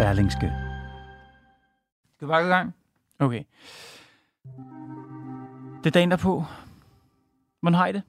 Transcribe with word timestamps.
Berlingske. 0.00 0.52
Skal 2.16 2.28
vi 2.28 2.30
bare 2.30 2.42
gå 2.42 2.46
i 2.46 2.50
gang? 2.50 2.74
Okay. 3.18 3.42
Det 5.78 5.86
er 5.86 5.90
dagen 5.90 6.10
derpå. 6.10 6.44
Hvordan 7.60 7.74
har 7.74 7.86
I 7.86 7.92
det? 7.92 8.02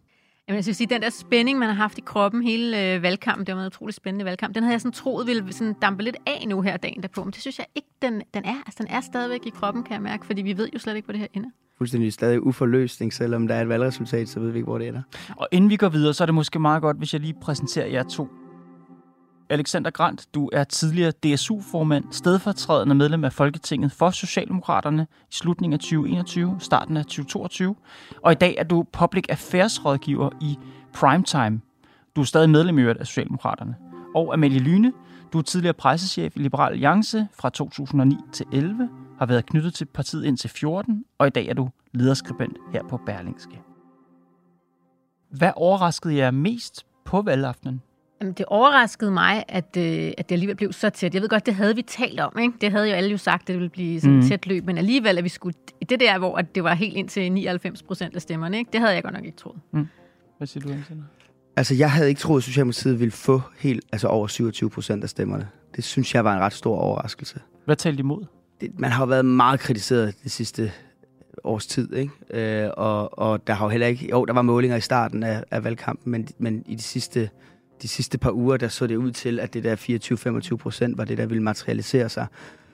Jamen, 0.47 0.55
jeg 0.55 0.63
synes 0.63 0.77
sige, 0.77 0.87
den 0.87 1.01
der 1.01 1.09
spænding, 1.09 1.59
man 1.59 1.67
har 1.67 1.75
haft 1.75 1.97
i 1.97 2.01
kroppen 2.01 2.43
hele 2.43 2.93
øh, 2.93 3.01
valgkampen, 3.01 3.47
det 3.47 3.55
var 3.55 3.61
en 3.61 3.67
utrolig 3.67 3.95
spændende 3.95 4.25
valgkamp, 4.25 4.55
den 4.55 4.63
havde 4.63 4.73
jeg 4.73 4.81
sådan 4.81 4.91
troet 4.91 5.27
ville 5.27 5.53
sådan 5.53 5.73
dampe 5.73 6.03
lidt 6.03 6.15
af 6.25 6.47
nu 6.47 6.61
her 6.61 6.77
dagen 6.77 7.01
derpå. 7.01 7.23
Men 7.23 7.31
det 7.31 7.41
synes 7.41 7.59
jeg 7.59 7.67
ikke, 7.75 7.87
den, 8.01 8.21
den 8.33 8.45
er. 8.45 8.55
Altså, 8.65 8.83
den 8.83 8.87
er 8.87 9.01
stadigvæk 9.01 9.45
i 9.45 9.49
kroppen, 9.49 9.83
kan 9.83 9.93
jeg 9.93 10.01
mærke, 10.01 10.25
fordi 10.25 10.41
vi 10.41 10.57
ved 10.57 10.69
jo 10.73 10.79
slet 10.79 10.95
ikke, 10.95 11.05
hvor 11.05 11.13
det 11.13 11.19
her 11.19 11.27
ender. 11.33 11.49
Fuldstændig 11.77 12.13
stadig 12.13 12.43
uforløsning, 12.43 13.13
selvom 13.13 13.47
der 13.47 13.55
er 13.55 13.61
et 13.61 13.69
valgresultat, 13.69 14.29
så 14.29 14.39
ved 14.39 14.51
vi 14.51 14.57
ikke, 14.57 14.65
hvor 14.65 14.77
det 14.77 14.87
ender. 14.87 15.01
Og 15.37 15.47
inden 15.51 15.69
vi 15.69 15.75
går 15.75 15.89
videre, 15.89 16.13
så 16.13 16.23
er 16.23 16.25
det 16.25 16.35
måske 16.35 16.59
meget 16.59 16.81
godt, 16.81 16.97
hvis 16.97 17.13
jeg 17.13 17.21
lige 17.21 17.35
præsenterer 17.41 17.87
jer 17.87 18.03
to. 18.03 18.27
Alexander 19.51 19.91
Grant, 19.91 20.27
du 20.33 20.49
er 20.53 20.63
tidligere 20.63 21.11
DSU-formand, 21.11 22.03
stedfortrædende 22.11 22.95
medlem 22.95 23.23
af 23.23 23.33
Folketinget 23.33 23.91
for 23.91 24.09
Socialdemokraterne 24.09 25.07
i 25.31 25.33
slutningen 25.33 25.73
af 25.73 25.79
2021, 25.79 26.55
starten 26.59 26.97
af 26.97 27.03
2022. 27.05 27.75
Og 28.21 28.31
i 28.31 28.35
dag 28.35 28.55
er 28.57 28.63
du 28.63 28.85
Public 28.91 29.23
Affairs-rådgiver 29.29 30.29
i 30.41 30.57
Primetime. 30.93 31.61
Du 32.15 32.21
er 32.21 32.25
stadig 32.25 32.49
medlem 32.49 32.79
i 32.79 32.83
af 32.83 33.07
Socialdemokraterne. 33.07 33.75
Og 34.15 34.33
Amalie 34.33 34.59
Lyne, 34.59 34.93
du 35.33 35.37
er 35.37 35.41
tidligere 35.41 35.73
pressechef 35.73 36.35
i 36.35 36.39
Liberal 36.39 36.71
Alliance 36.71 37.27
fra 37.33 37.49
2009 37.49 38.17
til 38.33 38.45
11, 38.53 38.89
har 39.19 39.25
været 39.25 39.45
knyttet 39.45 39.73
til 39.73 39.85
partiet 39.85 40.25
indtil 40.25 40.49
14, 40.49 41.03
og 41.17 41.27
i 41.27 41.29
dag 41.29 41.47
er 41.47 41.53
du 41.53 41.69
lederskribent 41.93 42.57
her 42.73 42.83
på 42.89 42.97
Berlingske. 43.05 43.61
Hvad 45.29 45.51
overraskede 45.55 46.15
jer 46.15 46.31
mest 46.31 46.85
på 47.05 47.21
valgaftenen? 47.21 47.81
Jamen, 48.21 48.33
det 48.33 48.45
overraskede 48.45 49.11
mig, 49.11 49.43
at, 49.47 49.77
øh, 49.77 50.11
at 50.17 50.29
det 50.29 50.35
alligevel 50.35 50.55
blev 50.55 50.73
så 50.73 50.89
tæt. 50.89 51.13
Jeg 51.13 51.21
ved 51.21 51.29
godt, 51.29 51.45
det 51.45 51.55
havde 51.55 51.75
vi 51.75 51.81
talt 51.81 52.19
om. 52.19 52.37
Ikke? 52.39 52.53
Det 52.61 52.71
havde 52.71 52.89
jo 52.89 52.93
alle 52.93 53.09
jo 53.09 53.17
sagt, 53.17 53.41
at 53.41 53.47
det 53.47 53.55
ville 53.55 53.69
blive 53.69 54.01
sådan 54.01 54.15
mm. 54.15 54.27
tæt 54.27 54.47
løb. 54.47 54.65
Men 54.65 54.77
alligevel, 54.77 55.17
at 55.17 55.23
vi 55.23 55.29
skulle... 55.29 55.57
Det 55.89 55.99
der, 55.99 56.19
hvor 56.19 56.37
at 56.37 56.55
det 56.55 56.63
var 56.63 56.73
helt 56.73 56.95
ind 56.95 57.09
til 57.09 57.31
99 57.31 57.83
procent 57.83 58.15
af 58.15 58.21
stemmerne, 58.21 58.57
ikke? 58.57 58.69
det 58.73 58.79
havde 58.79 58.93
jeg 58.93 59.03
godt 59.03 59.13
nok 59.13 59.25
ikke 59.25 59.37
troet. 59.37 59.59
Mm. 59.73 59.87
Hvad 60.37 60.47
siger 60.47 60.63
du, 60.63 60.73
Alexander? 60.73 61.03
Altså, 61.55 61.75
jeg 61.75 61.91
havde 61.91 62.09
ikke 62.09 62.19
troet, 62.19 62.39
at 62.39 62.43
Socialdemokratiet 62.43 62.99
ville 62.99 63.11
få 63.11 63.41
helt, 63.59 63.85
altså 63.91 64.07
over 64.07 64.27
27 64.27 64.69
procent 64.69 65.03
af 65.03 65.09
stemmerne. 65.09 65.47
Det 65.75 65.83
synes 65.83 66.15
jeg 66.15 66.25
var 66.25 66.35
en 66.35 66.41
ret 66.41 66.53
stor 66.53 66.77
overraskelse. 66.77 67.39
Hvad 67.65 67.75
talte 67.75 67.99
imod? 67.99 68.25
Det, 68.61 68.79
man 68.79 68.91
har 68.91 69.03
jo 69.03 69.07
været 69.07 69.25
meget 69.25 69.59
kritiseret 69.59 70.15
det 70.23 70.31
sidste 70.31 70.71
års 71.43 71.67
tid, 71.67 71.93
ikke? 71.93 72.13
Øh, 72.63 72.69
og, 72.77 73.19
og 73.19 73.47
der 73.47 73.53
har 73.53 73.65
jo 73.65 73.69
heller 73.69 73.87
ikke... 73.87 74.09
Jo, 74.09 74.25
der 74.25 74.33
var 74.33 74.41
målinger 74.41 74.77
i 74.77 74.81
starten 74.81 75.23
af, 75.23 75.43
af 75.51 75.63
valgkampen, 75.63 76.11
men, 76.11 76.27
men 76.37 76.63
i 76.67 76.75
de 76.75 76.81
sidste 76.81 77.29
de 77.81 77.87
sidste 77.87 78.17
par 78.17 78.31
uger, 78.31 78.57
der 78.57 78.67
så 78.67 78.87
det 78.87 78.95
ud 78.95 79.11
til, 79.11 79.39
at 79.39 79.53
det 79.53 79.63
der 79.63 79.75
24-25 80.53 80.55
procent 80.55 80.97
var 80.97 81.05
det, 81.05 81.17
der 81.17 81.25
ville 81.25 81.43
materialisere 81.43 82.09
sig. 82.09 82.27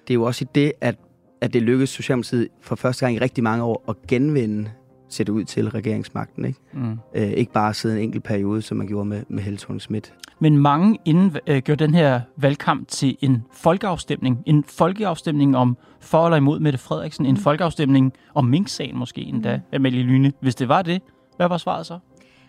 Det 0.07 0.13
er 0.13 0.15
jo 0.15 0.23
også 0.23 0.45
i 0.45 0.47
det, 0.55 0.71
at, 0.81 0.95
at 1.41 1.53
det 1.53 1.61
lykkedes 1.61 1.89
Socialdemokratiet 1.89 2.47
for 2.61 2.75
første 2.75 3.05
gang 3.05 3.15
i 3.15 3.19
rigtig 3.19 3.43
mange 3.43 3.63
år 3.63 3.83
at 3.89 3.95
genvinde 4.07 4.69
ser 5.09 5.23
det 5.23 5.33
ud 5.33 5.43
til 5.43 5.69
regeringsmagten. 5.69 6.45
Ikke, 6.45 6.59
mm. 6.73 6.99
øh, 7.15 7.29
ikke 7.29 7.51
bare 7.51 7.73
sidde 7.73 7.97
en 7.97 8.03
enkelt 8.03 8.23
periode, 8.23 8.61
som 8.61 8.77
man 8.77 8.87
gjorde 8.87 9.09
med, 9.09 9.23
med 9.29 9.43
Helle 9.43 9.79
Schmidt. 9.79 10.13
Men 10.39 10.57
mange 10.57 10.97
inden 11.05 11.37
øh, 11.47 11.61
gjorde 11.61 11.83
den 11.83 11.93
her 11.93 12.21
valgkamp 12.37 12.87
til 12.87 13.17
en 13.21 13.43
folkeafstemning. 13.53 14.43
En 14.45 14.63
folkeafstemning 14.63 15.57
om 15.57 15.77
for 15.99 16.25
eller 16.25 16.37
imod 16.37 16.59
Mette 16.59 16.79
Frederiksen. 16.79 17.23
Mm. 17.23 17.29
En 17.29 17.37
folkeafstemning 17.37 18.13
om 18.33 18.45
Mink-sagen 18.45 18.97
måske 18.97 19.21
endda, 19.21 19.55
mm. 19.55 19.75
Amalie 19.75 20.03
Lyne. 20.03 20.33
Hvis 20.41 20.55
det 20.55 20.67
var 20.67 20.81
det, 20.81 21.01
hvad 21.37 21.47
var 21.47 21.57
svaret 21.57 21.85
så? 21.85 21.99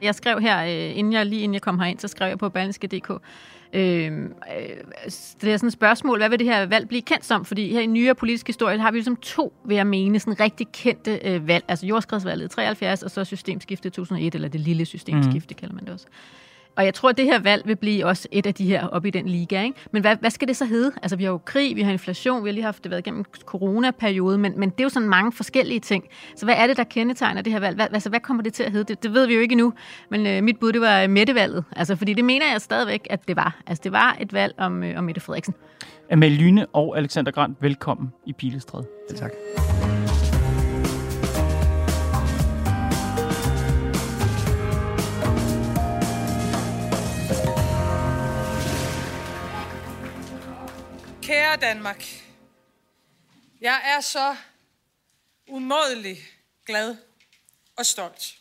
Jeg 0.03 0.15
skrev 0.15 0.41
her, 0.41 0.65
øh, 0.65 0.99
inden 0.99 1.13
jeg, 1.13 1.27
lige 1.27 1.43
inden 1.43 1.55
jeg 1.55 1.63
kom 1.63 1.79
herind, 1.79 1.99
så 1.99 2.09
skrev 2.09 2.29
jeg 2.29 2.39
på 2.39 2.49
Berlingske.dk, 2.49 3.11
Øh, 3.73 4.13
øh, 4.13 4.31
det 5.41 5.53
er 5.53 5.57
sådan 5.57 5.67
et 5.67 5.73
spørgsmål, 5.73 6.19
hvad 6.19 6.29
vil 6.29 6.39
det 6.39 6.47
her 6.47 6.67
valg 6.67 6.89
blive 6.89 7.03
kendt 7.03 7.25
som? 7.25 7.45
Fordi 7.45 7.73
her 7.73 7.81
i 7.81 7.87
nyere 7.87 8.15
politisk 8.15 8.47
historie 8.47 8.79
har 8.79 8.91
vi 8.91 8.97
ligesom 8.97 9.17
to, 9.17 9.53
vil 9.65 9.75
jeg 9.75 9.87
mene, 9.87 10.21
sådan 10.21 10.41
rigtig 10.41 10.67
kendte 10.73 11.21
øh, 11.25 11.49
valg. 11.49 11.65
Altså 11.69 11.87
jordskredsvalget 11.87 12.51
73, 12.51 13.03
og 13.03 13.11
så 13.11 13.25
systemskiftet 13.25 13.93
2001, 13.93 14.35
eller 14.35 14.49
det 14.49 14.61
lille 14.61 14.85
systemskifte, 14.85 15.55
mm. 15.55 15.59
kalder 15.59 15.75
man 15.75 15.85
det 15.85 15.93
også. 15.93 16.07
Og 16.79 16.85
jeg 16.85 16.95
tror, 16.95 17.09
at 17.09 17.17
det 17.17 17.25
her 17.25 17.39
valg 17.39 17.67
vil 17.67 17.77
blive 17.77 18.07
også 18.07 18.29
et 18.33 18.47
af 18.47 18.55
de 18.55 18.67
her 18.67 18.87
op 18.87 19.07
i 19.07 19.11
den 19.11 19.29
liga. 19.29 19.63
Ikke? 19.63 19.77
Men 19.93 20.03
hvad, 20.03 20.17
hvad 20.21 20.31
skal 20.31 20.49
det 20.49 20.57
så 20.57 20.65
hedde? 20.65 20.93
Altså, 21.03 21.17
vi 21.17 21.25
har 21.25 21.31
jo 21.31 21.39
krig, 21.39 21.77
vi 21.77 21.83
har 21.83 21.93
inflation, 21.93 22.45
vi 22.45 22.49
har 22.49 22.53
lige 22.53 22.65
haft 22.65 22.83
det 22.83 22.91
været 22.91 23.01
igennem 23.07 23.25
coronaperiode, 23.45 24.39
men, 24.39 24.61
men 24.61 24.71
det 24.71 24.81
er 24.81 24.85
jo 24.85 24.89
sådan 24.89 25.09
mange 25.09 25.33
forskellige 25.33 25.81
ting. 25.81 26.05
Så 26.37 26.47
hvad 26.47 26.55
er 26.59 26.67
det, 26.67 26.77
der 26.77 26.85
kendetegner 26.85 27.43
det 27.43 27.53
her 27.53 27.61
valg? 27.61 27.77
Hvad, 27.77 27.87
altså, 27.93 28.09
hvad 28.09 28.21
kommer 28.21 28.43
det 28.43 28.53
til 28.53 28.63
at 28.63 28.73
hedde? 28.73 28.85
Det, 28.85 29.03
det 29.03 29.15
ved 29.15 29.27
vi 29.27 29.35
jo 29.35 29.41
ikke 29.41 29.53
endnu, 29.53 29.73
men 30.11 30.27
øh, 30.27 30.43
mit 30.43 30.59
bud, 30.59 30.73
det 30.73 30.81
var 30.81 31.07
Mette-valget. 31.07 31.65
Altså, 31.77 31.97
fordi 31.97 32.15
det 32.15 32.25
mener 32.25 32.47
jeg 32.53 32.61
stadigvæk, 32.61 33.07
at 33.11 33.29
det 33.29 33.37
var. 33.37 33.61
Altså, 33.67 33.83
det 33.85 33.93
var 33.93 34.17
et 34.21 34.33
valg 34.33 34.55
om, 34.59 34.83
øh, 34.83 34.99
om 34.99 35.05
Mette 35.05 35.21
Frederiksen. 35.21 35.55
Amalie 36.11 36.39
Lyne 36.39 36.67
og 36.67 36.99
Alexander 36.99 37.33
Grant, 37.33 37.57
velkommen 37.61 38.13
i 38.27 38.33
Pilestræd. 38.33 38.83
Ja, 39.11 39.17
tak. 39.17 39.31
Kære 51.29 51.57
Danmark, 51.57 52.05
jeg 53.61 53.81
er 53.85 54.01
så 54.01 54.37
umådelig 55.49 56.19
glad 56.67 56.97
og 57.79 57.87
stolt. 57.87 58.35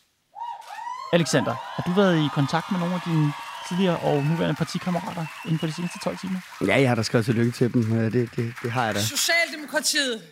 Alexander, 1.14 1.54
har 1.54 1.84
du 1.88 1.92
været 2.02 2.26
i 2.26 2.28
kontakt 2.34 2.72
med 2.72 2.80
nogle 2.80 2.96
af 2.96 3.02
dine 3.06 3.34
tidligere 3.68 3.98
og 3.98 4.24
nuværende 4.24 4.56
partikammerater 4.56 5.26
inden 5.46 5.60
for 5.60 5.68
de 5.68 5.74
seneste 5.74 6.00
12 6.00 6.18
timer? 6.18 6.40
Ja, 6.62 6.80
jeg 6.80 6.90
har 6.90 6.96
da 6.96 7.04
skrevet 7.04 7.26
tillykke 7.26 7.52
til 7.52 7.74
dem. 7.74 7.84
Det, 7.84 8.30
det, 8.36 8.54
det 8.64 8.72
har 8.72 8.86
jeg 8.86 8.96
da. 8.96 9.00
Socialdemokratiet, 9.02 10.24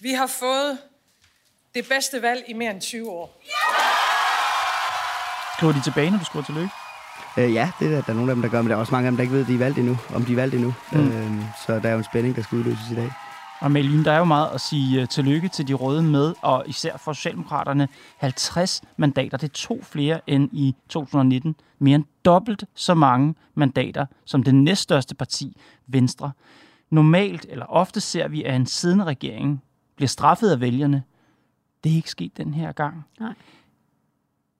vi 0.00 0.12
har 0.12 0.26
fået 0.26 0.78
det 1.74 1.88
bedste 1.88 2.22
valg 2.22 2.44
i 2.48 2.52
mere 2.52 2.70
end 2.70 2.80
20 2.80 3.10
år. 3.10 3.42
Skriver 5.56 5.72
de 5.72 5.82
tilbage, 5.82 6.10
når 6.10 6.18
du 6.18 6.24
skriver 6.24 6.44
tillykke? 6.44 6.70
Øh, 7.38 7.54
ja, 7.54 7.70
det 7.78 7.86
er 7.86 7.90
der, 7.90 8.00
der 8.00 8.12
er 8.12 8.16
nogle 8.16 8.30
af 8.30 8.36
dem, 8.36 8.42
der 8.42 8.48
gør, 8.48 8.62
men 8.62 8.70
der 8.70 8.76
er 8.76 8.80
også 8.80 8.94
mange 8.94 9.06
af 9.06 9.10
dem, 9.10 9.16
der 9.16 9.22
ikke 9.22 9.34
ved, 9.34 9.40
at 9.40 9.46
de 9.46 9.54
er 9.54 9.58
valgt 9.58 9.78
endnu, 9.78 9.96
om 10.14 10.24
de 10.24 10.32
er 10.32 10.36
valgt 10.36 10.54
endnu. 10.54 10.74
Mm. 10.92 11.08
Øh, 11.08 11.42
så 11.66 11.78
der 11.78 11.88
er 11.88 11.92
jo 11.92 11.98
en 11.98 12.04
spænding, 12.04 12.36
der 12.36 12.42
skal 12.42 12.58
udløses 12.58 12.90
i 12.90 12.94
dag. 12.94 13.12
Og 13.60 13.70
Malene, 13.70 14.04
der 14.04 14.12
er 14.12 14.18
jo 14.18 14.24
meget 14.24 14.50
at 14.54 14.60
sige 14.60 15.02
uh, 15.02 15.08
tillykke 15.08 15.48
til 15.48 15.68
de 15.68 15.74
røde 15.74 16.02
med, 16.02 16.34
og 16.42 16.64
især 16.66 16.96
for 16.96 17.12
Socialdemokraterne 17.12 17.88
50 18.16 18.82
mandater. 18.96 19.36
Det 19.36 19.48
er 19.48 19.52
to 19.52 19.82
flere 19.82 20.20
end 20.26 20.48
i 20.52 20.74
2019. 20.88 21.56
Mere 21.78 21.94
end 21.94 22.04
dobbelt 22.24 22.64
så 22.74 22.94
mange 22.94 23.34
mandater 23.54 24.06
som 24.24 24.42
det 24.42 24.54
næststørste 24.54 25.14
parti, 25.14 25.60
Venstre. 25.86 26.32
Normalt, 26.90 27.46
eller 27.48 27.66
ofte 27.66 28.00
ser 28.00 28.28
vi, 28.28 28.42
at 28.44 28.56
en 28.56 28.66
siddende 28.66 29.04
regering 29.04 29.62
bliver 29.96 30.08
straffet 30.08 30.50
af 30.50 30.60
vælgerne. 30.60 31.02
Det 31.84 31.92
er 31.92 31.96
ikke 31.96 32.10
sket 32.10 32.36
den 32.36 32.54
her 32.54 32.72
gang. 32.72 33.04
Nej. 33.20 33.34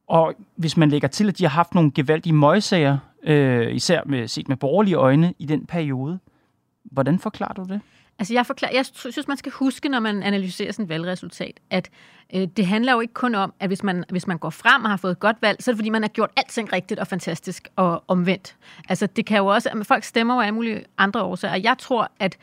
Og 0.08 0.34
hvis 0.56 0.76
man 0.76 0.88
lægger 0.88 1.08
til, 1.08 1.28
at 1.28 1.38
de 1.38 1.44
har 1.44 1.50
haft 1.50 1.74
nogle 1.74 1.90
gevaldige 1.94 2.34
møgsager, 2.34 2.98
øh, 3.22 3.74
især 3.74 4.00
med, 4.06 4.28
set 4.28 4.48
med 4.48 4.56
borgerlige 4.56 4.94
øjne 4.94 5.34
i 5.38 5.46
den 5.46 5.66
periode, 5.66 6.18
hvordan 6.84 7.18
forklarer 7.18 7.52
du 7.52 7.62
det? 7.62 7.80
Altså 8.18 8.34
jeg, 8.34 8.46
forklarer, 8.46 8.74
jeg 8.74 8.86
synes, 8.92 9.28
man 9.28 9.36
skal 9.36 9.52
huske, 9.52 9.88
når 9.88 10.00
man 10.00 10.22
analyserer 10.22 10.72
sådan 10.72 10.82
et 10.82 10.88
valgresultat, 10.88 11.60
at 11.70 11.90
øh, 12.34 12.48
det 12.56 12.66
handler 12.66 12.92
jo 12.92 13.00
ikke 13.00 13.14
kun 13.14 13.34
om, 13.34 13.52
at 13.60 13.68
hvis 13.68 13.82
man, 13.82 14.04
hvis 14.10 14.26
man 14.26 14.38
går 14.38 14.50
frem 14.50 14.84
og 14.84 14.90
har 14.90 14.96
fået 14.96 15.12
et 15.12 15.18
godt 15.18 15.36
valg, 15.42 15.62
så 15.62 15.70
er 15.70 15.72
det 15.72 15.78
fordi, 15.78 15.90
man 15.90 16.02
har 16.02 16.08
gjort 16.08 16.30
alting 16.36 16.72
rigtigt 16.72 17.00
og 17.00 17.06
fantastisk 17.06 17.68
og 17.76 18.04
omvendt. 18.08 18.56
Altså 18.88 19.06
det 19.06 19.26
kan 19.26 19.38
jo 19.38 19.46
også, 19.46 19.68
at 19.68 19.86
folk 19.86 20.04
stemmer 20.04 20.34
jo 20.34 20.40
af 20.40 20.52
mulige 20.52 20.84
andre 20.98 21.22
årsager. 21.22 21.56
Jeg 21.56 21.78
tror, 21.78 22.10
at 22.18 22.38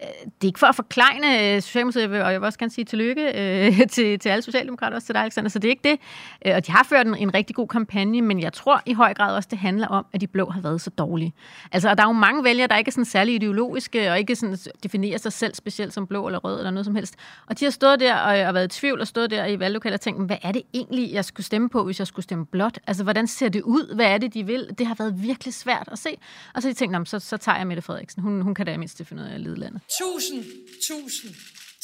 det 0.00 0.42
er 0.42 0.46
ikke 0.46 0.58
for 0.58 0.66
at 0.66 0.74
forklejne 0.74 1.54
øh, 1.54 1.62
Socialdemokratiet, 1.62 2.22
og 2.22 2.32
jeg 2.32 2.40
vil 2.40 2.46
også 2.46 2.58
gerne 2.58 2.72
sige 2.72 2.84
tillykke 2.84 3.22
øh, 3.22 3.88
til, 3.94 4.18
til 4.18 4.28
alle 4.28 4.42
socialdemokrater, 4.42 4.96
også 4.96 5.06
til 5.06 5.14
dig, 5.14 5.22
Alexander, 5.22 5.50
så 5.50 5.58
det 5.58 5.68
er 5.68 5.70
ikke 5.70 5.88
det. 5.88 5.98
Øh, 6.46 6.56
og 6.56 6.66
de 6.66 6.72
har 6.72 6.86
ført 6.88 7.06
en, 7.06 7.14
en 7.14 7.34
rigtig 7.34 7.56
god 7.56 7.68
kampagne, 7.68 8.22
men 8.22 8.40
jeg 8.40 8.52
tror 8.52 8.82
i 8.86 8.92
høj 8.92 9.14
grad 9.14 9.36
også, 9.36 9.48
det 9.50 9.58
handler 9.58 9.88
om, 9.88 10.06
at 10.12 10.20
de 10.20 10.26
blå 10.26 10.50
har 10.50 10.60
været 10.60 10.80
så 10.80 10.90
dårlige. 10.90 11.32
Altså, 11.72 11.94
der 11.94 12.02
er 12.02 12.06
jo 12.06 12.12
mange 12.12 12.44
vælgere, 12.44 12.68
der 12.68 12.76
ikke 12.76 12.88
er 12.88 12.92
sådan 12.92 13.04
særlig 13.04 13.34
ideologiske, 13.34 14.10
og 14.10 14.18
ikke 14.18 14.36
sådan 14.36 14.58
definerer 14.82 15.18
sig 15.18 15.32
selv 15.32 15.54
specielt 15.54 15.92
som 15.92 16.06
blå 16.06 16.26
eller 16.26 16.38
rød 16.38 16.58
eller 16.58 16.70
noget 16.70 16.86
som 16.86 16.94
helst. 16.94 17.14
Og 17.46 17.60
de 17.60 17.64
har 17.64 17.70
stået 17.70 18.00
der 18.00 18.14
og, 18.16 18.48
og 18.48 18.54
været 18.54 18.76
i 18.76 18.80
tvivl 18.80 19.00
og 19.00 19.06
stået 19.06 19.30
der 19.30 19.46
i 19.46 19.60
valglokalet 19.60 19.94
og 19.94 20.00
tænkt, 20.00 20.26
hvad 20.26 20.36
er 20.42 20.52
det 20.52 20.62
egentlig, 20.74 21.12
jeg 21.12 21.24
skulle 21.24 21.46
stemme 21.46 21.68
på, 21.68 21.84
hvis 21.84 21.98
jeg 21.98 22.06
skulle 22.06 22.24
stemme 22.24 22.46
blåt? 22.46 22.78
Altså, 22.86 23.02
hvordan 23.02 23.26
ser 23.26 23.48
det 23.48 23.62
ud? 23.62 23.94
Hvad 23.94 24.06
er 24.06 24.18
det, 24.18 24.34
de 24.34 24.46
vil? 24.46 24.68
Det 24.78 24.86
har 24.86 24.94
været 24.94 25.22
virkelig 25.22 25.54
svært 25.54 25.88
at 25.92 25.98
se. 25.98 26.10
Og 26.54 26.62
så 26.62 26.68
har 26.68 26.72
de 26.72 26.78
tænkt, 26.78 27.08
så, 27.08 27.18
så 27.18 27.36
tager 27.36 27.58
jeg 27.58 27.66
Mette 27.66 27.82
Frederiksen. 27.82 28.22
Hun, 28.22 28.40
hun 28.40 28.54
kan 28.54 28.66
da 28.66 28.76
mindst 28.76 29.02
finde 29.04 29.22
ud 29.22 29.28
af 29.28 29.34
at 29.34 29.40
lede 29.40 29.56
landet. 29.56 29.80
Tusind, 29.96 30.44
tusind 30.86 31.34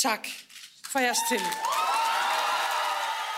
tak 0.02 0.26
for 0.92 1.00
jeres 1.00 1.18
tillid. 1.28 2.03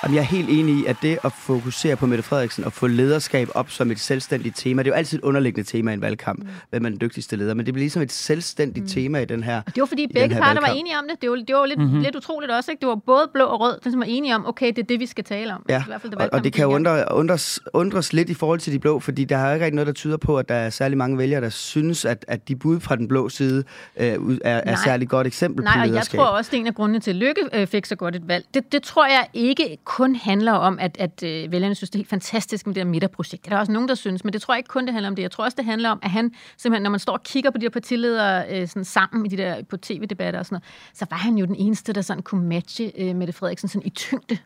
Jamen, 0.07 0.17
jeg 0.17 0.23
er 0.23 0.27
helt 0.27 0.49
enig 0.51 0.75
i, 0.75 0.87
at 0.87 0.97
det 1.03 1.19
at 1.25 1.33
fokusere 1.33 1.97
på 1.97 2.07
Mette 2.07 2.23
Frederiksen 2.23 2.65
og 2.65 2.73
få 2.73 2.87
lederskab 2.87 3.49
op 3.55 3.71
som 3.71 3.91
et 3.91 4.01
selvstændigt 4.01 4.57
tema, 4.57 4.83
det 4.83 4.89
er 4.89 4.93
jo 4.93 4.97
altid 4.97 5.19
et 5.19 5.25
underliggende 5.25 5.71
tema 5.71 5.91
i 5.91 5.95
en 5.95 6.01
valgkamp, 6.01 6.39
mm. 6.39 6.49
hvem 6.71 6.85
er 6.85 6.89
den 6.89 7.01
dygtigste 7.01 7.37
leder, 7.37 7.55
men 7.55 7.67
det 7.67 7.75
bliver 7.75 7.83
ligesom 7.83 8.03
et 8.03 8.13
selvstændigt 8.13 8.85
mm. 8.85 8.89
tema 8.89 9.19
i 9.19 9.25
den 9.25 9.43
her 9.43 9.63
Det 9.63 9.81
var 9.81 9.87
fordi 9.87 10.07
begge 10.15 10.37
parter 10.37 10.61
var 10.61 10.69
enige 10.69 10.99
om 10.99 11.05
det. 11.11 11.23
Det 11.23 11.31
var, 11.31 11.37
det 11.37 11.55
var 11.55 11.67
lidt, 11.67 11.79
mm-hmm. 11.79 12.01
lidt 12.01 12.17
utroligt 12.17 12.53
også. 12.53 12.71
Ikke? 12.71 12.81
Det 12.81 12.89
var 12.89 12.95
både 12.95 13.31
blå 13.35 13.45
og 13.45 13.61
rød, 13.61 13.79
som 13.91 14.01
var 14.01 14.07
enige 14.07 14.35
om, 14.35 14.47
okay, 14.47 14.67
det 14.67 14.79
er 14.79 14.83
det, 14.83 15.01
vi 15.01 15.07
skal 15.07 15.25
tale 15.25 15.55
om. 15.55 15.65
Ja, 15.69 15.81
I 15.81 15.85
hvert 15.87 16.01
fald, 16.01 16.13
det 16.13 16.21
og, 16.21 16.29
og 16.33 16.45
det 16.45 16.53
kan 16.53 16.67
undre, 16.67 17.05
undres, 17.11 17.61
undres 17.75 18.13
lidt 18.13 18.31
i 18.31 18.35
forhold 18.35 18.59
til 18.61 18.73
de 18.73 18.79
blå, 18.79 19.01
fordi 19.01 19.25
der 19.25 19.37
er 19.37 19.55
ikke 19.55 19.65
rigtig 19.65 19.77
noget, 19.77 19.87
der 19.87 19.93
tyder 19.93 20.17
på, 20.17 20.39
at 20.39 20.49
der 20.49 20.55
er 20.55 20.71
særlig 20.71 20.99
mange 20.99 21.19
vælgere, 21.19 21.41
der 21.41 21.49
synes, 21.49 22.05
at, 22.05 22.25
at 22.29 22.49
de 22.49 22.57
bud 22.57 22.81
fra 22.81 22.97
den 22.97 23.09
blå 23.09 23.29
side 23.29 23.65
øh, 23.97 24.07
er, 24.45 24.61
er 24.65 24.77
særlig 24.85 25.09
godt 25.09 25.27
eksempel 25.27 25.65
Nej, 25.65 25.73
på 25.73 25.87
lederskab. 25.87 26.19
Nej, 26.19 26.23
og 26.23 26.27
jeg 26.27 26.33
tror 26.33 26.39
også, 26.39 26.51
det 26.51 26.57
er 26.57 26.61
en 26.61 26.67
af 26.67 26.75
grundene 26.75 27.01
til, 27.01 27.11
at 27.11 27.17
Lykke 27.17 27.43
øh, 27.53 27.67
fik 27.67 27.87
så 27.87 27.97
godt 27.97 28.17
et 28.17 28.29
valg. 28.29 28.45
Det, 28.55 28.73
det 28.73 28.83
tror 28.83 29.07
jeg 29.07 29.27
ikke 29.35 29.77
kun 29.97 30.15
handler 30.15 30.53
om, 30.53 30.79
at, 30.79 30.97
at 31.01 31.23
øh, 31.23 31.53
vælgerne 31.53 31.75
synes, 31.75 31.91
det 31.91 31.95
er 31.95 31.99
helt 31.99 32.09
fantastisk 32.09 32.67
med 32.67 32.75
det 32.75 32.83
her 32.83 32.91
midterprojekt. 32.91 33.45
Det 33.45 33.51
er 33.51 33.55
der 33.55 33.61
også 33.61 33.73
nogen, 33.73 33.89
der 33.89 33.95
synes, 33.95 34.25
men 34.25 34.33
det 34.33 34.43
tror 34.43 34.55
jeg 34.55 34.59
ikke 34.59 34.69
kun, 34.69 34.87
det 34.87 34.93
handler 34.93 35.09
om 35.09 35.17
det. 35.17 35.23
Jeg 35.23 35.31
tror 35.31 35.45
også, 35.45 35.55
det 35.57 35.65
handler 35.65 35.91
om, 35.91 35.99
at 36.03 36.11
han 36.11 36.33
simpelthen, 36.57 36.83
når 36.83 36.91
man 36.91 37.01
står 37.01 37.13
og 37.13 37.23
kigger 37.23 37.51
på 37.51 37.59
de 37.59 37.65
her 37.65 37.71
partiledere 37.71 38.45
øh, 38.51 38.69
sådan 38.69 38.85
sammen 38.85 39.27
i 39.27 39.29
de 39.29 39.37
der 39.37 39.63
på 39.63 39.77
tv-debatter 39.77 40.41
og 40.41 40.47
sådan 40.47 40.55
noget, 40.55 40.65
så 40.95 41.07
var 41.11 41.17
han 41.17 41.39
jo 41.39 41.47
den 41.47 41.55
eneste, 41.55 41.93
der 41.93 42.01
sådan 42.01 42.23
kunne 42.23 42.47
matche 42.47 42.93
øh, 42.99 43.17
Mette 43.17 43.33
Frederiksen 43.33 43.69
sådan 43.69 43.87
i 43.87 43.91
tyngde. 43.91 44.39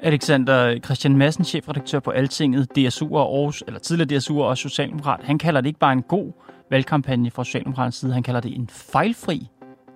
Alexander 0.00 0.78
Christian 0.84 1.16
Madsen, 1.16 1.44
chefredaktør 1.44 1.98
på 1.98 2.10
Altinget, 2.10 2.76
DSU 2.76 3.16
og 3.16 3.36
Aarhus, 3.36 3.64
eller 3.66 3.80
tidligere 3.80 4.18
DSU 4.18 4.42
og 4.42 4.58
Socialdemokrat, 4.58 5.20
han 5.24 5.38
kalder 5.38 5.60
det 5.60 5.68
ikke 5.68 5.80
bare 5.80 5.92
en 5.92 6.02
god 6.02 6.32
valgkampagne 6.70 7.30
fra 7.30 7.44
Socialdemokraternes 7.44 7.94
side, 7.94 8.12
han 8.12 8.22
kalder 8.22 8.40
det 8.40 8.56
en 8.56 8.68
fejlfri 8.68 9.48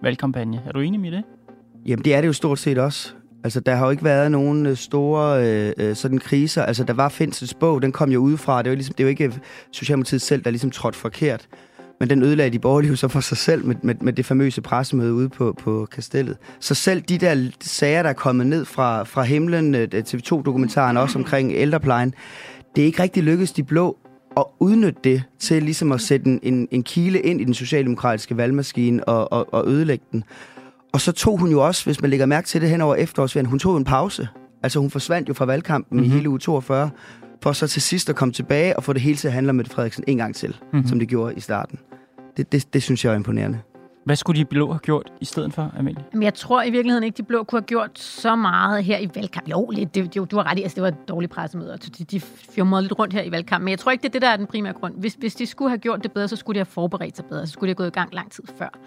valgkampagne. 0.03 0.62
Er 0.67 0.73
du 0.73 0.81
enig 0.81 1.00
med 1.00 1.11
det? 1.11 1.23
Jamen, 1.87 2.05
det 2.05 2.15
er 2.15 2.21
det 2.21 2.29
jo 2.29 2.33
stort 2.33 2.59
set 2.59 2.79
også. 2.79 3.15
Altså, 3.49 3.61
der 3.61 3.75
har 3.75 3.85
jo 3.85 3.91
ikke 3.91 4.05
været 4.05 4.31
nogen 4.31 4.67
øh, 4.67 4.77
store 4.77 5.47
øh, 5.47 5.73
øh, 5.79 5.97
sådan 5.97 6.19
kriser. 6.19 6.62
Altså, 6.62 6.85
der 6.85 6.93
var 6.93 7.09
Finsens 7.09 7.55
bog, 7.55 7.83
den 7.83 7.93
kom 7.93 8.11
jo 8.11 8.21
udefra. 8.21 8.62
Det 8.62 8.71
var, 8.71 8.77
ligesom, 8.77 8.95
det 8.99 9.06
var 9.06 9.11
ikke 9.11 9.33
Socialdemokratiet 9.73 10.23
selv, 10.23 10.45
der 10.45 10.50
ligesom 10.50 10.71
trådte 10.71 10.99
forkert. 10.99 11.49
Men 12.00 12.11
den 12.11 12.23
ødelagde 12.23 12.50
de 12.50 12.59
borgerlige 12.59 12.97
så 12.97 13.09
for 13.09 13.21
sig 13.21 13.37
selv 13.37 13.67
med, 13.67 13.75
med, 13.83 13.95
med 14.00 14.12
det 14.12 14.27
famøse 14.27 14.61
pressemøde 14.61 15.15
ude 15.15 15.29
på, 15.29 15.55
på 15.61 15.89
kastellet. 15.91 16.37
Så 16.61 16.75
selv 16.75 17.00
de 17.00 17.19
der 17.19 17.50
sager, 17.61 18.03
der 18.03 18.11
er 18.11 18.15
kommet 18.15 18.47
ned 18.47 18.65
fra, 18.65 19.03
fra 19.03 19.23
himlen, 19.23 19.75
øh, 19.75 19.89
TV2-dokumentaren 19.95 20.97
også 20.97 21.19
omkring 21.19 21.53
ældreplejen, 21.55 22.15
det 22.77 22.83
er 22.83 22.87
ikke 22.87 23.03
rigtig 23.03 23.23
lykkedes 23.23 23.53
de 23.53 23.62
blå 23.62 23.97
at 24.37 24.45
udnytte 24.61 25.00
det 25.05 25.23
til 25.39 25.62
ligesom 25.62 25.93
at 25.93 26.00
sætte 26.00 26.27
en, 26.27 26.41
en, 26.43 26.69
en 26.71 26.83
kile 26.83 27.21
ind 27.21 27.41
i 27.41 27.45
den 27.45 27.55
socialdemokratiske 27.55 28.37
valgmaskine 28.37 29.09
og, 29.09 29.33
og, 29.33 29.55
og 29.55 29.69
ødelægge 29.69 30.05
den. 30.12 30.25
Og 30.93 31.00
så 31.00 31.12
tog 31.12 31.38
hun 31.38 31.50
jo 31.50 31.67
også, 31.67 31.85
hvis 31.85 32.00
man 32.00 32.11
lægger 32.11 32.26
mærke 32.26 32.46
til 32.46 32.61
det 32.61 32.70
hen 32.70 32.81
over 32.81 32.94
efterårsferien, 32.94 33.46
hun 33.46 33.58
tog 33.58 33.76
en 33.76 33.85
pause. 33.85 34.29
Altså 34.62 34.81
hun 34.81 34.90
forsvandt 34.90 35.29
jo 35.29 35.35
fra 35.35 35.44
valgkampen 35.44 35.96
mm-hmm. 35.96 36.05
i 36.05 36.08
mhm. 36.08 36.17
hele 36.17 36.31
uge 36.31 36.38
42, 36.38 36.90
for 37.43 37.52
så 37.52 37.67
til 37.67 37.82
sidst 37.82 38.11
at 38.11 38.17
komme 38.17 38.32
tilbage 38.32 38.76
og 38.76 38.85
få 38.85 38.93
det 38.93 39.02
hele 39.02 39.17
til 39.17 39.29
at 39.29 39.35
handle 39.35 39.50
om 39.50 39.56
Mette 39.56 39.70
Frederiksen 39.70 40.05
en 40.06 40.17
gang 40.17 40.35
til, 40.35 40.56
mm-hmm. 40.73 40.88
som 40.88 40.99
det 40.99 41.08
gjorde 41.08 41.35
i 41.35 41.40
starten. 41.40 41.79
Det, 42.37 42.52
det, 42.52 42.75
det 42.75 42.82
synes 42.82 43.05
jeg 43.05 43.12
er 43.12 43.17
imponerende. 43.17 43.61
Hvad 44.08 44.16
skulle 44.16 44.40
de 44.40 44.44
blå 44.44 44.72
have 44.72 44.78
gjort 44.78 45.12
i 45.20 45.25
stedet 45.25 45.55
for, 45.55 45.72
Amelie? 45.78 46.05
Jamen, 46.12 46.22
jeg 46.22 46.34
tror 46.34 46.62
i 46.62 46.70
virkeligheden 46.70 47.05
ikke, 47.05 47.16
de 47.16 47.22
blå 47.22 47.43
kunne 47.43 47.60
have 47.60 47.66
gjort 47.66 47.99
så 47.99 48.37
meget 48.37 48.84
her 48.84 48.99
i 48.99 49.10
valgkampen. 49.14 49.50
Jo, 49.50 49.70
lidt, 49.70 49.94
det, 49.94 50.16
jo, 50.16 50.25
du 50.25 50.37
har 50.37 50.50
ret 50.50 50.58
i, 50.58 50.62
altså, 50.62 50.75
det 50.75 50.82
var 50.82 50.88
et 50.88 51.08
dårligt 51.08 51.32
pressemøde, 51.32 51.72
og 51.72 51.99
de, 51.99 52.05
de 52.05 52.20
fjumrede 52.20 52.82
lidt 52.82 52.99
rundt 52.99 53.14
her 53.14 53.22
i 53.22 53.31
valgkampen. 53.31 53.64
Men 53.64 53.70
jeg 53.70 53.78
tror 53.78 53.93
ikke, 53.93 54.02
det 54.02 54.08
er 54.08 54.12
det, 54.12 54.22
der 54.22 54.28
er 54.28 54.37
den 54.37 54.46
primære 54.46 54.72
grund. 54.72 54.94
Hvis, 54.96 55.14
hvis 55.14 55.34
de 55.34 55.46
skulle 55.46 55.70
have 55.70 55.78
gjort 55.78 56.02
det 56.02 56.12
bedre, 56.12 56.28
så 56.28 56.37
skulle 56.37 56.55
de 56.55 56.58
have 56.58 56.66
forberedt 56.66 57.16
sig 57.16 57.25
bedre. 57.25 57.46
Så 57.46 57.52
skulle 57.52 57.69
de 57.69 57.70
have 57.70 57.75
gået 57.75 57.87
i 57.87 57.90
gang 57.90 58.14
lang 58.14 58.31
tid 58.31 58.44
før. 58.58 58.78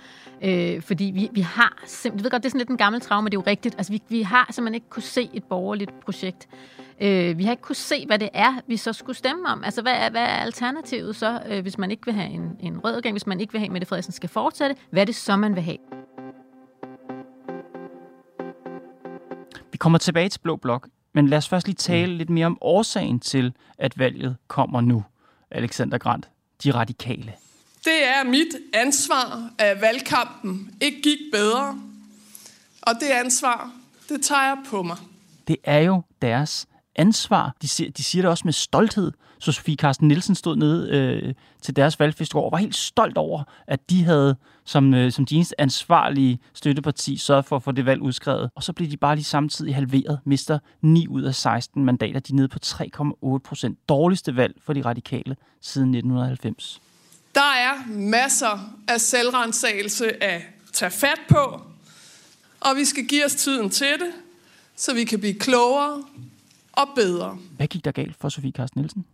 Øh, 0.41 0.81
fordi 0.81 1.11
vi, 1.15 1.29
vi 1.33 1.41
har 1.41 1.81
simpelthen, 1.85 2.19
jeg 2.19 2.23
ved 2.23 2.31
godt, 2.31 2.43
det 2.43 2.47
er 2.47 2.51
sådan 2.51 2.59
lidt 2.59 2.69
en 2.69 2.77
gammel 2.77 3.01
traume, 3.01 3.29
det 3.29 3.37
er 3.37 3.41
jo 3.41 3.43
rigtigt. 3.47 3.75
Altså, 3.77 3.91
vi, 3.91 4.01
vi 4.09 4.21
har 4.21 4.47
simpelthen 4.51 4.75
ikke 4.75 4.89
kunne 4.89 5.03
se 5.03 5.29
et 5.33 5.43
borgerligt 5.43 5.91
projekt. 6.05 6.47
Øh, 7.01 7.37
vi 7.37 7.43
har 7.43 7.51
ikke 7.51 7.63
kunne 7.63 7.75
se, 7.75 8.05
hvad 8.05 8.19
det 8.19 8.29
er, 8.33 8.53
vi 8.67 8.77
så 8.77 8.93
skulle 8.93 9.17
stemme 9.17 9.47
om. 9.47 9.63
Altså, 9.63 9.81
hvad 9.81 9.93
er, 9.93 10.09
hvad 10.09 10.21
er 10.21 10.25
alternativet 10.25 11.15
så, 11.15 11.39
øh, 11.49 11.61
hvis 11.61 11.77
man 11.77 11.91
ikke 11.91 12.05
vil 12.05 12.13
have 12.13 12.29
en, 12.29 12.57
en 12.59 12.79
rød 12.79 12.95
regering, 12.95 13.13
hvis 13.13 13.27
man 13.27 13.39
ikke 13.39 13.53
vil 13.53 13.59
have, 13.59 13.65
at 13.65 13.71
Mette 13.71 13.87
Frederiksen 13.87 14.13
skal 14.13 14.29
fortsætte? 14.29 14.75
Hvad 14.89 15.01
er 15.01 15.05
det 15.11 15.19
så, 15.19 15.35
man 15.35 15.55
vil 15.55 15.63
have? 15.63 15.77
Vi 19.71 19.77
kommer 19.77 19.97
tilbage 19.97 20.29
til 20.29 20.39
Blå 20.39 20.55
Blok, 20.55 20.87
men 21.13 21.27
lad 21.27 21.37
os 21.37 21.49
først 21.49 21.67
lige 21.67 21.75
tale 21.75 22.11
mm. 22.11 22.17
lidt 22.17 22.29
mere 22.29 22.45
om 22.45 22.57
årsagen 22.61 23.19
til, 23.19 23.53
at 23.77 23.99
valget 23.99 24.37
kommer 24.47 24.81
nu. 24.81 25.03
Alexander 25.51 25.97
Grant, 25.97 26.29
de 26.63 26.71
radikale. 26.71 27.33
Det 27.83 28.07
er 28.07 28.23
mit 28.23 28.55
ansvar, 28.73 29.49
at 29.57 29.81
valgkampen 29.81 30.75
ikke 30.81 31.01
gik 31.01 31.19
bedre. 31.33 31.81
Og 32.81 32.93
det 32.99 33.07
ansvar, 33.07 33.71
det 34.09 34.23
tager 34.23 34.41
jeg 34.43 34.57
på 34.67 34.83
mig. 34.83 34.97
Det 35.47 35.57
er 35.63 35.79
jo 35.79 36.01
deres 36.21 36.67
ansvar. 36.95 37.55
De 37.61 37.67
siger, 37.67 37.91
de 37.91 38.03
siger 38.03 38.21
det 38.21 38.29
også 38.29 38.41
med 38.45 38.53
stolthed. 38.53 39.11
Så 39.41 39.51
Sofie 39.51 39.75
Carsten 39.75 40.07
Nielsen 40.07 40.35
stod 40.35 40.55
nede 40.55 40.89
øh, 40.89 41.33
til 41.61 41.75
deres 41.75 41.99
valgfest 41.99 42.35
og 42.35 42.51
var 42.51 42.57
helt 42.57 42.75
stolt 42.75 43.17
over, 43.17 43.43
at 43.67 43.89
de 43.89 44.03
havde 44.03 44.35
som, 44.65 44.93
øh, 44.93 45.11
som 45.11 45.25
de 45.25 45.35
eneste 45.35 45.61
ansvarlige 45.61 46.39
støtteparti 46.53 47.17
sørget 47.17 47.45
for 47.45 47.55
at 47.55 47.63
få 47.63 47.71
det 47.71 47.85
valg 47.85 48.01
udskrevet. 48.01 48.49
Og 48.55 48.63
så 48.63 48.73
blev 48.73 48.89
de 48.89 48.97
bare 48.97 49.15
lige 49.15 49.25
samtidig 49.25 49.75
halveret, 49.75 50.19
mister 50.25 50.59
9 50.81 51.07
ud 51.07 51.23
af 51.23 51.35
16 51.35 51.85
mandater. 51.85 52.19
De 52.19 52.33
er 52.33 52.35
nede 52.35 52.47
på 52.47 52.59
3,8 52.65 53.37
procent. 53.37 53.89
Dårligste 53.89 54.35
valg 54.35 54.55
for 54.65 54.73
de 54.73 54.81
radikale 54.81 55.35
siden 55.61 55.95
1990. 55.95 56.81
Der 57.35 57.41
er 57.41 57.87
masser 57.89 58.75
af 58.87 59.01
selvrensagelse 59.01 60.23
at 60.23 60.41
tage 60.73 60.91
fat 60.91 61.19
på, 61.29 61.61
og 62.59 62.75
vi 62.75 62.85
skal 62.85 63.05
give 63.05 63.25
os 63.25 63.35
tiden 63.35 63.69
til 63.69 63.91
det, 63.99 64.11
så 64.75 64.93
vi 64.93 65.03
kan 65.03 65.19
blive 65.19 65.39
klogere 65.39 66.03
og 66.71 66.87
bedre. 66.95 67.37
Hvad 67.57 67.67
gik 67.67 67.85
der 67.85 67.91
galt 67.91 68.15
for 68.19 68.29
Sofie 68.29 68.51
Carsten 68.51 68.81
Nielsen? 68.81 69.05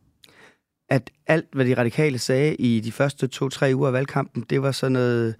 At 0.89 1.11
alt, 1.27 1.45
hvad 1.53 1.65
de 1.65 1.77
radikale 1.77 2.19
sagde 2.19 2.55
i 2.55 2.79
de 2.79 2.91
første 2.91 3.27
to-tre 3.27 3.71
uger 3.75 3.87
af 3.87 3.93
valgkampen, 3.93 4.45
det 4.49 4.61
var 4.61 4.71
sådan 4.71 4.91
noget... 4.91 5.35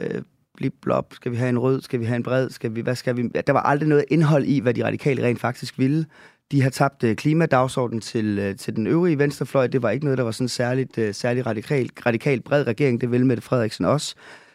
Øh, 0.00 0.22
blip 0.56 0.74
blop, 0.82 1.14
skal 1.14 1.32
vi 1.32 1.36
have 1.36 1.48
en 1.48 1.58
rød, 1.58 1.80
skal 1.80 2.00
vi 2.00 2.04
have 2.04 2.16
en 2.16 2.22
bred, 2.22 2.50
skal 2.50 2.74
vi, 2.74 2.80
hvad 2.80 2.94
skal 2.94 3.16
vi... 3.16 3.28
Der 3.46 3.52
var 3.52 3.60
aldrig 3.60 3.88
noget 3.88 4.04
indhold 4.08 4.44
i, 4.44 4.60
hvad 4.60 4.74
de 4.74 4.84
radikale 4.84 5.24
rent 5.24 5.40
faktisk 5.40 5.78
ville. 5.78 6.06
De 6.52 6.62
har 6.62 6.70
tabt 6.70 7.04
øh, 7.04 7.16
klimadagsordenen 7.16 8.00
til, 8.00 8.38
øh, 8.38 8.56
til 8.56 8.76
den 8.76 8.86
øvrige 8.86 9.18
venstrefløj. 9.18 9.66
Det 9.66 9.82
var 9.82 9.90
ikke 9.90 10.04
noget, 10.04 10.18
der 10.18 10.24
var 10.24 10.30
sådan 10.30 10.48
særligt, 10.48 10.98
øh, 10.98 11.14
særligt 11.14 11.46
radikal, 11.46 11.90
radikal 12.06 12.40
bred 12.40 12.66
regering. 12.66 13.00
Det 13.00 13.10
ville 13.10 13.26
Mette 13.26 13.42
Frederiksen 13.42 13.84
også. 13.84 14.14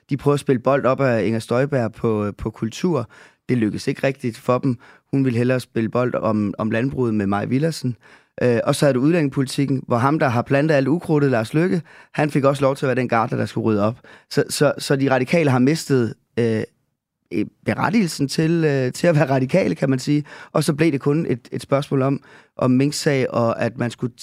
De 0.09 0.17
prøvede 0.17 0.35
at 0.35 0.39
spille 0.39 0.59
bold 0.59 0.85
op 0.85 1.01
af 1.01 1.25
Inger 1.25 1.39
Støjberg 1.39 1.91
på, 1.91 2.31
på 2.37 2.49
kultur. 2.49 3.09
Det 3.49 3.57
lykkedes 3.57 3.87
ikke 3.87 4.07
rigtigt 4.07 4.37
for 4.37 4.57
dem. 4.57 4.77
Hun 5.11 5.25
ville 5.25 5.37
hellere 5.37 5.59
spille 5.59 5.89
bold 5.89 6.15
om, 6.15 6.53
om 6.57 6.71
landbruget 6.71 7.13
med 7.13 7.27
Maja 7.27 7.45
Villersen. 7.45 7.95
Øh, 8.41 8.59
og 8.63 8.75
så 8.75 8.87
er 8.87 8.91
det 8.91 8.99
udlændingepolitikken, 8.99 9.83
hvor 9.87 9.97
ham, 9.97 10.19
der 10.19 10.27
har 10.27 10.41
plantet 10.41 10.75
alt 10.75 10.87
ukrudtet, 10.87 11.31
Lars 11.31 11.53
Lykke, 11.53 11.81
han 12.13 12.31
fik 12.31 12.43
også 12.43 12.61
lov 12.61 12.75
til 12.75 12.85
at 12.85 12.87
være 12.87 12.95
den 12.95 13.09
gartner, 13.09 13.37
der 13.37 13.45
skulle 13.45 13.65
rydde 13.65 13.83
op. 13.83 13.99
Så, 14.29 14.43
så, 14.49 14.73
så 14.77 14.95
de 14.95 15.11
radikale 15.11 15.49
har 15.49 15.59
mistet 15.59 16.13
øh, 16.39 16.63
berettigelsen 17.65 18.27
til, 18.27 18.63
øh, 18.65 18.93
til 18.93 19.07
at 19.07 19.15
være 19.15 19.29
radikale, 19.29 19.75
kan 19.75 19.89
man 19.89 19.99
sige. 19.99 20.23
Og 20.51 20.63
så 20.63 20.73
blev 20.73 20.91
det 20.91 21.01
kun 21.01 21.25
et, 21.29 21.47
et 21.51 21.61
spørgsmål 21.61 22.01
om, 22.01 22.19
om 22.57 22.71
Mink-sag, 22.71 23.33
og 23.33 23.61
at 23.61 23.77
man 23.77 23.91
skulle 23.91 24.13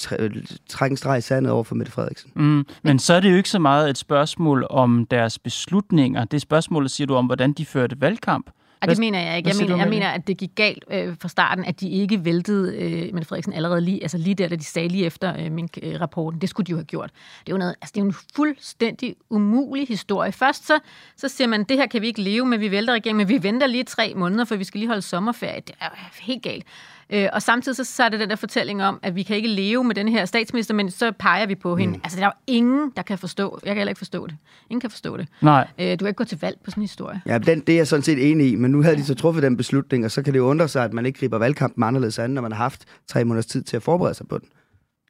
trække 0.69 0.93
en 0.93 0.97
streg 0.97 1.19
i 1.19 1.21
sandet 1.21 1.53
over 1.53 1.65
for 1.65 1.75
Mette 1.75 1.93
Frederiksen. 1.93 2.31
Mm, 2.37 2.65
men 2.83 2.99
så 2.99 3.15
er 3.15 3.21
det 3.21 3.31
jo 3.31 3.37
ikke 3.37 3.49
så 3.49 3.59
meget 3.59 3.91
et 3.91 3.99
spørgsmål 3.99 4.67
om 4.71 5.07
deres 5.11 5.39
beslutninger. 5.39 6.25
Det 6.25 6.41
spørgsmålet 6.41 6.91
siger 6.91 7.07
du 7.07 7.15
om, 7.15 7.27
hvordan 7.27 7.53
de 7.53 7.67
førte 7.67 8.01
valgkamp. 8.01 8.51
Ej, 8.89 8.95
det 8.95 8.99
mener 8.99 9.21
jeg 9.21 9.37
ikke. 9.37 9.49
Jeg 9.49 9.57
mener, 9.61 9.77
jeg 9.77 9.89
mener, 9.89 10.09
at 10.09 10.27
det 10.27 10.37
gik 10.37 10.51
galt 10.55 10.85
øh, 10.91 11.15
fra 11.21 11.29
starten, 11.29 11.65
at 11.65 11.81
de 11.81 11.89
ikke 11.89 12.25
væltede 12.25 12.77
øh, 12.77 13.15
Mette 13.15 13.29
Frederiksen 13.29 13.53
allerede 13.53 13.81
lige, 13.81 14.03
altså 14.03 14.19
lige 14.19 14.35
der, 14.35 14.49
da 14.49 14.57
de 14.57 14.65
sagde 14.65 14.89
lige 14.89 15.07
efter 15.07 15.45
øh, 15.45 15.53
min 15.53 15.69
øh, 15.83 16.01
rapporten. 16.01 16.41
Det 16.41 16.49
skulle 16.49 16.67
de 16.67 16.71
jo 16.71 16.77
have 16.77 16.85
gjort. 16.85 17.11
Det 17.41 17.49
er 17.49 17.53
jo, 17.53 17.59
noget, 17.59 17.75
altså, 17.83 17.93
det 17.95 18.01
er 18.01 18.05
jo 18.05 18.09
en 18.09 18.17
fuldstændig 18.37 19.17
umulig 19.31 19.89
historie. 19.89 20.33
Først 20.33 20.67
så, 20.67 20.79
så 21.17 21.29
siger 21.29 21.49
man, 21.49 21.65
det 21.65 21.77
her 21.77 21.87
kan 21.87 22.03
vi 22.03 22.07
ikke 22.07 22.23
leve 22.23 22.47
med, 22.47 22.59
vi 22.59 22.71
vælter 22.71 22.93
regeringen, 22.93 23.19
men 23.19 23.29
vi 23.29 23.43
venter 23.43 23.67
lige 23.67 23.85
tre 23.85 24.13
måneder, 24.17 24.45
for 24.45 24.57
vi 24.57 24.65
skal 24.65 24.79
lige 24.79 24.89
holde 24.89 25.03
sommerferie. 25.03 25.61
Det 25.67 25.75
er 25.81 25.89
helt 26.21 26.43
galt. 26.43 26.65
Øh, 27.11 27.29
og 27.33 27.43
samtidig 27.43 27.77
så, 27.77 27.85
så 27.85 28.03
er 28.03 28.09
det 28.09 28.21
den 28.21 28.31
der 28.31 28.37
fortælling 28.37 28.85
om, 28.85 28.99
at 29.03 29.15
vi 29.15 29.23
kan 29.23 29.37
ikke 29.37 29.49
leve 29.49 29.85
med 29.85 29.95
den 29.95 30.09
her 30.09 30.25
statsminister, 30.25 30.75
men 30.75 30.91
så 30.91 31.13
peger 31.13 31.47
vi 31.47 31.55
på 31.55 31.77
hende. 31.77 31.97
Mm. 31.97 32.01
Altså, 32.05 32.19
der 32.19 32.25
er 32.25 32.27
jo 32.27 32.55
ingen, 32.55 32.93
der 32.97 33.03
kan 33.03 33.19
forstå. 33.19 33.59
Jeg 33.65 33.71
kan 33.71 33.77
heller 33.77 33.91
ikke 33.91 33.99
forstå 33.99 34.27
det. 34.27 34.37
Ingen 34.71 34.81
kan 34.81 34.91
forstå 34.91 35.17
det. 35.17 35.29
Nej. 35.43 35.69
Øh, 35.79 35.93
du 35.93 35.97
kan 35.97 36.07
ikke 36.07 36.13
gå 36.13 36.25
til 36.25 36.39
valg 36.41 36.59
på 36.65 36.71
sådan 36.71 36.81
en 36.81 36.85
historie. 36.85 37.23
Ja, 37.27 37.39
den, 37.39 37.61
det 37.61 37.73
er 37.73 37.77
jeg 37.77 37.87
sådan 37.89 38.03
set 38.03 38.31
enig 38.31 38.53
i, 38.53 38.55
men 38.55 38.71
nu 38.71 38.83
havde 38.83 38.97
de 38.97 39.05
så 39.05 39.15
truffet 39.15 39.43
den 39.43 39.57
beslutning, 39.57 40.05
og 40.05 40.11
så 40.11 40.23
kan 40.23 40.33
det 40.33 40.39
jo 40.39 40.47
undre 40.47 40.69
sig, 40.69 40.85
at 40.85 40.93
man 40.93 41.07
ikke 41.07 41.19
griber 41.19 41.39
valgkampen 41.39 41.83
anderledes 41.83 42.19
an, 42.19 42.31
når 42.31 42.43
man 42.43 42.53
har 42.53 42.59
haft 42.59 42.85
tre 43.07 43.25
måneders 43.25 43.47
tid 43.47 43.63
til 43.63 43.77
at 43.77 43.83
forberede 43.83 44.15
sig 44.15 44.29
på 44.29 44.39
den. 44.39 44.49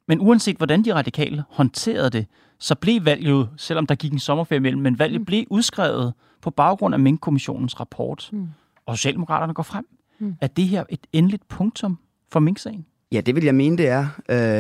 Men 0.09 0.21
uanset 0.21 0.57
hvordan 0.57 0.85
de 0.85 0.95
radikale 0.95 1.45
håndterede 1.51 2.11
det, 2.11 2.27
så 2.59 2.75
blev 2.75 3.05
valget 3.05 3.49
selvom 3.57 3.87
der 3.87 3.95
gik 3.95 4.13
en 4.13 4.19
sommerferie 4.19 4.57
imellem, 4.57 4.83
men 4.83 4.99
valget 4.99 5.21
mm. 5.21 5.25
blev 5.25 5.45
udskrevet 5.51 6.13
på 6.43 6.51
baggrund 6.51 6.95
af 6.95 7.01
Mink-kommissionens 7.01 7.81
rapport. 7.81 8.31
Mm. 8.33 8.49
Og 8.87 8.97
Socialdemokraterne 8.97 9.55
går 9.55 9.63
frem. 9.63 9.87
Mm. 10.19 10.35
Er 10.41 10.47
det 10.47 10.65
her 10.69 10.85
et 10.89 11.01
endeligt 11.13 11.49
punktum 11.49 11.99
for 12.33 12.41
Mink-sagen? 12.41 12.85
Ja, 13.13 13.21
det 13.21 13.35
vil 13.35 13.45
jeg 13.45 13.55
mene, 13.55 13.77
det 13.79 13.89
er. 13.89 14.07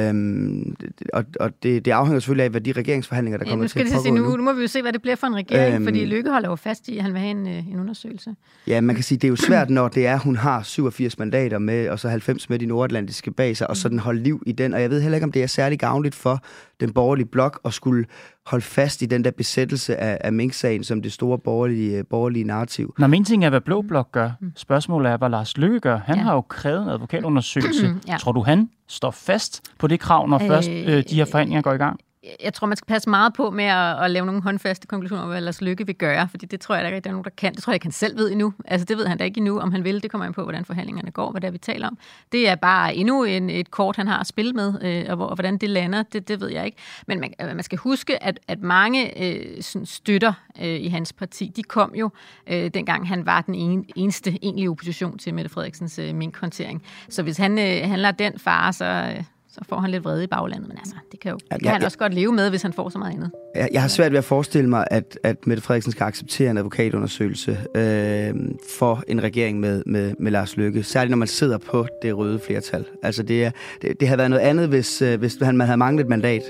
Øhm, 0.09 0.77
og 1.13 1.25
og 1.41 1.51
det, 1.63 1.85
det 1.85 1.91
afhænger 1.91 2.21
selvfølgelig 2.21 2.45
af, 2.45 2.51
hvad 2.51 2.61
de 2.61 2.73
regeringsforhandlinger, 2.73 3.39
der 3.39 3.45
Ja, 3.47 3.51
kommer 3.51 3.65
nu 3.65 3.69
til 3.69 3.79
at 3.81 3.87
pågå 3.93 4.03
se, 4.03 4.11
nu. 4.11 4.37
nu, 4.37 4.43
må 4.43 4.53
vi 4.53 4.61
jo 4.63 4.67
se, 4.69 4.83
hvad 4.83 4.93
det 4.93 5.03
bliver 5.03 5.17
for 5.17 5.27
en 5.27 5.37
regering, 5.37 5.75
Øhm. 5.75 5.85
fordi 5.85 6.05
Lykke 6.05 6.31
holder 6.31 6.49
jo 6.49 6.57
fast 6.57 6.89
i, 6.89 6.97
at 6.97 7.03
han 7.03 7.13
vil 7.13 7.21
have 7.21 7.31
en, 7.31 7.47
øh, 7.49 7.69
en 7.69 7.81
undersøgelse. 7.81 8.35
Ja, 8.67 8.81
man 8.81 8.95
kan 8.95 9.05
sige, 9.05 9.19
det 9.19 9.25
er 9.25 9.29
jo 9.29 9.37
svært, 9.37 9.71
når 9.71 9.89
det 9.89 10.07
er, 10.07 10.19
hun 10.19 10.37
har 10.37 10.63
87 10.63 11.19
mandater 11.19 11.59
med, 11.59 11.89
og 11.89 11.99
så 12.01 12.09
90 12.09 12.49
med 12.51 12.59
de 12.59 12.67
nordatlantiske 12.67 13.31
bag 13.31 13.57
sig, 13.57 13.71
og 13.71 13.77
sådan 13.77 13.99
holde 13.99 14.23
liv 14.23 14.43
i 14.47 14.53
den. 14.53 14.75
Og 14.75 14.83
jeg 14.83 14.91
ved 14.91 15.01
heller 15.03 15.17
ikke, 15.17 15.25
om 15.25 15.33
det 15.33 15.43
er 15.43 15.47
særlig 15.47 15.79
gavnligt 15.79 16.15
for 16.15 16.45
den 16.81 16.93
borgerlige 16.93 17.27
blok 17.27 17.61
at 17.65 17.75
skulle 17.75 18.05
holde 18.47 18.65
fast 18.65 19.03
i 19.03 19.07
den 19.07 19.25
der 19.25 19.31
besættelse 19.31 19.97
af, 19.97 20.19
af 20.21 20.33
Mink-sagen 20.33 20.85
som 20.85 21.03
det 21.03 21.13
store 21.13 21.39
borgerlige, 21.39 22.05
borgerlige 22.05 22.45
narrativ. 22.45 22.95
Når 22.99 23.07
en 23.09 23.25
ting 23.25 23.45
er, 23.45 23.51
hvad 23.51 23.61
Blå 23.61 23.83
Blok 23.83 24.13
gør, 24.13 24.31
spørgsmålet 24.57 25.13
er, 25.13 25.17
hvad 25.17 25.29
Lars 25.31 25.57
Løkke 25.57 25.81
gør. 25.81 25.97
Han 25.97 26.15
Ja. 26.17 26.21
ja. 26.21 26.25
har 26.25 26.35
jo 26.35 26.41
krævet 26.41 26.83
en 26.83 26.89
advokatundersøgelse. 26.89 27.95
Ja. 28.09 28.17
Tror 28.17 28.33
du, 28.33 28.43
han 28.43 28.69
står 28.89 29.11
fast 29.11 29.63
på 29.79 29.87
det 29.87 30.01
krav, 30.01 30.29
når 30.29 30.43
Øh, 30.43 30.47
først 30.49 30.71
øh, 30.71 31.05
de 31.11 31.15
her 31.15 31.25
forhandlinger 31.25 31.63
går 31.63 31.73
i 31.73 31.77
gang? 31.77 32.01
Jeg 32.43 32.55
tror, 32.55 32.67
man 32.67 32.77
skal 32.77 32.87
passe 32.87 33.11
meget 33.11 33.35
på 33.35 33.51
med 33.51 33.65
at, 33.65 34.05
at 34.05 34.11
lave 34.11 34.27
nogle 34.27 34.43
håndfaste 34.43 34.87
konklusioner 34.87 35.23
om, 35.23 35.29
hvad 35.29 35.41
Lars 35.41 35.61
Lykke 35.61 35.87
vil 35.87 35.95
gøre, 35.95 36.29
fordi 36.29 36.47
det 36.47 36.61
tror 36.61 36.75
jeg, 36.75 36.85
der 36.85 36.97
ikke 36.97 37.09
er 37.09 37.13
nogen, 37.13 37.25
der 37.25 37.31
kan. 37.31 37.55
Det 37.55 37.63
tror 37.63 37.71
jeg 37.71 37.77
ikke, 37.77 37.85
han 37.85 37.93
selv 37.93 38.17
ved 38.17 38.31
endnu. 38.31 38.55
Altså, 38.65 38.85
det 38.85 38.99
ved 38.99 39.07
han 39.07 39.19
da 39.19 39.25
ikke 39.25 39.39
endnu, 39.39 39.59
om 39.59 39.73
han 39.73 39.85
vil. 39.85 40.03
Det 40.03 40.11
kommer 40.11 40.27
an 40.27 40.33
på, 40.33 40.43
hvordan 40.43 40.65
forhandlingerne 40.65 41.11
går, 41.11 41.31
hvad 41.31 41.41
det 41.41 41.47
er, 41.47 41.53
vi 41.53 41.59
taler 41.59 41.89
om. 41.89 41.99
Det 42.33 42.49
er 42.49 42.55
bare 42.55 42.95
endnu 42.95 43.25
en, 43.25 43.51
et 43.51 43.71
kort, 43.71 43.97
han 43.97 44.09
har 44.09 44.19
at 44.19 44.27
spille 44.27 44.53
med, 44.53 44.75
øh, 44.83 45.05
og, 45.09 45.17
hvor, 45.17 45.27
og 45.27 45.35
hvordan 45.35 45.59
det 45.59 45.71
lander, 45.71 46.03
det, 46.03 46.29
det 46.29 46.41
ved 46.41 46.49
jeg 46.49 46.67
ikke. 46.67 46.79
Men 47.07 47.21
man, 47.21 47.35
øh, 47.41 47.47
man 47.47 47.63
skal 47.63 47.79
huske, 47.79 48.23
at, 48.23 48.41
at 48.49 48.61
mange 48.61 49.23
øh, 49.25 49.63
sådan 49.63 49.87
støtter 49.87 50.33
øh, 50.61 50.81
i 50.81 50.89
hans 50.89 51.13
parti, 51.13 51.53
de 51.57 51.63
kom 51.63 51.95
jo, 51.95 52.11
øh, 52.47 52.71
dengang 52.75 53.09
han 53.09 53.27
var 53.27 53.41
den 53.41 53.55
en, 53.55 53.85
eneste 53.97 54.39
egentlige 54.43 54.71
opposition 54.71 55.19
til 55.19 55.35
Mette 55.35 55.51
Frederiksens 55.51 55.99
øh, 55.99 56.15
minkhåndtering. 56.15 56.83
Så 57.09 57.23
hvis 57.23 57.37
han, 57.37 57.59
øh, 57.59 57.89
handler 57.89 58.11
den 58.11 58.39
far, 58.39 58.71
så... 58.71 58.85
Øh, 58.85 59.25
så 59.55 59.61
får 59.69 59.77
han 59.77 59.91
lidt 59.91 60.05
vrede 60.05 60.25
i 60.25 60.27
baglandet, 60.27 60.69
men 60.69 60.79
altså, 60.79 60.95
det 61.13 61.21
kan, 61.21 61.31
jo, 61.31 61.39
Ja, 61.51 61.55
det 61.55 61.63
kan 61.63 61.69
ja, 61.69 61.73
han 61.73 61.85
også 61.85 61.99
godt 61.99 62.15
leve 62.15 62.33
med, 62.33 62.51
hvis 62.51 62.63
han 62.63 62.73
får 62.73 62.89
så 62.89 62.99
meget 62.99 63.13
andet. 63.13 63.31
Jeg, 63.55 63.69
jeg 63.73 63.81
har 63.81 63.89
svært 63.89 64.13
ved 64.13 64.19
at 64.19 64.25
forestille 64.25 64.71
mig, 64.71 64.87
at, 64.91 65.19
at 65.23 65.47
Mette 65.47 65.63
Frederiksen 65.63 65.93
skal 65.93 66.05
acceptere 66.05 66.51
en 66.51 66.59
advokatundersøgelse 66.59 67.59
øh, 67.75 68.35
for 68.79 69.03
en 69.09 69.23
regering 69.23 69.61
med, 69.61 69.83
med, 69.87 70.15
med 70.19 70.33
Lars 70.33 70.57
Løkke. 70.57 70.83
Særligt 70.83 71.11
når 71.11 71.17
man 71.17 71.29
sidder 71.29 71.59
på 71.59 71.87
det 72.03 72.17
røde 72.17 72.41
flertal. 72.47 72.85
Altså 73.03 73.23
det, 73.23 73.45
er, 73.45 73.51
det, 73.83 74.01
det 74.01 74.09
havde 74.09 74.19
været 74.19 74.31
noget 74.31 74.43
andet, 74.43 74.69
hvis, 74.69 75.03
øh, 75.03 75.19
hvis 75.19 75.37
han, 75.43 75.57
man 75.57 75.67
havde 75.67 75.79
manglet 75.79 76.05
et 76.05 76.11
mandat. 76.11 76.43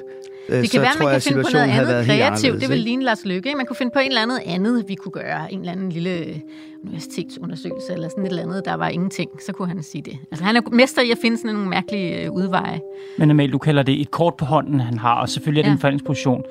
Øh, 0.49 0.57
Det 0.57 0.67
så 0.67 0.73
kan 0.73 0.81
være, 0.81 0.91
man 0.99 1.09
kan 1.13 1.21
finde 1.21 1.43
på 1.43 1.49
noget 1.53 1.71
andet 1.71 2.07
kreativt. 2.07 2.61
Det 2.61 2.69
vil 2.69 2.79
ligne 2.79 3.05
Lars 3.05 3.25
Lykke. 3.25 3.49
ikke? 3.49 3.57
Man 3.57 3.67
kunne 3.67 3.77
finde 3.77 3.93
på 3.93 3.99
en 3.99 4.07
eller 4.09 4.23
andet 4.23 4.41
andet, 4.47 4.85
vi 4.89 4.95
kunne 4.95 5.13
gøre. 5.13 5.53
En 5.53 5.59
eller 5.59 5.73
anden 5.73 5.91
lille 5.93 6.43
universitetsundersøgelse, 6.85 7.93
eller 7.93 8.09
sådan 8.09 8.25
et 8.25 8.29
eller 8.29 8.43
andet, 8.43 8.63
der 8.65 8.75
var 8.75 8.89
ingenting. 8.89 9.31
Så 9.47 9.53
kunne 9.53 9.69
han 9.69 9.83
sige 9.83 10.03
det. 10.03 10.19
Altså, 10.31 10.45
han 10.45 10.57
er 10.57 10.61
mester 10.73 11.03
i 11.03 11.11
at 11.11 11.19
finde 11.23 11.37
sådan 11.37 11.55
nogle 11.55 11.69
mærkelige 11.71 12.25
øh, 12.25 12.33
udveje. 12.33 12.81
Men 13.19 13.31
Amal, 13.31 13.53
du 13.53 13.59
kalder 13.59 13.83
det 13.83 14.01
et 14.01 14.11
kort 14.11 14.35
på 14.35 14.45
hånden, 14.45 14.81
han 14.81 14.99
har, 14.99 15.15
og 15.21 15.29
selvfølgelig 15.29 15.61
er 15.61 15.65
det 15.65 15.71
Ja. 15.71 15.75
en 15.75 15.79
forhandlingsposition. 15.81 16.43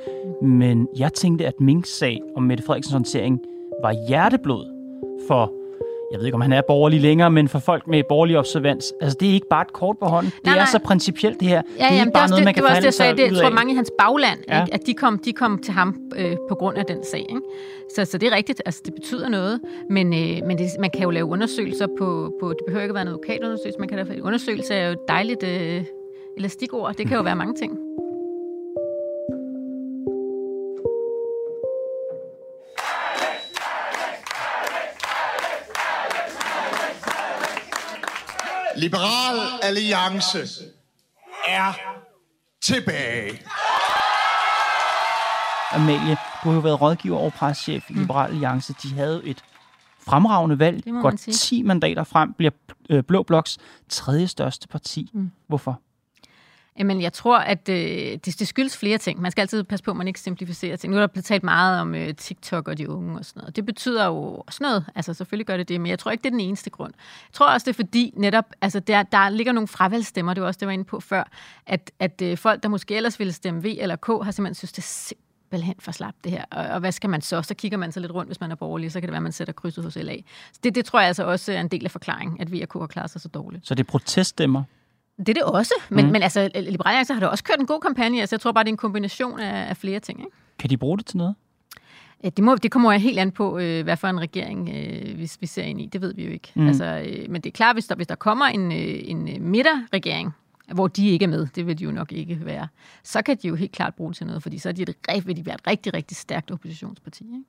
Men 0.43 0.87
jeg 0.97 1.13
tænkte, 1.13 1.45
at 1.45 1.53
Minks 1.59 1.97
sag 1.97 2.19
om 2.35 2.43
Mette 2.43 2.63
Frederiksens 2.63 2.93
håndtering 2.93 3.39
var 3.83 3.95
hjerteblod 4.07 4.65
for, 5.27 5.51
jeg 6.11 6.19
ved 6.19 6.25
ikke, 6.25 6.35
om 6.35 6.41
han 6.41 6.53
er 6.53 6.61
borgerlig 6.61 7.01
længere, 7.01 7.31
men 7.31 7.47
for 7.47 7.59
folk 7.59 7.87
med 7.87 8.03
borgerlig 8.09 8.37
observans. 8.37 8.93
Altså, 9.01 9.17
det 9.19 9.29
er 9.29 9.33
ikke 9.33 9.47
bare 9.49 9.61
et 9.61 9.73
kort 9.73 9.97
på 9.99 10.05
hånden. 10.05 10.31
Det 10.35 10.45
Nej, 10.45 10.53
er 10.53 10.57
nej. 10.57 10.65
så 10.71 10.79
principielt, 10.79 11.39
det 11.39 11.47
her. 11.47 11.55
Ja, 11.55 11.61
det 11.61 11.81
er 11.81 11.85
jamen, 11.85 11.93
ikke 11.99 12.05
det, 12.05 12.13
bare 12.13 12.23
også 12.23 12.31
noget, 12.31 12.39
det, 12.39 12.45
man 12.45 12.53
kan 12.53 12.63
det 12.63 12.67
det, 12.67 12.69
forhandle 12.69 12.87
Det, 12.87 12.93
sig 12.93 13.35
jeg 13.35 13.43
tror, 13.43 13.55
mange 13.55 13.73
i 13.73 13.75
hans 13.75 13.91
bagland, 13.99 14.39
Ja. 14.47 14.61
ikke? 14.63 14.73
at 14.73 14.81
de 14.85 14.93
kom, 14.93 15.19
de 15.25 15.33
kom 15.33 15.59
til 15.63 15.73
ham 15.73 15.95
øh, 16.15 16.35
på 16.49 16.55
grund 16.55 16.77
af 16.77 16.85
den 16.85 16.97
sag. 17.11 17.19
Ikke? 17.19 17.41
Så, 17.95 18.05
så 18.05 18.17
det 18.17 18.27
er 18.31 18.35
rigtigt. 18.35 18.61
Altså, 18.65 18.81
det 18.85 18.93
betyder 18.93 19.29
noget. 19.29 19.59
Men, 19.89 20.13
øh, 20.13 20.47
men 20.47 20.57
det, 20.57 20.67
man 20.79 20.89
kan 20.93 21.03
jo 21.03 21.09
lave 21.09 21.25
undersøgelser 21.25 21.87
på, 21.97 22.33
på... 22.39 22.49
Det 22.49 22.59
behøver 22.67 22.83
ikke 22.83 22.91
at 22.91 22.95
være 22.95 23.01
en 23.01 23.07
advokatundersøgelse. 23.07 23.79
Man 23.79 23.89
kan 23.89 23.97
lave, 23.97 24.23
undersøgelse 24.23 24.73
er 24.73 24.85
jo 24.87 24.91
et 24.93 25.07
dejligt 25.07 25.43
øh, 25.43 25.83
elastikord. 26.37 26.95
Det 26.95 27.07
kan 27.07 27.17
jo 27.17 27.23
være 27.23 27.35
mange 27.35 27.53
ting. 27.53 27.77
Liberal 38.83 39.39
Alliance 39.61 40.39
er 41.47 41.73
tilbage. 42.63 43.41
Amalie, 45.71 46.17
du 46.43 46.49
har 46.49 46.53
jo 46.53 46.59
været 46.59 46.81
rådgiver 46.81 47.17
og 47.17 47.33
preschef 47.33 47.89
i 47.89 47.93
Liberal 47.93 48.31
Alliance. 48.31 48.73
De 48.83 48.93
havde 48.93 49.21
et 49.25 49.43
fremragende 50.07 50.59
valg. 50.59 50.75
Mm. 50.75 50.81
Det 50.81 50.93
må 50.93 51.01
man 51.01 51.11
Godt 51.11 51.19
sige. 51.19 51.33
10 51.33 51.63
mandater 51.63 52.03
frem 52.03 52.33
bliver 52.33 52.51
øh, 52.89 53.03
Blå 53.03 53.23
Bloks 53.23 53.57
tredje 53.89 54.27
største 54.27 54.67
parti. 54.67 55.09
Mm. 55.13 55.31
Hvorfor? 55.47 55.79
Jamen, 56.79 57.01
jeg 57.01 57.13
tror, 57.13 57.37
at 57.37 57.69
øh, 57.69 57.75
det, 58.25 58.25
det 58.39 58.47
skyldes 58.47 58.77
flere 58.77 58.97
ting. 58.97 59.21
Man 59.21 59.31
skal 59.31 59.41
altid 59.41 59.63
passe 59.63 59.83
på, 59.85 59.91
at 59.91 59.97
man 59.97 60.07
ikke 60.07 60.19
simplificerer 60.19 60.75
ting. 60.75 60.91
Nu 60.91 60.97
er 60.97 61.01
der 61.01 61.07
blevet 61.07 61.25
talt 61.25 61.43
meget 61.43 61.81
om 61.81 61.95
øh, 61.95 62.15
TikTok 62.15 62.67
og 62.67 62.77
de 62.77 62.89
unge 62.89 63.17
og 63.19 63.25
sådan 63.25 63.39
noget. 63.39 63.55
Det 63.55 63.65
betyder 63.65 64.05
jo 64.05 64.43
også 64.47 64.63
noget. 64.63 64.85
Altså, 64.95 65.13
selvfølgelig 65.13 65.47
gør 65.47 65.57
det 65.57 65.69
det, 65.69 65.81
men 65.81 65.89
jeg 65.89 65.99
tror 65.99 66.11
ikke, 66.11 66.21
det 66.21 66.27
er 66.27 66.31
den 66.31 66.39
eneste 66.39 66.69
grund. 66.69 66.93
Jeg 66.97 67.33
tror 67.33 67.53
også, 67.53 67.65
det 67.65 67.69
er 67.69 67.75
fordi 67.75 68.13
netop, 68.17 68.45
altså, 68.61 68.79
der, 68.79 69.03
der 69.03 69.29
ligger 69.29 69.53
nogle 69.53 69.67
fravalgstemmer, 69.67 70.33
det 70.33 70.41
var 70.41 70.47
også 70.47 70.57
det, 70.57 70.61
jeg 70.61 70.67
var 70.67 70.73
inde 70.73 70.83
på 70.83 70.99
før, 70.99 71.23
at, 71.65 71.91
at 71.99 72.21
øh, 72.21 72.37
folk, 72.37 72.63
der 72.63 72.69
måske 72.69 72.95
ellers 72.95 73.19
ville 73.19 73.33
stemme 73.33 73.63
V 73.63 73.65
eller 73.65 73.95
K, 73.95 74.07
har 74.07 74.31
simpelthen 74.31 74.55
synes, 74.55 74.71
det 74.71 74.83
er 74.83 75.15
simpelthen 75.53 75.75
for 75.79 75.91
slapt 75.91 76.23
det 76.23 76.31
her. 76.31 76.45
Og, 76.51 76.65
og 76.65 76.79
hvad 76.79 76.91
skal 76.91 77.09
man 77.09 77.21
så? 77.21 77.41
Så 77.41 77.53
kigger 77.53 77.77
man 77.77 77.91
så 77.91 77.99
lidt 77.99 78.11
rundt, 78.11 78.29
hvis 78.29 78.39
man 78.39 78.51
er 78.51 78.55
borgerlig, 78.55 78.91
så 78.91 78.99
kan 78.99 79.07
det 79.07 79.11
være, 79.11 79.17
at 79.17 79.23
man 79.23 79.31
sætter 79.31 79.53
krydset 79.53 79.83
hos 79.83 79.95
LA. 79.95 80.15
Så 80.53 80.59
det, 80.63 80.75
det 80.75 80.85
tror 80.85 80.99
jeg 80.99 81.07
altså 81.07 81.23
også 81.23 81.53
er 81.53 81.61
en 81.61 81.67
del 81.67 81.85
af 81.85 81.91
forklaringen, 81.91 82.41
at 82.41 82.51
vi 82.51 82.61
og 82.61 82.69
K 82.69 82.73
har 82.73 82.87
klaret 82.87 83.09
sig 83.09 83.21
så 83.21 83.27
dårligt. 83.27 83.67
Så 83.67 83.75
det 83.75 83.83
er 83.83 83.91
proteststemmer. 83.91 84.63
Det 85.17 85.29
er 85.29 85.33
det 85.33 85.43
også, 85.43 85.73
men, 85.89 86.05
Mm. 86.05 86.11
men 86.11 86.23
altså, 86.23 86.49
Liberale 86.55 86.89
Alliance 86.89 87.13
har 87.13 87.19
da 87.19 87.27
også 87.27 87.43
kørt 87.43 87.59
en 87.59 87.65
god 87.65 87.79
kampagne, 87.81 88.21
altså 88.21 88.35
jeg 88.35 88.41
tror 88.41 88.51
bare, 88.51 88.63
det 88.63 88.69
er 88.69 88.73
en 88.73 88.77
kombination 88.77 89.39
af, 89.39 89.69
af 89.69 89.77
flere 89.77 89.99
ting. 89.99 90.19
Ikke? 90.19 90.31
Kan 90.59 90.69
de 90.69 90.77
bruge 90.77 90.97
det 90.97 91.05
til 91.05 91.17
noget? 91.17 91.35
Øh, 92.25 92.31
Det, 92.37 92.43
må, 92.43 92.55
det 92.55 92.71
kommer 92.71 92.91
jeg 92.91 93.01
helt 93.01 93.19
an 93.19 93.31
på, 93.31 93.59
øh, 93.59 93.83
hvad 93.83 93.97
for 93.97 94.07
en 94.07 94.19
regering 94.19 94.69
øh, 94.69 95.19
vi, 95.19 95.31
vi 95.39 95.47
ser 95.47 95.63
ind 95.63 95.81
i. 95.81 95.85
Det 95.85 96.01
ved 96.01 96.13
vi 96.13 96.25
jo 96.25 96.31
ikke. 96.31 96.51
Mm. 96.55 96.67
Altså, 96.67 96.85
øh, 97.07 97.29
men 97.31 97.41
det 97.41 97.49
er 97.49 97.51
klart, 97.53 97.75
hvis 97.75 97.85
der, 97.87 97.95
hvis 97.95 98.07
der 98.07 98.15
kommer 98.15 98.45
en, 98.45 98.71
øh, 98.71 99.01
en 99.03 99.27
øh, 99.29 99.41
midterregering, 99.41 100.31
hvor 100.73 100.87
de 100.87 101.09
ikke 101.09 101.23
er 101.25 101.29
med, 101.29 101.47
det 101.55 101.67
vil 101.67 101.79
de 101.79 101.83
jo 101.83 101.91
nok 101.91 102.11
ikke 102.11 102.45
være, 102.45 102.67
så 103.03 103.21
kan 103.21 103.37
de 103.43 103.47
jo 103.47 103.55
helt 103.55 103.71
klart 103.71 103.95
bruge 103.95 104.09
det 104.09 104.17
til 104.17 104.27
noget, 104.27 104.43
fordi 104.43 104.57
så 104.57 104.69
er 104.69 104.73
de 104.73 104.81
et, 104.81 105.27
vil 105.27 105.35
de 105.37 105.45
være 105.45 105.55
et 105.55 105.67
rigtig, 105.67 105.93
rigtig 105.93 106.17
stærkt 106.17 106.51
oppositionsparti. 106.51 107.23
Ikke? 107.23 107.43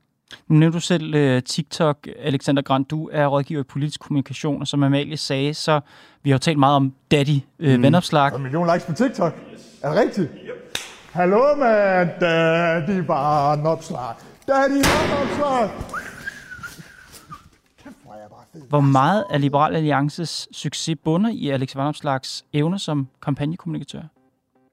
Nu 0.49 0.57
nævnte 0.57 0.76
du 0.76 0.81
selv 0.81 1.37
uh, 1.37 1.43
TikTok, 1.43 2.09
Alexander 2.19 2.62
Grant. 2.62 2.90
Du 2.90 3.11
er 3.12 3.26
rådgiver 3.26 3.61
i 3.61 3.64
politisk 3.64 4.00
kommunikation, 4.00 4.61
og 4.61 4.69
som 4.69 4.83
Amalie 4.83 5.16
sagde, 5.16 5.54
så 5.54 5.81
vi 6.23 6.31
har 6.31 6.35
jo 6.35 6.38
talt 6.38 6.59
meget 6.59 6.76
om 6.76 6.95
daddy 7.11 7.40
uh, 7.59 7.66
mm. 7.66 7.83
vandopslag. 7.83 8.25
Der 8.25 8.33
er 8.33 8.37
en 8.37 8.43
million 8.43 8.66
likes 8.73 8.85
på 8.85 8.93
TikTok. 8.93 9.35
Er 9.83 9.88
det 9.88 9.99
rigtigt? 9.99 10.31
Hallo, 11.12 11.57
man. 11.57 12.11
Daddy 12.21 12.99
barnopslag. 13.07 14.14
Daddy 14.49 14.83
barnopslag. 14.83 15.71
Kæft, 17.85 17.97
hvor 18.69 18.78
er 18.78 18.83
meget 18.83 19.25
af 19.31 19.40
Liberal 19.40 19.76
Alliances 19.76 20.49
succes 20.52 20.97
bunder 21.04 21.31
i 21.31 21.49
Alex 21.49 21.76
Vanopslags 21.76 22.45
evner 22.52 22.78
som 22.78 23.09
kampagnekommunikatør? 23.23 24.02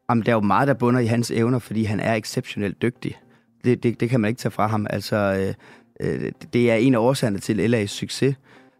Jamen, 0.09 0.25
der 0.25 0.31
er 0.31 0.35
jo 0.35 0.41
meget, 0.41 0.67
der 0.67 0.73
bunder 0.73 0.99
i 0.99 1.05
hans 1.05 1.31
evner, 1.31 1.59
fordi 1.59 1.83
han 1.83 1.99
er 1.99 2.13
exceptionelt 2.13 2.81
dygtig. 2.81 3.17
Det, 3.63 3.83
det, 3.83 3.99
det 3.99 4.09
kan 4.09 4.19
man 4.19 4.29
ikke 4.29 4.39
tage 4.39 4.51
fra 4.51 4.67
ham. 4.67 4.87
Altså, 4.89 5.15
øh, 5.99 6.23
øh, 6.23 6.31
det 6.53 6.71
er 6.71 6.75
en 6.75 6.95
af 6.95 6.99
årsagerne 6.99 7.39
til 7.39 7.73
LA's 7.75 7.85
succes. 7.85 8.35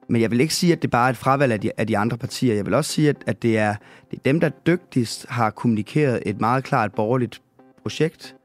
Men 0.10 0.22
jeg 0.22 0.32
vil 0.32 0.42
ikke 0.42 0.54
sige, 0.54 0.74
at 0.74 0.82
det 0.82 0.92
bare 0.92 1.06
er 1.06 1.10
et 1.10 1.18
fravalg 1.18 1.54
af 1.54 1.62
de, 1.62 1.72
af 1.78 1.88
de 1.88 1.98
andre 1.98 2.18
partier. 2.18 2.56
Jeg 2.56 2.66
vil 2.66 2.74
også 2.74 2.92
sige, 2.92 3.10
at, 3.10 3.16
at 3.28 3.44
det, 3.44 3.58
er, 3.58 3.76
det 4.12 4.18
er 4.18 4.22
dem, 4.26 4.40
der 4.40 4.50
dygtigst 4.50 5.26
har 5.30 5.50
kommunikeret 5.50 6.24
et 6.26 6.40
meget 6.40 6.64
klart 6.64 6.94
borgerligt 6.94 7.42
projekt. 7.82 8.36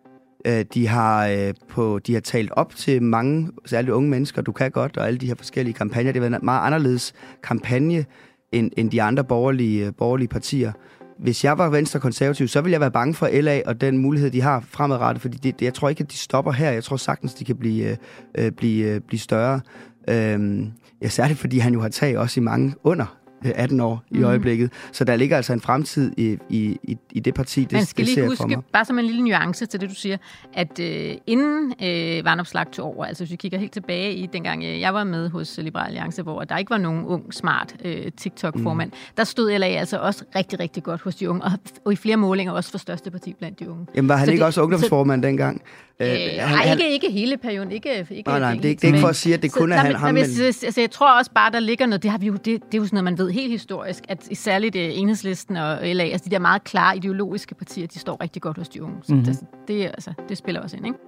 Øh, 0.46 0.64
de, 0.74 0.86
har, 0.86 1.26
øh, 1.26 1.54
på, 1.68 1.98
de 1.98 2.12
har 2.12 2.20
talt 2.20 2.50
op 2.52 2.76
til 2.76 3.02
mange, 3.02 3.50
særligt 3.64 3.92
unge 3.92 4.10
mennesker, 4.10 4.42
du 4.42 4.52
kan 4.52 4.70
godt, 4.70 4.96
og 4.96 5.06
alle 5.06 5.18
de 5.18 5.26
her 5.26 5.34
forskellige 5.34 5.74
kampagner. 5.74 6.12
Det 6.12 6.22
har 6.22 6.28
været 6.28 6.40
en 6.40 6.44
meget 6.44 6.66
anderledes 6.66 7.14
kampagne 7.42 8.04
end, 8.52 8.70
end 8.76 8.90
de 8.90 9.02
andre 9.02 9.24
borgerlige, 9.24 9.86
øh, 9.86 9.92
borgerlige 9.98 10.28
partier 10.28 10.72
hvis 11.18 11.44
jeg 11.44 11.58
var 11.58 11.68
venstre 11.68 12.00
konservativ, 12.00 12.48
så 12.48 12.60
ville 12.60 12.72
jeg 12.72 12.80
være 12.80 12.90
bange 12.90 13.14
for 13.14 13.28
LA 13.40 13.62
og 13.66 13.80
den 13.80 13.98
mulighed, 13.98 14.30
de 14.30 14.40
har 14.40 14.64
fremadrettet, 14.68 15.22
fordi 15.22 15.36
det, 15.36 15.62
jeg 15.62 15.74
tror 15.74 15.88
ikke, 15.88 16.02
at 16.02 16.10
de 16.10 16.16
stopper 16.16 16.52
her. 16.52 16.70
Jeg 16.70 16.84
tror 16.84 16.96
sagtens, 16.96 17.34
de 17.34 17.44
kan 17.44 17.56
blive, 17.56 17.90
øh, 17.90 17.96
øh 18.38 18.52
blive, 18.52 18.86
øh, 18.86 19.00
blive 19.00 19.20
større. 19.20 19.60
Øhm, 20.08 20.72
ja, 21.02 21.08
særligt 21.08 21.38
fordi 21.38 21.58
han 21.58 21.72
jo 21.72 21.80
har 21.80 21.88
tag 21.88 22.18
også 22.18 22.40
i 22.40 22.42
mange 22.42 22.74
under 22.84 23.16
18 23.44 23.80
år 23.80 24.02
i 24.10 24.14
Mhm. 24.14 24.24
øjeblikket. 24.24 24.72
Så 24.92 25.04
der 25.04 25.16
ligger 25.16 25.36
altså 25.36 25.52
en 25.52 25.60
fremtid 25.60 26.12
i, 26.16 26.38
i, 26.48 26.78
i, 26.82 26.96
i 27.12 27.20
det 27.20 27.34
parti, 27.34 27.60
det, 27.64 27.72
Man 27.72 27.84
skal 27.86 28.06
det 28.06 28.14
lige 28.14 28.26
huske, 28.28 28.58
bare 28.72 28.84
som 28.84 28.98
en 28.98 29.04
lille 29.04 29.22
nuance 29.24 29.66
til 29.66 29.80
det, 29.80 29.90
du 29.90 29.94
siger, 29.94 30.16
at 30.54 30.80
øh, 30.80 31.14
inden 31.26 31.72
øh, 31.82 32.24
Varnopslag 32.24 32.66
tog 32.72 32.86
over, 32.86 33.04
altså 33.04 33.24
hvis 33.24 33.30
vi 33.30 33.36
kigger 33.36 33.58
helt 33.58 33.72
tilbage 33.72 34.14
i 34.14 34.26
dengang 34.26 34.64
øh, 34.64 34.80
jeg 34.80 34.94
var 34.94 35.04
med 35.04 35.28
hos 35.30 35.58
Liberal 35.62 35.86
Alliance, 35.86 36.22
hvor 36.22 36.44
der 36.44 36.56
ikke 36.58 36.70
var 36.70 36.78
nogen 36.78 37.04
ung, 37.04 37.34
smart 37.34 37.74
øh, 37.84 38.12
TikTok-formand, 38.16 38.90
mm. 38.90 38.96
der 39.16 39.24
stod 39.24 39.58
LA 39.58 39.66
altså 39.66 39.98
også 39.98 40.24
rigtig, 40.36 40.60
rigtig 40.60 40.82
godt 40.82 41.00
hos 41.00 41.16
de 41.16 41.30
unge, 41.30 41.42
og, 41.44 41.52
og 41.84 41.92
i 41.92 41.96
flere 41.96 42.16
målinger 42.16 42.52
også 42.52 42.70
for 42.70 42.78
største 42.78 43.10
parti 43.10 43.34
blandt 43.38 43.60
de 43.60 43.70
unge. 43.70 43.86
Jamen 43.96 44.08
var 44.08 44.16
han 44.16 44.26
Så 44.26 44.30
ikke 44.30 44.40
det- 44.40 44.46
også 44.46 44.62
ungdomsformand 44.62 45.22
dengang? 45.22 45.62
Øh, 46.00 46.08
Øh, 46.10 46.12
nej, 46.36 46.72
ikke, 46.72 46.92
ikke 46.92 47.10
hele 47.10 47.36
perioden. 47.36 47.72
Ikke, 47.72 48.06
ikke, 48.10 48.22
Nej, 48.30 48.38
nej, 48.38 48.54
det 48.54 48.64
er 48.64 48.68
ikke- 48.68 48.80
det 48.80 48.84
er 48.88 48.92
ikke 48.92 49.00
for 49.00 49.08
at 49.08 49.16
sige, 49.16 49.34
at 49.34 49.42
det 49.42 49.52
kun 49.52 49.62
er 49.72 49.76
nej, 49.76 49.76
han- 49.76 49.86
men- 49.92 49.96
ham, 50.00 50.14
nej, 50.14 50.22
men- 50.22 50.30
men... 50.38 50.44
Altså, 50.46 50.80
jeg 50.80 50.90
tror 50.90 51.18
også 51.18 51.30
bare, 51.34 51.52
der 51.52 51.60
ligger 51.60 51.86
noget, 51.86 52.02
det, 52.02 52.10
har 52.10 52.18
vi 52.18 52.26
jo, 52.26 52.32
det, 52.32 52.44
det 52.44 52.54
er 52.54 52.58
jo 52.78 52.84
sådan 52.84 52.94
noget, 52.96 53.04
man 53.04 53.18
ved 53.18 53.25
helt 53.32 53.50
historisk, 53.50 54.04
at 54.08 54.28
særligt 54.34 54.76
uh, 54.76 54.80
Enhedslisten 54.82 55.56
og 55.56 55.78
LA, 55.82 56.04
altså 56.04 56.24
de 56.24 56.30
der 56.30 56.38
meget 56.38 56.64
klare 56.64 56.96
ideologiske 56.96 57.54
partier, 57.54 57.86
de 57.86 57.98
står 57.98 58.22
rigtig 58.22 58.42
godt 58.42 58.56
hos 58.58 58.68
de 58.68 58.82
unge. 58.82 58.96
Så 59.02 59.14
Mhm. 59.14 59.20
mm-hmm. 59.22 59.34
det, 59.36 59.68
det, 59.68 59.84
er, 59.84 59.88
altså, 59.88 60.12
det 60.28 60.38
spiller 60.38 60.60
også 60.60 60.76
ind, 60.76 60.86
ikke? 60.86 60.98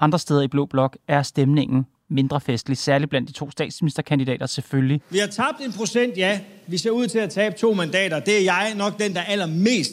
Andre 0.00 0.18
steder 0.18 0.42
i 0.42 0.48
Blå 0.48 0.66
Blok 0.66 0.96
er 1.08 1.22
stemningen 1.22 1.86
mindre 2.08 2.40
festlig, 2.40 2.76
særligt 2.78 3.10
blandt 3.10 3.28
de 3.28 3.32
to 3.34 3.50
statsministerkandidater 3.50 4.46
selvfølgelig. 4.46 5.00
Vi 5.10 5.18
har 5.18 5.26
tabt 5.26 5.60
en 5.60 5.72
procent, 5.72 6.16
ja. 6.16 6.40
Vi 6.66 6.78
ser 6.78 6.90
ud 6.90 7.06
til 7.06 7.18
at 7.18 7.30
tabe 7.30 7.54
to 7.58 7.74
mandater. 7.74 8.20
Det 8.20 8.38
er 8.38 8.42
jeg 8.44 8.72
nok 8.76 8.98
den, 9.00 9.14
der 9.14 9.20
er 9.20 9.24
allermest 9.24 9.92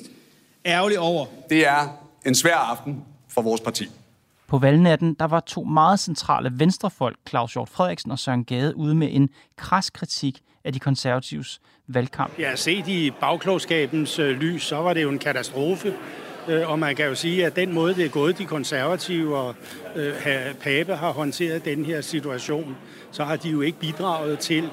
ærgerlig 0.65 0.99
over. 0.99 1.25
Det 1.49 1.67
er 1.67 1.99
en 2.25 2.35
svær 2.35 2.55
aften 2.55 3.01
for 3.27 3.41
vores 3.41 3.61
parti. 3.61 3.89
På 4.49 4.57
valgnatten, 4.57 5.13
der 5.19 5.25
var 5.27 5.39
to 5.39 5.63
meget 5.63 5.99
centrale 5.99 6.51
venstrefolk, 6.53 7.17
Claus 7.29 7.53
Hjort 7.53 7.69
Frederiksen 7.69 8.11
og 8.11 8.19
Søren 8.19 8.45
Gade, 8.45 8.77
ude 8.77 8.95
med 8.95 9.07
en 9.11 9.29
kras 9.57 9.89
kritik 9.89 10.39
af 10.63 10.73
de 10.73 10.79
konservatives 10.79 11.59
valgkamp. 11.87 12.39
Ja, 12.39 12.55
set 12.55 12.87
i 12.87 13.11
bagklogskabens 13.21 14.19
øh, 14.19 14.29
lys, 14.39 14.63
så 14.63 14.75
var 14.75 14.93
det 14.93 15.01
jo 15.03 15.09
en 15.09 15.19
katastrofe. 15.19 15.93
Øh, 16.47 16.69
og 16.69 16.79
man 16.79 16.95
kan 16.95 17.05
jo 17.05 17.15
sige, 17.15 17.45
at 17.45 17.55
den 17.55 17.73
måde, 17.73 17.95
det 17.95 18.05
er 18.05 18.09
gået 18.09 18.37
de 18.37 18.45
konservative 18.45 19.37
og 19.37 19.55
øh, 19.95 20.13
have- 20.15 20.53
Pape 20.53 20.95
har 20.95 21.11
håndteret 21.11 21.65
den 21.65 21.85
her 21.85 22.01
situation, 22.01 22.77
så 23.11 23.23
har 23.23 23.35
de 23.35 23.49
jo 23.49 23.61
ikke 23.61 23.79
bidraget 23.79 24.39
til 24.39 24.69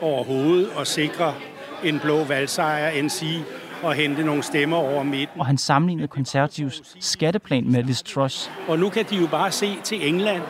overhovedet 0.00 0.68
at 0.80 0.86
sikre 0.86 1.34
en 1.84 2.00
blå 2.00 2.24
valgsejr, 2.24 2.88
end 2.88 3.10
sige 3.10 3.44
at 3.84 3.96
hente 3.96 4.22
nogle 4.22 4.42
stemmer 4.42 4.76
over 4.76 5.02
midten. 5.02 5.40
Og 5.40 5.46
han 5.46 5.58
sammenlignede 5.58 6.08
konservativs 6.08 6.82
skatteplan 7.00 7.70
med 7.70 7.82
Liz 7.82 8.02
Truss. 8.02 8.50
Og 8.68 8.78
nu 8.78 8.88
kan 8.88 9.04
de 9.10 9.16
jo 9.16 9.26
bare 9.26 9.50
se 9.50 9.76
til 9.84 10.08
England, 10.08 10.42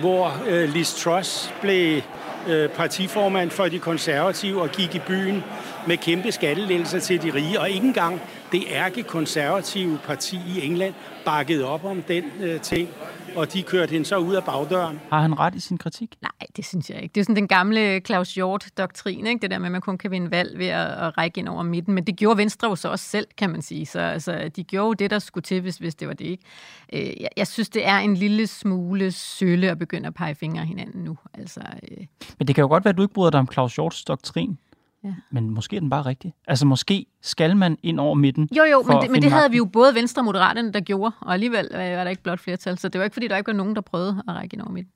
hvor 0.00 0.32
øh, 0.48 0.68
Liz 0.68 0.94
Truss 0.94 1.54
blev 1.60 2.02
øh, 2.48 2.68
partiformand 2.68 3.50
for 3.50 3.68
de 3.68 3.78
konservative 3.78 4.62
og 4.62 4.68
gik 4.68 4.94
i 4.94 4.98
byen 4.98 5.44
med 5.86 5.96
kæmpe 5.96 6.32
skattelettelser 6.32 6.98
til 6.98 7.22
de 7.22 7.34
rige. 7.34 7.60
Og 7.60 7.70
ikke 7.70 7.86
engang 7.86 8.20
det 8.52 8.64
ærke 8.68 9.02
konservative 9.02 9.98
parti 10.06 10.36
i 10.56 10.66
England 10.66 10.94
bakkede 11.24 11.64
op 11.64 11.84
om 11.84 12.02
den 12.02 12.24
øh, 12.40 12.60
ting, 12.60 12.88
og 13.36 13.52
de 13.52 13.62
kørte 13.62 13.90
hende 13.90 14.06
så 14.06 14.16
ud 14.16 14.34
af 14.34 14.44
bagdøren. 14.44 15.00
Har 15.10 15.20
han 15.20 15.38
ret 15.38 15.54
i 15.54 15.60
sin 15.60 15.78
kritik? 15.78 16.14
Nej, 16.22 16.30
det 16.56 16.64
synes 16.66 16.90
jeg 16.90 17.02
ikke. 17.02 17.12
Det 17.12 17.20
er 17.20 17.24
sådan 17.24 17.36
den 17.36 17.48
gamle 17.48 18.00
Claus 18.00 18.34
Hjort-doktrin, 18.34 19.26
ikke? 19.26 19.42
det 19.42 19.50
der 19.50 19.58
med, 19.58 19.66
at 19.66 19.72
man 19.72 19.80
kun 19.80 19.98
kan 19.98 20.10
vinde 20.10 20.30
valg 20.30 20.58
ved 20.58 20.66
at, 20.66 20.86
at 20.86 21.18
række 21.18 21.38
ind 21.38 21.48
over 21.48 21.62
midten. 21.62 21.94
Men 21.94 22.04
det 22.04 22.16
gjorde 22.16 22.38
Venstre 22.38 22.68
jo 22.68 22.76
så 22.76 22.88
også 22.88 23.04
selv, 23.04 23.26
kan 23.38 23.50
man 23.50 23.62
sige. 23.62 23.86
Så 23.86 24.00
altså, 24.00 24.50
de 24.56 24.64
gjorde 24.64 24.86
jo 24.86 24.92
det, 24.92 25.10
der 25.10 25.18
skulle 25.18 25.42
til, 25.42 25.60
hvis, 25.60 25.76
hvis 25.76 25.94
det 25.94 26.08
var 26.08 26.14
det 26.14 26.24
ikke. 26.24 26.44
Øh, 26.92 27.20
jeg, 27.20 27.28
jeg 27.36 27.46
synes, 27.46 27.68
det 27.68 27.86
er 27.86 27.98
en 27.98 28.14
lille 28.14 28.46
smule 28.46 29.12
sølle 29.12 29.70
at 29.70 29.78
begynde 29.78 30.06
at 30.06 30.14
pege 30.14 30.34
fingre 30.34 30.60
af 30.60 30.66
hinanden 30.66 31.04
nu. 31.04 31.18
Altså, 31.34 31.60
øh, 31.90 32.06
Men 32.38 32.46
det 32.46 32.54
kan 32.54 32.62
jo 32.62 32.68
godt 32.68 32.84
være, 32.84 32.90
at 32.90 32.96
du 32.96 33.02
ikke 33.02 33.14
bryder 33.14 33.30
dig 33.30 33.40
om 33.40 33.48
Claus 33.52 33.74
Hjorts 33.74 34.04
doktrin. 34.04 34.58
Ja. 35.04 35.14
Men 35.30 35.50
måske 35.50 35.76
er 35.76 35.80
den 35.80 35.90
bare 35.90 36.02
rigtig. 36.02 36.34
Altså 36.46 36.66
måske 36.66 37.06
skal 37.22 37.56
man 37.56 37.78
ind 37.82 38.00
over 38.00 38.14
midten. 38.14 38.48
Jo, 38.56 38.64
jo, 38.64 38.82
men 38.82 38.96
det, 39.02 39.10
men 39.10 39.22
det 39.22 39.30
havde 39.30 39.42
magten. 39.42 39.52
vi 39.52 39.56
jo 39.56 39.64
både 39.64 39.94
Venstre 39.94 40.20
og 40.20 40.24
Moderaterne, 40.24 40.72
der 40.72 40.80
gjorde, 40.80 41.12
og 41.20 41.32
alligevel 41.32 41.68
øh, 41.72 41.78
var 41.78 42.04
der 42.04 42.08
ikke 42.08 42.22
blot 42.22 42.40
flertal. 42.40 42.78
Så 42.78 42.88
det 42.88 42.98
var 42.98 43.04
ikke, 43.04 43.14
fordi 43.14 43.28
der 43.28 43.36
ikke 43.36 43.48
var 43.48 43.56
nogen, 43.56 43.74
der 43.74 43.80
prøvede 43.80 44.22
at 44.28 44.34
række 44.34 44.54
ind 44.54 44.62
over 44.62 44.72
midten. 44.72 44.92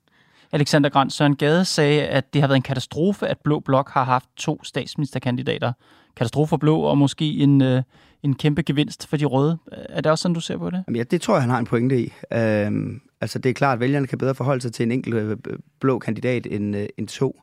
Alexander 0.53 0.91
Grant 0.91 1.13
Søren 1.13 1.37
Gade 1.37 1.65
sagde, 1.65 2.03
at 2.03 2.35
det 2.35 2.41
har 2.43 2.49
været 2.49 2.57
en 2.57 2.63
katastrofe, 2.63 3.27
at 3.27 3.39
Blå 3.45 3.61
Blok 3.61 3.91
har 3.91 4.05
haft 4.05 4.29
to 4.37 4.65
statsministerkandidater. 4.65 5.73
Katastrofe 6.17 6.49
for 6.49 6.57
Blå, 6.57 6.81
og 6.81 6.99
måske 6.99 7.25
en, 7.25 7.63
øh, 7.63 7.83
en 8.23 8.35
kæmpe 8.35 8.63
gevinst 8.63 9.07
for 9.07 9.17
de 9.17 9.25
røde. 9.25 9.59
Er 9.73 10.01
det 10.01 10.13
også 10.13 10.23
sådan, 10.23 10.35
du 10.35 10.41
ser 10.41 10.57
på 10.57 10.71
det? 10.71 10.85
Jamen, 10.89 10.97
ja, 10.97 11.03
det 11.03 11.21
tror 11.21 11.35
jeg, 11.35 11.43
han 11.43 11.51
har 11.51 11.59
en 11.59 11.67
pointe 11.67 12.01
i. 12.03 12.13
Øhm, 12.33 13.01
altså, 13.21 13.39
det 13.39 13.51
er 13.51 13.55
klart, 13.55 13.75
at 13.75 13.81
vælgerne 13.81 14.07
kan 14.07 14.19
bedre 14.19 14.35
forholde 14.35 14.61
sig 14.61 14.73
til 14.73 14.83
en 14.83 14.93
enkelt 14.93 15.15
øh, 15.15 15.37
blå 15.81 15.99
kandidat 15.99 16.47
end, 16.51 16.77
øh, 16.77 16.87
end 16.99 17.09
to. 17.09 17.41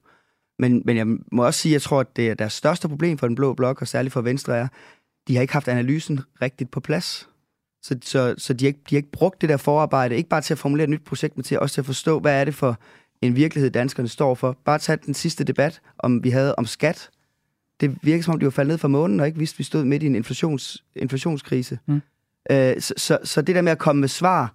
Men, 0.63 0.82
men 0.86 0.98
jeg 0.98 1.08
må 1.32 1.46
også 1.46 1.60
sige, 1.60 1.72
at 1.72 1.74
jeg 1.74 1.82
tror, 1.82 2.00
at 2.00 2.15
det 2.15 2.29
er 2.29 2.34
deres 2.34 2.53
største 2.53 2.89
problem 2.89 3.17
for 3.17 3.27
den 3.27 3.36
blå 3.36 3.53
blok, 3.53 3.82
og 3.82 3.88
særligt 3.88 4.13
for 4.13 4.22
Venstre, 4.22 4.58
er, 4.58 4.67
de 5.27 5.36
har 5.36 5.41
ikke 5.41 5.53
haft 5.53 5.67
analysen 5.67 6.20
rigtigt 6.41 6.72
på 6.72 6.79
plads. 6.79 7.29
Så, 7.82 7.98
så, 8.01 8.36
så 8.38 8.53
de, 8.53 8.65
har 8.65 8.67
ikke, 8.67 8.79
de 8.89 8.96
har 8.96 8.98
ikke 8.98 9.12
brugt 9.12 9.41
det 9.41 9.49
der 9.49 9.58
forarbejde, 9.58 10.15
ikke 10.15 10.30
bare 10.30 10.41
til 10.41 10.54
at 10.54 10.58
formulere 10.58 10.84
et 10.84 10.89
nyt 10.89 11.04
projekt, 11.06 11.38
men 11.38 11.43
til 11.43 11.60
også 11.60 11.73
til 11.73 11.82
at 11.82 11.86
forstå, 11.86 12.19
hvad 12.19 12.41
er 12.41 12.45
det 12.45 12.56
for 12.56 12.80
en 13.21 13.36
virkelighed, 13.36 13.71
danskerne 13.71 14.08
står 14.08 14.36
for. 14.36 14.58
Bare 14.65 14.80
tage 14.80 14.97
den 15.06 15.13
sidste 15.13 15.43
debat, 15.43 15.82
om 15.99 16.23
vi 16.23 16.30
havde 16.30 16.56
om 16.56 16.65
skat. 16.65 17.10
Det 17.82 17.97
virker 18.02 18.23
som 18.23 18.34
om, 18.34 18.39
de 18.39 18.45
var 18.45 18.52
faldet 18.52 18.71
ned 18.71 18.78
fra 18.78 18.88
månen, 18.88 19.19
og 19.19 19.28
ikke 19.28 19.39
vidste, 19.39 19.56
at 19.56 19.60
vi 19.60 19.63
stod 19.63 19.84
midt 19.86 20.04
i 20.04 20.06
en 20.06 20.15
inflations, 20.15 20.84
inflationskrise. 20.95 21.80
Mm. 21.86 22.02
Øh, 22.52 22.82
så, 22.82 22.93
så, 22.97 23.17
så 23.23 23.41
det 23.41 23.56
der 23.56 23.62
med 23.62 23.71
at 23.71 23.78
komme 23.78 23.99
med 23.99 24.08
svar 24.08 24.54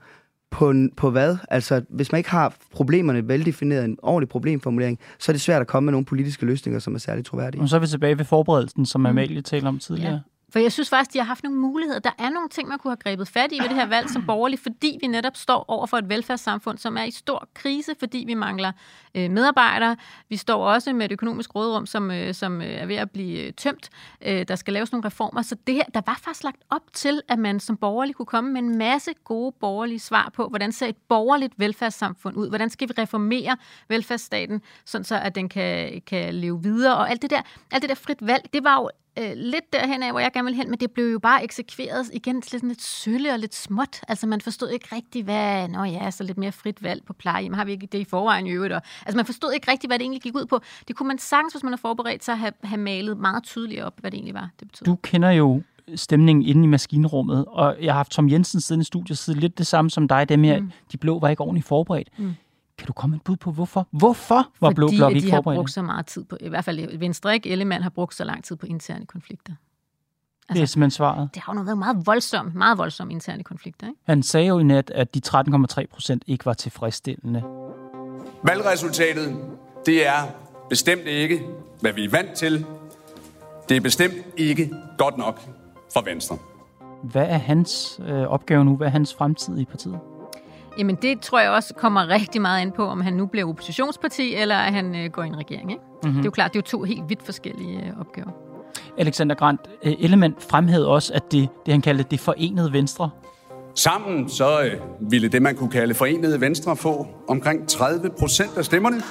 på, 0.51 0.75
på 0.97 1.11
hvad? 1.11 1.37
Altså, 1.51 1.83
hvis 1.91 2.13
man 2.13 2.19
ikke 2.19 2.31
har 2.31 2.57
problemerne 2.73 3.29
veldefineret, 3.29 3.85
en 3.85 3.97
ordentlig 4.03 4.29
problemformulering, 4.29 4.99
så 5.19 5.33
er 5.33 5.35
det 5.35 5.41
svært 5.41 5.61
at 5.61 5.67
komme 5.67 5.85
med 5.85 5.93
nogle 5.93 6.05
politiske 6.05 6.47
løsninger, 6.47 6.79
som 6.79 6.95
er 6.95 6.99
særligt 6.99 7.27
troværdige. 7.27 7.63
Og 7.63 7.69
så 7.69 7.77
er 7.77 7.81
vi 7.81 7.87
tilbage 7.87 8.19
ved 8.19 8.25
forberedelsen, 8.25 8.87
som 8.87 9.01
Mm. 9.01 9.07
Amalie 9.07 9.43
talte 9.43 9.67
om 9.67 9.79
tidligere. 9.79 10.13
Ja. 10.13 10.19
For 10.53 10.59
jeg 10.59 10.73
synes 10.73 10.89
faktisk, 10.89 11.13
de 11.13 11.19
har 11.19 11.27
haft 11.27 11.45
nogle 11.45 11.59
muligheder. 11.59 12.01
Der 12.01 12.11
er 12.19 12.31
nogle 12.31 12.49
ting, 12.49 12.69
man 12.69 12.79
kunne 12.79 12.91
have 12.91 12.97
grebet 12.97 13.29
fat 13.29 13.53
i 13.53 13.59
ved 13.63 13.69
det 13.69 13.77
her 13.77 13.87
valg 13.87 14.11
som 14.11 14.27
borgerlig, 14.27 14.59
fordi 14.59 14.99
vi 15.01 15.07
netop 15.07 15.37
står 15.37 15.65
over 15.69 15.87
for 15.87 15.97
et 15.97 16.09
velfærdssamfund, 16.09 16.79
som 16.79 16.97
er 16.97 17.03
i 17.03 17.11
stor 17.11 17.49
krise, 17.55 17.95
fordi 17.99 18.25
vi 18.27 18.35
mangler 18.35 18.73
øh, 19.15 19.31
medarbejdere. 19.31 19.97
Vi 20.29 20.37
står 20.37 20.69
også 20.69 20.93
med 20.93 21.07
et 21.07 21.13
økonomisk 21.13 21.55
rådrum, 21.55 21.87
som, 21.87 22.11
øh, 22.11 22.35
som 22.35 22.61
øh, 22.61 22.67
er 22.67 22.87
ved 22.87 22.97
at 22.97 23.11
blive 23.11 23.47
øh, 23.47 23.53
tømt. 23.53 23.91
Øh, 24.23 24.49
der 24.49 24.57
skal 24.57 24.75
laves 24.75 24.93
nogle 24.93 25.07
reformer. 25.07 25.43
Så 25.43 25.57
det 25.67 25.75
her, 25.75 25.85
der 25.95 26.01
var 26.07 26.21
faktisk 26.25 26.45
lagt 26.45 26.63
op 26.71 26.83
til, 26.93 27.23
at 27.29 27.39
man 27.39 27.61
som 27.61 27.77
borgerlig 27.77 28.15
kunne 28.15 28.27
komme 28.27 28.53
med 28.53 28.63
en 28.63 28.79
masse 28.79 29.11
gode 29.25 29.53
borgerlige 29.61 30.01
svar 30.01 30.31
på, 30.35 30.49
hvordan 30.49 30.73
ser 30.73 30.87
et 30.87 30.97
borgerligt 31.09 31.53
velfærdssamfund 31.57 32.37
ud? 32.37 32.49
Hvordan 32.49 32.71
skal 32.71 32.89
vi 32.89 32.95
reformere 32.99 33.57
velfærdsstaten, 33.89 34.63
sådan 34.85 35.05
så 35.05 35.21
at 35.21 35.35
den 35.35 35.49
kan, 35.49 36.03
kan 36.07 36.35
leve 36.35 36.63
videre? 36.63 36.97
Og 36.97 37.11
alt 37.11 37.23
det 37.23 37.31
der, 37.31 37.41
alt 37.71 37.83
det 37.83 37.89
der 37.89 37.95
frit 37.95 38.27
valg, 38.27 38.49
det 38.53 38.65
var 38.65 38.75
jo 38.81 38.91
øh, 39.19 39.33
lidt 39.37 39.73
derhen 39.73 40.03
af, 40.03 40.11
hvor 40.11 40.21
jeg 40.21 40.33
gerne 40.33 40.45
vil 40.45 40.55
hen, 40.55 40.71
men 40.71 40.79
det 40.79 40.91
blev 40.91 41.13
jo 41.13 41.19
bare 41.19 41.45
eksekveret 41.45 42.11
igen 42.13 42.43
lidt, 42.53 42.63
lidt 42.63 42.83
sølle 42.83 43.33
og 43.33 43.39
lidt 43.39 43.55
småt. 43.55 44.01
Altså 44.09 44.27
man 44.27 44.41
forstod 44.41 44.69
ikke 44.71 44.89
rigtig, 44.93 45.25
hvad, 45.25 45.69
nå 45.69 45.85
ja, 45.85 46.11
så 46.11 46.25
lidt 46.25 46.39
mere 46.39 46.53
frit 46.53 46.83
valg 46.83 47.05
på 47.07 47.13
plejehjem, 47.13 47.53
har 47.53 47.65
vi 47.65 47.73
ikke 47.73 47.87
det 47.87 47.99
i 47.99 48.05
forvejen 48.05 48.47
i 48.47 48.51
øvrigt. 48.51 48.75
Og, 48.75 48.83
altså 49.07 49.17
man 49.17 49.27
forstod 49.27 49.53
ikke 49.53 49.71
rigtig, 49.71 49.89
hvad 49.89 49.99
det 49.99 50.03
egentlig 50.03 50.23
gik 50.23 50.35
ud 50.35 50.47
på. 50.47 50.61
Det 50.89 50.97
kunne 50.97 51.07
man 51.07 51.19
sagtens, 51.19 51.53
hvis 51.53 51.63
man 51.63 51.73
har 51.73 51.79
forberedt 51.79 52.25
sig, 52.25 52.39
have, 52.39 52.53
have 52.65 52.81
malet 52.81 53.19
meget 53.19 53.45
tydeligt 53.45 53.83
op, 53.83 54.01
hvad 54.01 54.11
det 54.11 54.17
egentlig 54.17 54.35
var, 54.35 54.51
det 54.61 54.69
betød. 54.69 54.85
Du 54.85 54.97
kender 54.97 55.31
jo 55.31 55.63
stemningen 55.95 56.45
inde 56.45 56.65
i 56.65 56.67
maskinrummet, 56.67 57.45
og 57.49 57.77
jeg 57.81 57.93
har 57.93 57.99
haft 57.99 58.13
Tom 58.13 58.31
Jensen 58.31 58.61
siden 58.61 58.81
i 58.81 58.85
studiet 58.85 59.19
siddet 59.19 59.41
lidt 59.41 59.59
det 59.59 59.67
samme 59.67 59.91
som 59.91 60.09
dig, 60.09 60.29
dem 60.29 60.43
her, 60.43 60.61
mm. 60.61 60.73
de 60.93 60.97
blå 60.97 61.19
var 61.19 61.29
ikke 61.29 61.43
ordentligt 61.43 61.67
forberedt. 61.67 62.09
Mm. 62.19 62.35
Kan 62.79 62.87
du 62.87 62.93
komme 62.93 63.17
et 63.17 63.23
bud 63.23 63.37
på, 63.37 63.53
hvorfor? 63.53 63.89
Hvorfor 63.91 64.49
var 64.61 64.71
Blå 64.71 64.87
Fordi 64.87 64.97
Blok 64.97 65.11
at 65.11 65.17
ikke 65.17 65.27
de 65.27 65.31
har 65.31 65.37
forberedt? 65.39 65.57
brugt 65.59 65.71
så 65.71 65.83
meget 65.83 66.07
tid 66.07 66.25
på, 66.25 66.37
i 66.41 66.49
hvert 66.49 66.65
fald 66.65 66.99
Venstre 66.99 67.35
ikke, 67.35 67.51
Ellemann 67.51 67.83
har 67.83 67.91
brugt 67.91 68.15
så 68.15 68.25
lang 68.25 68.45
tid 68.45 68.57
på 68.57 68.67
interne 68.67 69.07
konflikter. 69.07 69.53
Det 70.53 70.63
er 70.63 70.67
simpelthen 70.67 70.91
svaret. 70.91 71.31
Det 71.35 71.43
har 71.43 71.55
jo 71.55 71.61
været 71.61 71.79
meget 71.79 72.07
voldsomt, 72.07 72.55
meget 72.55 72.79
voldsomt 72.79 73.13
interne 73.13 73.45
konflikter, 73.45 73.87
ikke? 73.87 74.01
Han 74.07 74.23
sagde 74.23 74.47
jo 74.47 74.59
i 74.59 74.63
nat, 74.63 74.91
at 74.91 75.15
de 75.15 75.21
13,3 75.29 75.87
procent 75.93 76.23
ikke 76.27 76.47
var 76.47 76.53
tilfredsstillende. 76.53 77.43
Valgresultatet, 78.45 79.37
det 79.87 80.07
er 80.07 80.23
bestemt 80.69 81.03
ikke, 81.07 81.43
hvad 81.81 81.93
vi 81.93 82.05
er 82.05 82.11
vant 82.11 82.33
til. 82.37 82.67
Det 83.69 83.77
er 83.77 83.81
bestemt 83.81 84.15
ikke 84.37 84.75
godt 84.99 85.19
nok 85.19 85.41
for 85.93 86.05
Venstre. 86.05 86.37
Hvad 87.03 87.27
er 87.29 87.39
hans 87.39 88.01
øh, 88.07 88.23
opgave 88.23 88.65
nu? 88.65 88.77
Hvad 88.77 88.87
er 88.87 88.91
hans 88.91 89.15
fremtid 89.15 89.59
i 89.59 89.65
partiet? 89.65 90.01
Jamen 90.79 90.97
det 91.03 91.21
tror 91.21 91.41
jeg 91.41 91.51
også 91.51 91.75
kommer 91.75 92.09
rigtig 92.09 92.41
meget 92.41 92.63
ind 92.63 92.73
på, 92.73 92.87
om 92.87 93.01
han 93.01 93.13
nu 93.13 93.27
bliver 93.27 93.49
oppositionsparti, 93.49 94.35
eller 94.35 94.57
at 94.57 94.73
han 94.73 94.97
øh, 94.97 95.11
går 95.11 95.23
i 95.23 95.27
en 95.27 95.39
regering. 95.39 95.71
Ikke? 95.71 95.83
Mhm. 95.83 96.09
Mm-hmm. 96.09 96.17
Det 96.17 96.21
er 96.21 96.25
jo 96.25 96.31
klart, 96.31 96.53
det 96.53 96.59
er 96.59 96.63
jo 96.63 96.79
to 96.79 96.83
helt 96.83 97.09
vidt 97.09 97.23
forskellige 97.23 97.77
øh, 97.77 98.01
opgaver. 98.01 98.31
Alexander 98.99 99.35
Grant, 99.35 99.61
øh, 99.83 99.93
Ellemann 99.99 100.35
fremhævede 100.51 100.89
også, 100.89 101.15
at 101.15 101.33
det, 101.33 101.49
det 101.67 101.75
han 101.75 101.81
kaldte 101.81 102.05
det 102.11 102.21
forenede 102.21 102.73
Venstre, 102.73 103.11
Sammen 103.75 104.29
så 104.29 104.63
øh, 104.63 104.73
ville 105.11 105.29
det, 105.29 105.43
man 105.43 105.57
kunne 105.57 105.71
kalde 105.71 105.95
forenede 105.95 106.41
Venstre, 106.41 106.77
få 106.77 107.07
omkring 107.29 107.69
30 107.69 108.11
procent 108.19 108.51
af 108.57 108.65
stemmerne. 108.65 109.03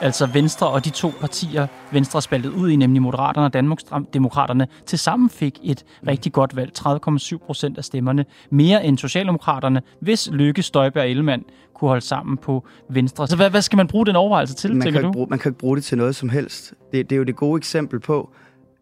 Altså 0.00 0.26
Venstre 0.26 0.68
og 0.68 0.84
de 0.84 0.90
to 0.90 1.12
partier, 1.20 1.66
Venstre 1.92 2.22
spaltet 2.22 2.50
ud 2.50 2.70
i, 2.70 2.76
nemlig 2.76 3.02
Moderaterne 3.02 3.46
og 3.46 3.52
Danmarksdemokraterne, 3.52 4.66
til 4.86 4.98
sammen 4.98 5.30
fik 5.30 5.58
et 5.62 5.84
rigtig 6.06 6.32
godt 6.32 6.56
valg, 6.56 6.72
30,7 6.78 7.36
procent 7.46 7.78
af 7.78 7.84
stemmerne, 7.84 8.24
mere 8.50 8.84
end 8.84 8.98
Socialdemokraterne, 8.98 9.82
hvis 10.00 10.30
Lykke, 10.32 10.62
Støjberg 10.62 11.02
og 11.02 11.10
Ellemann 11.10 11.44
kunne 11.74 11.88
holde 11.88 12.04
sammen 12.04 12.36
på 12.36 12.66
Venstre. 12.88 13.28
Så 13.28 13.36
hvad, 13.36 13.50
hvad 13.50 13.62
skal 13.62 13.76
man 13.76 13.86
bruge 13.86 14.06
den 14.06 14.16
overvejelse 14.16 14.54
til, 14.54 14.74
man 14.74 14.82
tænker 14.82 15.00
kan 15.00 15.06
du? 15.06 15.12
Bruge, 15.12 15.26
man 15.30 15.38
kan 15.38 15.50
ikke 15.50 15.58
bruge 15.58 15.76
det 15.76 15.84
til 15.84 15.98
noget 15.98 16.16
som 16.16 16.28
helst. 16.28 16.74
Det, 16.92 17.10
det 17.10 17.16
er 17.16 17.18
jo 17.18 17.24
det 17.24 17.36
gode 17.36 17.58
eksempel 17.58 18.00
på, 18.00 18.30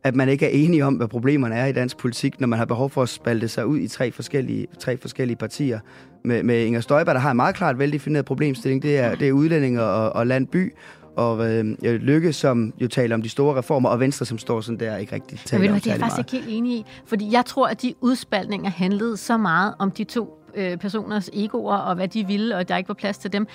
at 0.04 0.14
man 0.14 0.28
ikke 0.28 0.46
er 0.46 0.50
enige 0.50 0.84
om, 0.84 0.94
hvad 0.94 1.08
problemerne 1.08 1.54
er 1.54 1.66
i 1.66 1.72
dansk 1.72 1.96
politik, 1.96 2.40
når 2.40 2.48
man 2.48 2.58
har 2.58 2.66
behov 2.66 2.90
for 2.90 3.02
at 3.02 3.08
spalte 3.08 3.48
sig 3.48 3.66
ud 3.66 3.78
i 3.78 3.88
tre 3.88 4.12
forskellige, 4.12 4.66
tre 4.78 4.96
forskellige 4.96 5.36
partier. 5.36 5.80
Med, 6.24 6.42
med 6.42 6.64
Inger 6.64 6.80
Støjberg, 6.80 7.14
der 7.14 7.20
har 7.20 7.30
en 7.30 7.36
meget 7.36 7.54
klart 7.54 7.78
veldefineret 7.78 8.24
problemstilling, 8.24 8.82
det 8.82 8.98
er, 8.98 9.14
det 9.14 9.28
er 9.28 9.32
udlændinge 9.32 9.82
og, 9.82 10.12
og 10.12 10.26
landby, 10.26 10.74
og 11.16 11.52
øh, 11.52 11.64
Lykke, 11.82 12.32
som 12.32 12.72
jo 12.80 12.88
taler 12.88 13.14
om 13.14 13.22
de 13.22 13.28
store 13.28 13.58
reformer, 13.58 13.88
og 13.88 14.00
Venstre, 14.00 14.26
som 14.26 14.38
står 14.38 14.60
sådan 14.60 14.80
der, 14.80 14.96
ikke 14.96 15.14
rigtig 15.14 15.38
taler 15.44 15.60
Men 15.62 15.70
om 15.70 15.80
det 15.80 15.86
er 15.86 15.90
jeg 15.92 16.00
faktisk 16.00 16.16
meget. 16.16 16.32
ikke 16.32 16.46
helt 16.46 16.58
enig 16.58 16.78
i. 16.78 16.84
Fordi 17.06 17.32
jeg 17.32 17.44
tror, 17.46 17.66
at 17.66 17.82
de 17.82 17.94
udspaltninger 18.00 18.70
handlede 18.70 19.16
så 19.16 19.36
meget 19.36 19.74
om 19.78 19.90
de 19.90 20.04
to 20.04 20.38
øh, 20.54 20.76
personers 20.76 21.30
egoer, 21.32 21.76
og 21.76 21.94
hvad 21.94 22.08
de 22.08 22.26
ville, 22.26 22.56
og 22.56 22.68
der 22.68 22.76
ikke 22.76 22.88
var 22.88 22.94
plads 22.94 23.18
til 23.18 23.32
dem. 23.32 23.46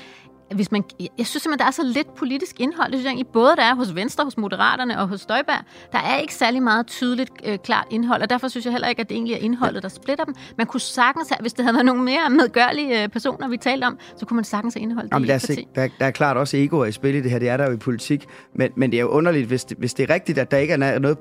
Hvis 0.56 0.72
man, 0.72 0.84
jeg 1.00 1.28
synes 1.28 1.44
simpelthen, 1.44 1.60
der 1.60 1.66
er 1.66 1.72
så 1.72 1.84
lidt 1.84 2.16
politisk 2.16 2.60
indhold. 2.60 2.92
Det 2.92 3.00
synes 3.00 3.18
jeg 3.18 3.28
både 3.34 3.56
der 3.56 3.64
er 3.64 3.76
hos 3.76 3.96
Venstre, 3.96 4.24
hos 4.24 4.38
Moderaterne 4.38 5.00
og 5.00 5.08
hos 5.08 5.22
Støjberg. 5.22 5.64
Der 5.92 5.98
er 6.00 6.18
ikke 6.18 6.34
særlig 6.34 6.64
meget 6.64 6.88
tydeligt, 6.88 7.32
øh, 7.46 7.58
klart 7.58 7.88
indhold, 7.92 8.22
og 8.22 8.30
derfor 8.30 8.48
synes 8.48 8.66
jeg 8.66 8.74
heller 8.74 8.88
ikke, 8.88 9.02
at 9.02 9.10
det 9.10 9.16
egentlig 9.16 9.34
er 9.34 9.38
indholdet, 9.38 9.84
der 9.84 9.90
splitter 9.90 10.26
dem. 10.26 10.36
Man 10.58 10.68
kunne 10.68 10.82
sagtens 10.82 11.34
hvis 11.40 11.54
det 11.54 11.66
havde 11.66 11.76
været 11.76 11.86
nogle 11.86 12.04
mere 12.04 12.30
medgørlige 12.30 13.04
øh, 13.04 13.10
personer, 13.10 13.48
vi 13.48 13.58
talte 13.58 13.86
om, 13.86 13.98
så 14.18 14.26
kunne 14.26 14.36
man 14.36 14.44
sagtens 14.44 14.74
have 14.74 14.82
indholdt 14.82 15.10
det 15.10 15.16
Jamen, 15.16 15.26
i 15.26 15.28
der, 15.28 15.34
er, 15.34 15.38
sik- 15.38 15.76
der, 15.76 15.88
der 16.00 16.06
er 16.06 16.12
klart 16.12 16.38
også 16.38 16.58
egoer 16.58 16.86
i 16.86 16.92
spil 16.92 17.16
i 17.16 17.22
det 17.22 17.32
her, 17.32 17.40
det 17.40 17.50
er 17.50 17.58
der 17.58 17.66
jo 17.66 17.72
i 17.74 17.78
politik, 17.78 18.26
men, 18.56 18.72
men 18.76 18.92
det 18.92 18.98
er 18.98 19.02
jo 19.02 19.08
underligt, 19.08 19.48
hvis 19.48 19.66
det, 19.66 19.78
hvis 19.78 19.94
det 19.94 20.10
er 20.10 20.14
rigtigt, 20.14 20.38
at 20.38 20.52
der 20.52 20.58
ikke 20.58 20.74
er 20.74 21.00
noget 21.00 21.18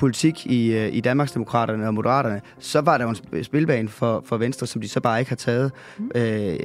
politik 0.00 0.46
i, 0.46 0.72
øh, 0.72 0.94
i 0.94 1.00
Danmarksdemokraterne 1.00 1.86
og 1.86 1.94
Moderaterne, 1.94 2.40
så 2.58 2.80
var 2.80 2.98
der 2.98 3.04
jo 3.04 3.10
en 3.10 3.16
sp- 3.16 3.42
spilbane 3.42 3.88
for, 3.88 4.22
for 4.26 4.36
Venstre, 4.36 4.66
som 4.66 4.80
de 4.80 4.88
så 4.88 5.00
bare 5.00 5.18
ikke 5.18 5.30
har 5.30 5.36
taget. 5.36 5.72
Mm. 5.98 6.10
Øh, 6.14 6.58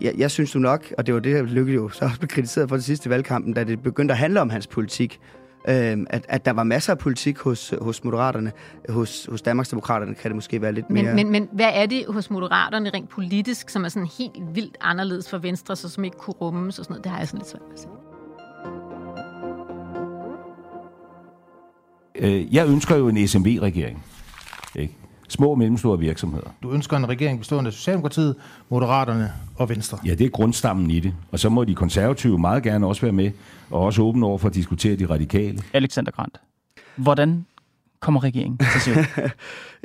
jeg, 0.00 0.12
jeg 0.16 0.30
synes 0.30 0.54
jo 0.54 0.60
nok, 0.60 0.92
og 0.98 1.06
det 1.06 1.14
var 1.14 1.20
det, 1.20 1.44
Lykke 1.44 1.72
jo 1.72 1.88
så 1.88 2.04
også 2.04 2.18
blev 2.18 2.28
kritiseret 2.28 2.68
for 2.68 2.76
det 2.76 2.84
sidste 2.84 3.10
valgkampen, 3.10 3.52
da 3.54 3.64
det 3.64 3.82
begyndte 3.82 4.12
at 4.12 4.18
handle 4.18 4.40
om 4.40 4.50
hans 4.50 4.66
politik, 4.66 5.20
øh, 5.68 5.96
at, 6.10 6.26
at 6.28 6.44
der 6.44 6.52
var 6.52 6.62
masser 6.62 6.92
af 6.92 6.98
politik 6.98 7.38
hos, 7.38 7.74
hos 7.80 8.04
Moderaterne. 8.04 8.52
Hos, 8.88 9.26
hos 9.30 9.42
Danmarksdemokraterne 9.42 10.14
kan 10.14 10.30
det 10.30 10.34
måske 10.34 10.62
være 10.62 10.72
lidt 10.72 10.90
mere... 10.90 11.04
Men, 11.04 11.14
men, 11.14 11.30
men 11.30 11.48
hvad 11.52 11.70
er 11.74 11.86
det 11.86 12.04
hos 12.08 12.30
Moderaterne 12.30 12.90
rent 12.94 13.08
politisk, 13.08 13.70
som 13.70 13.84
er 13.84 13.88
sådan 13.88 14.08
helt 14.18 14.54
vildt 14.54 14.76
anderledes 14.80 15.30
for 15.30 15.38
Venstre, 15.38 15.76
så 15.76 15.88
som 15.88 16.04
ikke 16.04 16.16
kunne 16.16 16.34
rummes 16.34 16.78
og 16.78 16.84
sådan 16.84 16.92
noget? 16.92 17.04
Det 17.04 17.12
har 17.12 17.18
jeg 17.18 17.28
sådan 17.28 17.38
lidt 17.38 17.50
svært 17.50 17.62
ved 17.62 17.74
at 17.74 17.80
se. 17.80 17.88
Øh, 22.18 22.54
Jeg 22.54 22.68
ønsker 22.68 22.96
jo 22.96 23.08
en 23.08 23.28
SMV-regering. 23.28 24.04
Ikke? 24.76 24.94
Små 25.28 25.50
og 25.50 25.58
mellemstore 25.58 25.98
virksomheder. 25.98 26.54
Du 26.62 26.70
ønsker 26.72 26.96
en 26.96 27.08
regering 27.08 27.38
bestående 27.38 27.68
af 27.68 27.72
Socialdemokratiet, 27.74 28.34
Moderaterne 28.68 29.32
og 29.56 29.68
Venstre. 29.68 29.98
Ja, 30.06 30.14
det 30.14 30.24
er 30.24 30.28
grundstammen 30.30 30.90
i 30.90 31.00
det. 31.00 31.14
Og 31.32 31.38
så 31.38 31.48
må 31.48 31.64
de 31.64 31.74
konservative 31.74 32.38
meget 32.38 32.62
gerne 32.62 32.86
også 32.86 33.02
være 33.02 33.12
med, 33.12 33.30
og 33.70 33.80
også 33.80 34.02
åbne 34.02 34.26
over 34.26 34.38
for 34.38 34.48
at 34.48 34.54
diskutere 34.54 34.96
de 34.96 35.06
radikale. 35.06 35.62
Alexander 35.72 36.10
Grant. 36.10 36.40
Hvordan 36.96 37.46
kommer 38.00 38.24
regeringen 38.24 38.60
til? 38.84 38.96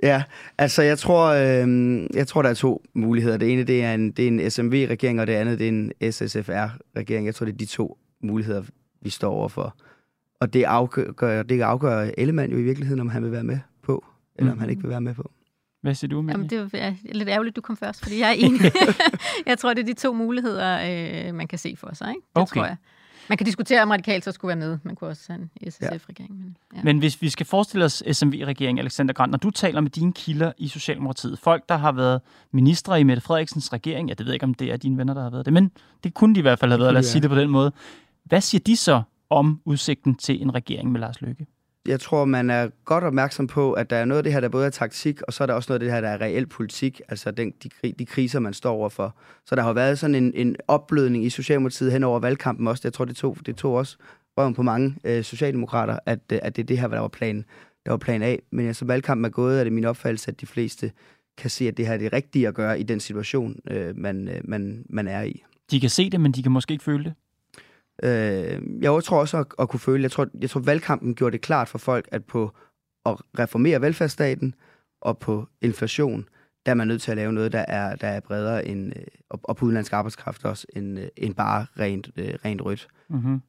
Ja, 0.04 0.24
altså 0.58 0.82
jeg 0.82 0.98
tror, 1.00 1.26
øh, 1.28 2.04
jeg 2.14 2.28
tror, 2.28 2.42
der 2.42 2.50
er 2.50 2.54
to 2.54 2.84
muligheder. 2.94 3.38
Det 3.38 3.54
ene, 3.54 3.64
det 3.64 3.84
er 3.84 3.94
en, 3.94 4.12
det 4.12 4.24
er 4.24 4.28
en 4.28 4.52
SMV-regering, 4.52 5.22
og 5.22 5.28
det 5.28 5.34
andet, 5.34 5.60
det 5.60 5.66
er 5.66 5.70
en 5.70 5.92
SSFR-regering. 6.12 7.26
Jeg 7.26 7.36
tror, 7.36 7.46
det 7.46 7.54
er 7.54 7.58
de 7.58 7.66
to 7.66 7.98
muligheder, 8.24 8.64
vi 9.02 9.10
står 9.10 9.32
overfor. 9.34 9.76
Og 10.42 10.54
det 10.54 10.64
afgør, 10.64 11.44
det 11.44 11.62
afgør 11.62 12.12
Ellemann 12.18 12.52
jo 12.52 12.58
i 12.58 12.62
virkeligheden, 12.62 13.00
om 13.02 13.10
han 13.10 13.24
vil 13.24 13.32
være 13.32 13.44
med 13.44 13.60
på, 13.84 14.06
eller 14.36 14.52
om 14.52 14.60
han 14.60 14.70
ikke 14.70 14.82
vil 14.82 14.90
være 14.90 15.02
med 15.02 15.16
på. 15.16 15.32
Hvad 15.82 15.96
siger 15.96 16.10
du, 16.10 16.20
Amalie? 16.20 16.38
Jamen, 16.52 16.70
det 16.72 16.82
er 16.82 16.94
lidt 17.14 17.30
ærgerligt, 17.30 17.56
du 17.56 17.62
kom 17.62 17.78
først, 17.78 18.04
fordi 18.04 18.20
jeg 18.20 18.30
er 18.30 18.34
enig. 18.34 18.62
jeg 19.46 19.58
tror, 19.58 19.74
det 19.74 19.82
er 19.82 19.86
de 19.86 19.94
to 19.94 20.14
muligheder, 20.14 20.80
øh, 21.28 21.36
man 21.36 21.48
kan 21.48 21.60
se 21.60 21.76
for 21.78 21.90
sig. 21.94 22.10
Ikke? 22.10 22.22
Det 22.36 22.42
Okay. 22.42 22.60
tror 22.60 22.66
jeg. 22.66 22.76
Man 23.30 23.38
kan 23.38 23.46
diskutere, 23.46 23.84
om 23.84 23.90
radikalt 23.90 24.24
så 24.24 24.32
skulle 24.32 24.50
være 24.50 24.68
med. 24.68 24.78
Man 24.84 24.96
kunne 24.96 25.10
også 25.10 25.24
have 25.28 25.50
en 25.62 25.72
SSF-regering. 25.72 26.36
Men, 26.38 26.58
ja. 26.76 26.84
Men 26.84 27.00
hvis 27.00 27.22
vi 27.22 27.30
skal 27.30 27.46
forestille 27.46 27.86
os 27.86 28.04
SMV-regeringen, 28.12 28.80
Alexander 28.80 29.14
Grant, 29.14 29.32
når 29.32 29.38
du 29.38 29.50
taler 29.50 29.82
med 29.82 29.90
dine 29.90 30.14
kilder 30.14 30.52
i 30.58 30.68
Socialdemokratiet, 30.68 31.40
folk, 31.40 31.70
der 31.70 31.78
har 31.78 31.92
været 31.92 32.22
ministre 32.52 33.00
i 33.00 33.04
Mette 33.04 33.22
Frederiksens 33.22 33.74
regering, 33.74 34.08
ja, 34.08 34.14
det 34.14 34.26
ved 34.26 34.32
jeg 34.32 34.36
ikke, 34.36 34.44
om 34.44 34.54
det 34.54 34.72
er 34.72 34.78
dine 34.78 34.98
venner, 34.98 35.14
der 35.14 35.24
har 35.24 35.30
været 35.30 35.46
det, 35.46 35.54
men 35.54 35.72
det 36.04 36.14
kunne 36.14 36.36
de 36.36 36.40
i 36.40 36.42
hvert 36.42 36.60
fald 36.60 36.72
have 36.72 36.80
været, 36.80 36.94
lad 36.94 37.00
os 37.00 37.06
sige 37.06 37.22
det 37.22 37.30
på 37.30 37.36
den 37.36 37.50
måde. 37.50 37.72
Hvad 38.24 38.42
siger 38.42 38.62
de 38.66 38.76
så 38.76 39.02
om 39.32 39.62
udsigten 39.66 40.16
til 40.16 40.42
en 40.42 40.56
regering 40.56 40.92
med 40.92 41.00
Lars 41.00 41.22
Løkke? 41.22 41.46
Jeg 41.88 42.00
tror, 42.00 42.26
man 42.26 42.50
er 42.50 42.70
godt 42.86 43.04
opmærksom 43.04 43.48
på, 43.48 43.74
at 43.74 43.90
der 43.90 43.96
er 43.96 44.06
noget 44.06 44.18
af 44.18 44.24
det 44.24 44.34
her, 44.34 44.40
der 44.40 44.50
både 44.50 44.66
er 44.66 44.70
taktik, 44.70 45.22
og 45.22 45.34
så 45.34 45.44
er 45.44 45.46
der 45.46 45.54
også 45.54 45.72
noget 45.72 45.82
af 45.82 45.86
det 45.86 45.94
her, 45.94 46.02
der 46.02 46.08
er 46.10 46.22
reel 46.22 46.48
politik, 46.48 47.02
altså 47.10 47.32
den, 47.32 47.54
de, 47.64 47.92
de 48.00 48.06
kriser, 48.06 48.40
man 48.40 48.54
står 48.54 48.74
overfor. 48.74 49.16
Så 49.46 49.56
der 49.56 49.62
har 49.62 49.74
været 49.74 50.00
sådan 50.00 50.16
en, 50.16 50.34
en 50.36 50.56
opblødning 50.68 51.26
i 51.26 51.30
Socialdemokratiet 51.30 51.92
hen 51.92 52.04
over 52.04 52.20
valgkampen 52.20 52.68
også. 52.68 52.82
Jeg 52.84 52.94
tror, 52.94 53.06
det 53.06 53.16
tog, 53.16 53.38
det 53.46 53.56
tog 53.56 53.74
også 53.74 53.98
røven 54.38 54.54
på 54.54 54.64
mange 54.64 54.96
øh, 55.04 55.24
socialdemokrater, 55.24 56.00
at, 56.06 56.20
øh, 56.34 56.40
at 56.42 56.56
det 56.56 56.62
er 56.62 56.66
det 56.66 56.80
her, 56.80 56.88
der 56.88 57.00
var 57.00 57.08
plan, 57.08 57.46
der 57.86 57.92
var 57.92 57.98
plan 57.98 58.22
A. 58.22 58.36
Men 58.52 58.68
altså, 58.68 58.86
valgkampen 58.86 59.26
er 59.26 59.30
gået, 59.30 59.60
er 59.60 59.64
det 59.64 59.74
min 59.74 59.86
opfattelse, 59.86 60.32
at 60.32 60.42
de 60.42 60.46
fleste 60.46 60.92
kan 61.38 61.50
se, 61.50 61.68
at 61.68 61.78
det 61.78 61.88
her 61.88 61.94
er 61.94 61.98
det 61.98 62.14
rigtige 62.14 62.48
at 62.48 62.54
gøre 62.54 62.80
i 62.80 62.84
den 62.84 63.00
situation, 63.00 63.60
øh, 63.72 63.98
man, 63.98 64.28
øh, 64.28 64.42
man, 64.44 64.86
man 64.90 65.08
er 65.08 65.22
i. 65.22 65.44
De 65.72 65.80
kan 65.80 65.90
se 65.90 66.10
det, 66.10 66.22
men 66.22 66.32
de 66.32 66.44
kan 66.44 66.52
måske 66.52 66.72
ikke 66.72 66.84
føle 66.84 67.04
det. 67.04 67.14
Øh, 68.04 68.62
jeg 68.82 69.04
tror 69.04 69.20
også 69.20 69.38
at, 69.38 69.46
at 69.60 69.70
kunne 69.70 69.80
føle, 69.80 70.04
jeg 70.04 70.12
tror, 70.12 70.28
jeg 70.42 70.50
tror 70.50 70.60
valgkampen 70.60 71.16
gjorde 71.16 71.32
det 71.32 71.42
klart 71.42 71.68
for 71.68 71.78
folk, 71.78 72.08
at 72.12 72.26
på 72.26 72.52
at 73.06 73.16
reformere 73.40 73.82
velfærdsstaten 73.82 74.56
og 75.02 75.18
på 75.18 75.48
inflation, 75.62 76.26
der 76.66 76.72
er 76.72 76.76
man 76.76 76.88
nødt 76.88 77.02
til 77.02 77.12
at 77.12 77.18
lave 77.18 77.34
noget, 77.34 77.52
der 77.52 77.66
er, 77.68 77.96
der 77.96 78.08
er 78.08 78.20
bredere 78.20 78.68
end, 78.68 78.94
øh, 78.96 79.04
og, 79.30 79.40
og 79.44 79.58
på 79.58 79.66
udenlandsk 79.66 79.94
arbejdskraft 79.94 80.46
også, 80.46 80.68
end, 80.76 81.00
øh, 81.00 81.08
end 81.18 81.36
bare 81.36 81.66
rent, 81.80 82.10
øh, 82.16 82.34
rent 82.46 82.62
rødt. 82.62 82.88
Mm-hmm. 83.10 83.42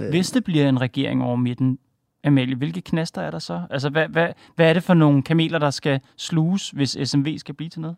Øh. 0.00 0.08
Hvis 0.08 0.30
det 0.30 0.44
bliver 0.44 0.68
en 0.68 0.80
regering 0.80 1.22
over 1.22 1.36
midten, 1.36 1.78
Amalie, 2.24 2.56
hvilke 2.56 2.80
knaster 2.80 3.22
er 3.22 3.30
der 3.30 3.38
så? 3.38 3.62
Altså, 3.70 3.90
hvad, 3.90 4.08
hvad, 4.08 4.28
hvad 4.56 4.68
er 4.68 4.72
det 4.72 4.82
for 4.82 4.94
nogle 4.94 5.22
kameler, 5.22 5.58
der 5.58 5.70
skal 5.70 6.00
sluges, 6.16 6.70
hvis 6.70 6.96
SMV 7.04 7.38
skal 7.38 7.54
blive 7.54 7.70
til 7.70 7.80
noget? 7.80 7.96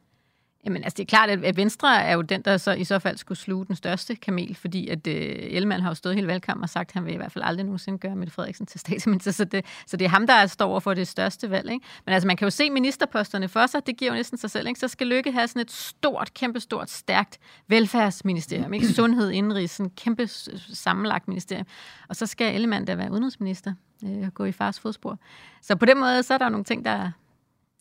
Jamen, 0.64 0.84
altså 0.84 0.96
det 0.96 1.02
er 1.02 1.06
klart, 1.06 1.30
at 1.30 1.56
Venstre 1.56 2.02
er 2.02 2.12
jo 2.12 2.22
den, 2.22 2.42
der 2.42 2.56
så 2.56 2.72
i 2.72 2.84
så 2.84 2.98
fald 2.98 3.16
skulle 3.16 3.38
sluge 3.38 3.66
den 3.66 3.76
største 3.76 4.16
kamel, 4.16 4.54
fordi 4.54 4.88
at 4.88 5.06
øh, 5.06 5.36
Ellemann 5.38 5.82
har 5.82 5.90
jo 5.90 5.94
stået 5.94 6.14
hele 6.14 6.26
valgkampen 6.26 6.62
og 6.62 6.68
sagt, 6.68 6.90
at 6.90 6.94
han 6.94 7.04
vil 7.04 7.14
i 7.14 7.16
hvert 7.16 7.32
fald 7.32 7.44
aldrig 7.44 7.64
nogensinde 7.64 7.98
gøre 7.98 8.16
Mette 8.16 8.34
Frederiksen 8.34 8.66
til 8.66 8.80
statsminister, 8.80 9.30
så 9.30 9.44
det, 9.44 9.64
så 9.86 9.96
det 9.96 10.04
er 10.04 10.08
ham, 10.08 10.26
der 10.26 10.46
står 10.46 10.66
over 10.66 10.80
for 10.80 10.94
det 10.94 11.08
største 11.08 11.50
valg. 11.50 11.70
Ikke? 11.70 11.86
Men 12.06 12.12
altså, 12.12 12.26
man 12.26 12.36
kan 12.36 12.46
jo 12.46 12.50
se 12.50 12.70
ministerposterne 12.70 13.48
for 13.48 13.66
sig, 13.66 13.86
det 13.86 13.96
giver 13.96 14.10
jo 14.10 14.16
næsten 14.16 14.38
sig 14.38 14.50
selv. 14.50 14.68
Ikke? 14.68 14.80
Så 14.80 14.88
skal 14.88 15.06
Lykke 15.06 15.32
have 15.32 15.48
sådan 15.48 15.62
et 15.62 15.70
stort, 15.70 16.34
kæmpestort, 16.34 16.90
stærkt 16.90 17.38
velfærdsministerium, 17.68 18.74
ikke? 18.74 18.86
sundhed, 18.86 19.30
indrigs, 19.30 19.72
sådan 19.72 19.90
kæmpe 19.90 20.26
sammenlagt 20.74 21.28
ministerium. 21.28 21.66
Og 22.08 22.16
så 22.16 22.26
skal 22.26 22.54
Ellemann 22.54 22.84
da 22.84 22.94
være 22.94 23.12
udenrigsminister 23.12 23.74
øh, 24.04 24.26
og 24.26 24.34
gå 24.34 24.44
i 24.44 24.52
fars 24.52 24.80
fodspor. 24.80 25.18
Så 25.62 25.76
på 25.76 25.86
den 25.86 25.98
måde, 25.98 26.22
så 26.22 26.34
er 26.34 26.38
der 26.38 26.44
jo 26.44 26.50
nogle 26.50 26.64
ting, 26.64 26.84
der, 26.84 27.10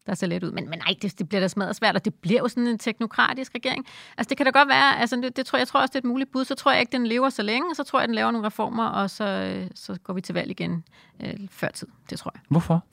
der 0.09 0.15
ser 0.15 0.27
let 0.27 0.43
ud. 0.43 0.51
Men, 0.51 0.69
men 0.69 0.79
nej, 0.79 0.95
det, 1.01 1.19
det 1.19 1.29
bliver 1.29 1.39
da 1.41 1.47
smadret 1.47 1.75
svært, 1.75 1.95
og 1.95 2.05
det 2.05 2.13
bliver 2.13 2.39
jo 2.39 2.47
sådan 2.47 2.67
en 2.67 2.77
teknokratisk 2.77 3.55
regering. 3.55 3.85
Altså 4.17 4.29
det 4.29 4.37
kan 4.37 4.45
da 4.45 4.51
godt 4.51 4.67
være, 4.67 4.99
altså 4.99 5.15
det, 5.15 5.37
det 5.37 5.45
tror 5.45 5.57
jeg, 5.57 5.67
tror 5.67 5.79
også, 5.81 5.91
det 5.91 5.95
er 5.95 5.99
et 5.99 6.05
muligt 6.05 6.31
bud. 6.31 6.45
Så 6.45 6.55
tror 6.55 6.71
jeg 6.71 6.79
ikke, 6.79 6.91
den 6.91 7.07
lever 7.07 7.29
så 7.29 7.41
længe, 7.41 7.69
og 7.69 7.75
så 7.75 7.83
tror 7.83 7.99
jeg, 7.99 8.07
den 8.07 8.15
laver 8.15 8.31
nogle 8.31 8.47
reformer, 8.47 8.85
og 8.85 9.09
så, 9.09 9.23
øh, 9.23 9.67
så 9.75 9.97
går 10.03 10.13
vi 10.13 10.21
til 10.21 10.33
valg 10.33 10.51
igen 10.51 10.83
øh, 11.19 11.33
før 11.51 11.67
tid. 11.67 11.87
Det 12.09 12.19
tror 12.19 12.31
jeg. 12.35 12.41
Hvorfor? 12.49 12.83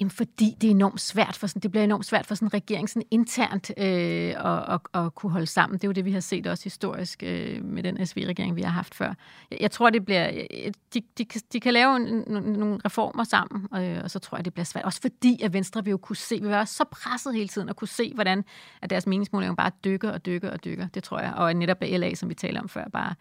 Jamen, 0.00 0.10
fordi 0.10 0.54
det 0.60 0.66
er 0.66 0.70
enormt 0.70 1.00
svært 1.00 1.36
for 1.36 1.46
sådan, 1.46 1.60
det 1.62 1.70
bliver 1.70 1.84
enormt 1.84 2.06
svært 2.06 2.26
for 2.26 2.34
sådan 2.34 2.46
en 2.46 2.54
regering 2.54 2.88
sådan 2.88 3.06
internt 3.10 3.70
øh, 3.76 3.84
at, 3.84 4.74
at, 4.74 4.80
at 4.94 5.14
kunne 5.14 5.32
holde 5.32 5.46
sammen. 5.46 5.78
Det 5.78 5.84
er 5.84 5.88
jo 5.88 5.92
det, 5.92 6.04
vi 6.04 6.12
har 6.12 6.20
set 6.20 6.46
også 6.46 6.64
historisk 6.64 7.22
øh, 7.26 7.64
med 7.64 7.82
den 7.82 8.06
SV-regering, 8.06 8.56
vi 8.56 8.62
har 8.62 8.70
haft 8.70 8.94
før. 8.94 9.14
Jeg, 9.50 9.58
jeg 9.60 9.70
tror, 9.70 9.90
det 9.90 10.04
bliver, 10.04 10.28
øh, 10.30 10.64
øh, 10.66 10.72
de, 10.94 11.02
de, 11.18 11.24
kan- 11.24 11.40
de 11.52 11.60
kan 11.60 11.72
lave 11.72 11.98
nogle- 11.98 12.80
reformer 12.84 13.24
sammen, 13.24 13.68
øh, 13.82 14.00
og 14.04 14.10
så 14.10 14.18
tror 14.18 14.38
jeg, 14.38 14.44
det 14.44 14.52
bliver 14.54 14.64
svært. 14.64 14.84
Også 14.84 15.00
fordi, 15.00 15.42
at 15.42 15.52
Venstre 15.52 15.84
vil 15.84 15.90
jo 15.90 15.96
kunne 15.98 16.16
se, 16.16 16.34
vi 16.34 16.40
vil 16.40 16.50
være 16.50 16.66
så 16.66 16.84
presset 16.90 17.34
hele 17.34 17.48
tiden, 17.48 17.68
at 17.68 17.76
kunne 17.76 17.88
se, 17.88 18.12
hvordan 18.14 18.44
at 18.82 18.90
deres 18.90 19.06
meningsmåling 19.06 19.56
bare 19.56 19.70
dykker 19.84 20.10
og 20.10 20.26
dykker 20.26 20.50
og 20.50 20.64
dykker. 20.64 20.86
Det 20.94 21.02
tror 21.04 21.18
jeg. 21.20 21.32
Og 21.34 21.54
netop 21.54 21.76
LA, 21.82 22.14
som 22.14 22.28
vi 22.28 22.34
taler 22.34 22.60
om 22.60 22.68
før, 22.68 22.84
bare 22.92 23.14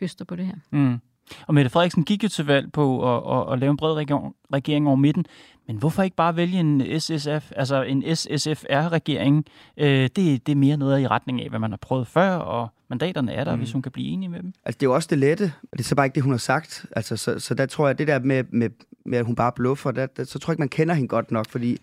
høster 0.00 0.24
på 0.24 0.36
det 0.36 0.46
her. 0.46 0.54
Mm. 0.70 0.98
Og 1.46 1.54
Mette 1.54 1.70
Frederiksen 1.70 2.04
gik 2.04 2.24
jo 2.24 2.28
til 2.28 2.46
valg 2.46 2.72
på 2.72 3.16
at, 3.16 3.38
at, 3.38 3.52
at 3.52 3.58
lave 3.58 3.70
en 3.70 3.76
bred 3.76 3.94
regering, 3.94 4.34
regering 4.52 4.86
over 4.86 4.96
midten. 4.96 5.26
Men 5.66 5.76
hvorfor 5.76 6.02
ikke 6.02 6.16
bare 6.16 6.36
vælge 6.36 6.60
en 6.60 7.00
SSF, 7.00 7.52
altså 7.56 7.82
en 7.82 8.16
SSFR-regering? 8.16 9.44
Øh, 9.76 10.02
det, 10.16 10.46
det 10.46 10.48
er 10.48 10.56
mere 10.56 10.76
noget 10.76 11.00
i 11.00 11.06
retning 11.08 11.42
af, 11.42 11.48
hvad 11.48 11.58
man 11.58 11.70
har 11.70 11.76
prøvet 11.76 12.06
før, 12.06 12.30
og 12.30 12.68
mandaterne 12.90 13.32
er 13.32 13.44
der, 13.44 13.52
mm. 13.54 13.58
hvis 13.58 13.72
hun 13.72 13.82
kan 13.82 13.92
blive 13.92 14.08
enig 14.08 14.30
med 14.30 14.42
dem. 14.42 14.52
Altså, 14.64 14.78
det 14.78 14.86
er 14.86 14.90
jo 14.90 14.94
også 14.94 15.08
det 15.10 15.18
lette, 15.18 15.52
og 15.62 15.78
det 15.78 15.80
er 15.80 15.88
så 15.88 15.94
bare 15.94 16.06
ikke 16.06 16.14
det, 16.14 16.22
hun 16.22 16.32
har 16.32 16.38
sagt. 16.38 16.86
Altså, 16.96 17.16
så, 17.16 17.38
så 17.38 17.54
der 17.54 17.66
tror 17.66 17.86
jeg, 17.86 17.98
det 17.98 18.06
der 18.08 18.18
med, 18.18 18.44
med, 18.50 18.70
med 19.06 19.18
at 19.18 19.24
hun 19.24 19.34
bare 19.34 19.52
bluffer, 19.52 19.90
der, 19.90 20.06
der, 20.06 20.24
så 20.24 20.38
tror 20.38 20.50
jeg 20.50 20.54
ikke, 20.54 20.62
man 20.62 20.68
kender 20.68 20.94
hende 20.94 21.08
godt 21.08 21.30
nok, 21.30 21.50
fordi 21.50 21.78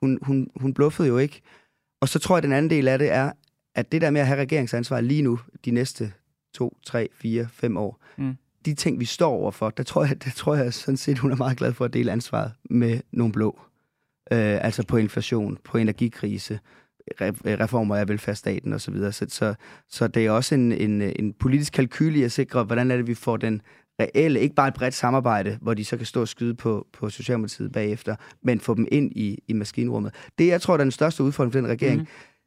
hun, 0.00 0.18
hun, 0.22 0.50
hun 0.56 0.74
bluffede 0.74 1.08
jo 1.08 1.18
ikke. 1.18 1.40
Og 2.00 2.08
så 2.08 2.18
tror 2.18 2.36
jeg, 2.36 2.42
den 2.42 2.52
anden 2.52 2.70
del 2.70 2.88
af 2.88 2.98
det 2.98 3.10
er, 3.12 3.32
at 3.74 3.92
det 3.92 4.00
der 4.00 4.10
med 4.10 4.20
at 4.20 4.26
have 4.26 4.40
regeringsansvar 4.40 5.00
lige 5.00 5.22
nu, 5.22 5.38
de 5.64 5.70
næste 5.70 6.12
to, 6.54 6.76
tre, 6.86 7.08
fire, 7.14 7.48
fem 7.52 7.76
år, 7.76 7.98
Mm. 8.16 8.36
De 8.64 8.74
ting, 8.74 9.00
vi 9.00 9.04
står 9.04 9.30
overfor, 9.30 9.70
der 9.70 9.82
tror 9.82 10.04
jeg, 10.04 10.24
der 10.24 10.30
tror 10.30 10.54
jeg 10.54 10.74
sådan 10.74 10.96
set, 10.96 11.18
hun 11.18 11.32
er 11.32 11.36
meget 11.36 11.58
glad 11.58 11.72
for 11.72 11.84
at 11.84 11.92
dele 11.92 12.12
ansvaret 12.12 12.52
med 12.70 13.00
nogle 13.12 13.32
blå. 13.32 13.60
Øh, 14.32 14.64
altså 14.64 14.86
på 14.86 14.96
inflation, 14.96 15.58
på 15.64 15.78
energikrise, 15.78 16.58
reformer 17.20 17.96
af 17.96 18.08
velfærdsstaten 18.08 18.72
osv. 18.72 18.96
Så, 18.96 19.12
så, 19.12 19.26
så, 19.28 19.54
så 19.88 20.08
det 20.08 20.26
er 20.26 20.30
også 20.30 20.54
en, 20.54 20.72
en, 20.72 21.02
en 21.02 21.32
politisk 21.32 21.72
kalkyl 21.72 22.16
i 22.16 22.22
at 22.22 22.32
sikre, 22.32 22.64
hvordan 22.64 22.90
er 22.90 22.96
det, 22.96 23.06
vi 23.06 23.14
får 23.14 23.36
den 23.36 23.62
reelle, 24.00 24.40
ikke 24.40 24.54
bare 24.54 24.68
et 24.68 24.74
bredt 24.74 24.94
samarbejde, 24.94 25.58
hvor 25.60 25.74
de 25.74 25.84
så 25.84 25.96
kan 25.96 26.06
stå 26.06 26.20
og 26.20 26.28
skyde 26.28 26.54
på, 26.54 26.86
på 26.92 27.10
Socialdemokratiet 27.10 27.72
bagefter, 27.72 28.16
men 28.42 28.60
få 28.60 28.74
dem 28.74 28.86
ind 28.92 29.12
i, 29.16 29.38
i 29.48 29.52
maskinrummet. 29.52 30.14
Det, 30.38 30.46
jeg 30.46 30.60
tror, 30.60 30.76
der 30.76 30.80
er 30.80 30.84
den 30.84 30.92
største 30.92 31.22
udfordring 31.22 31.52
for 31.52 31.60
den 31.60 31.68
regering, 31.68 32.00
mm. 32.00 32.06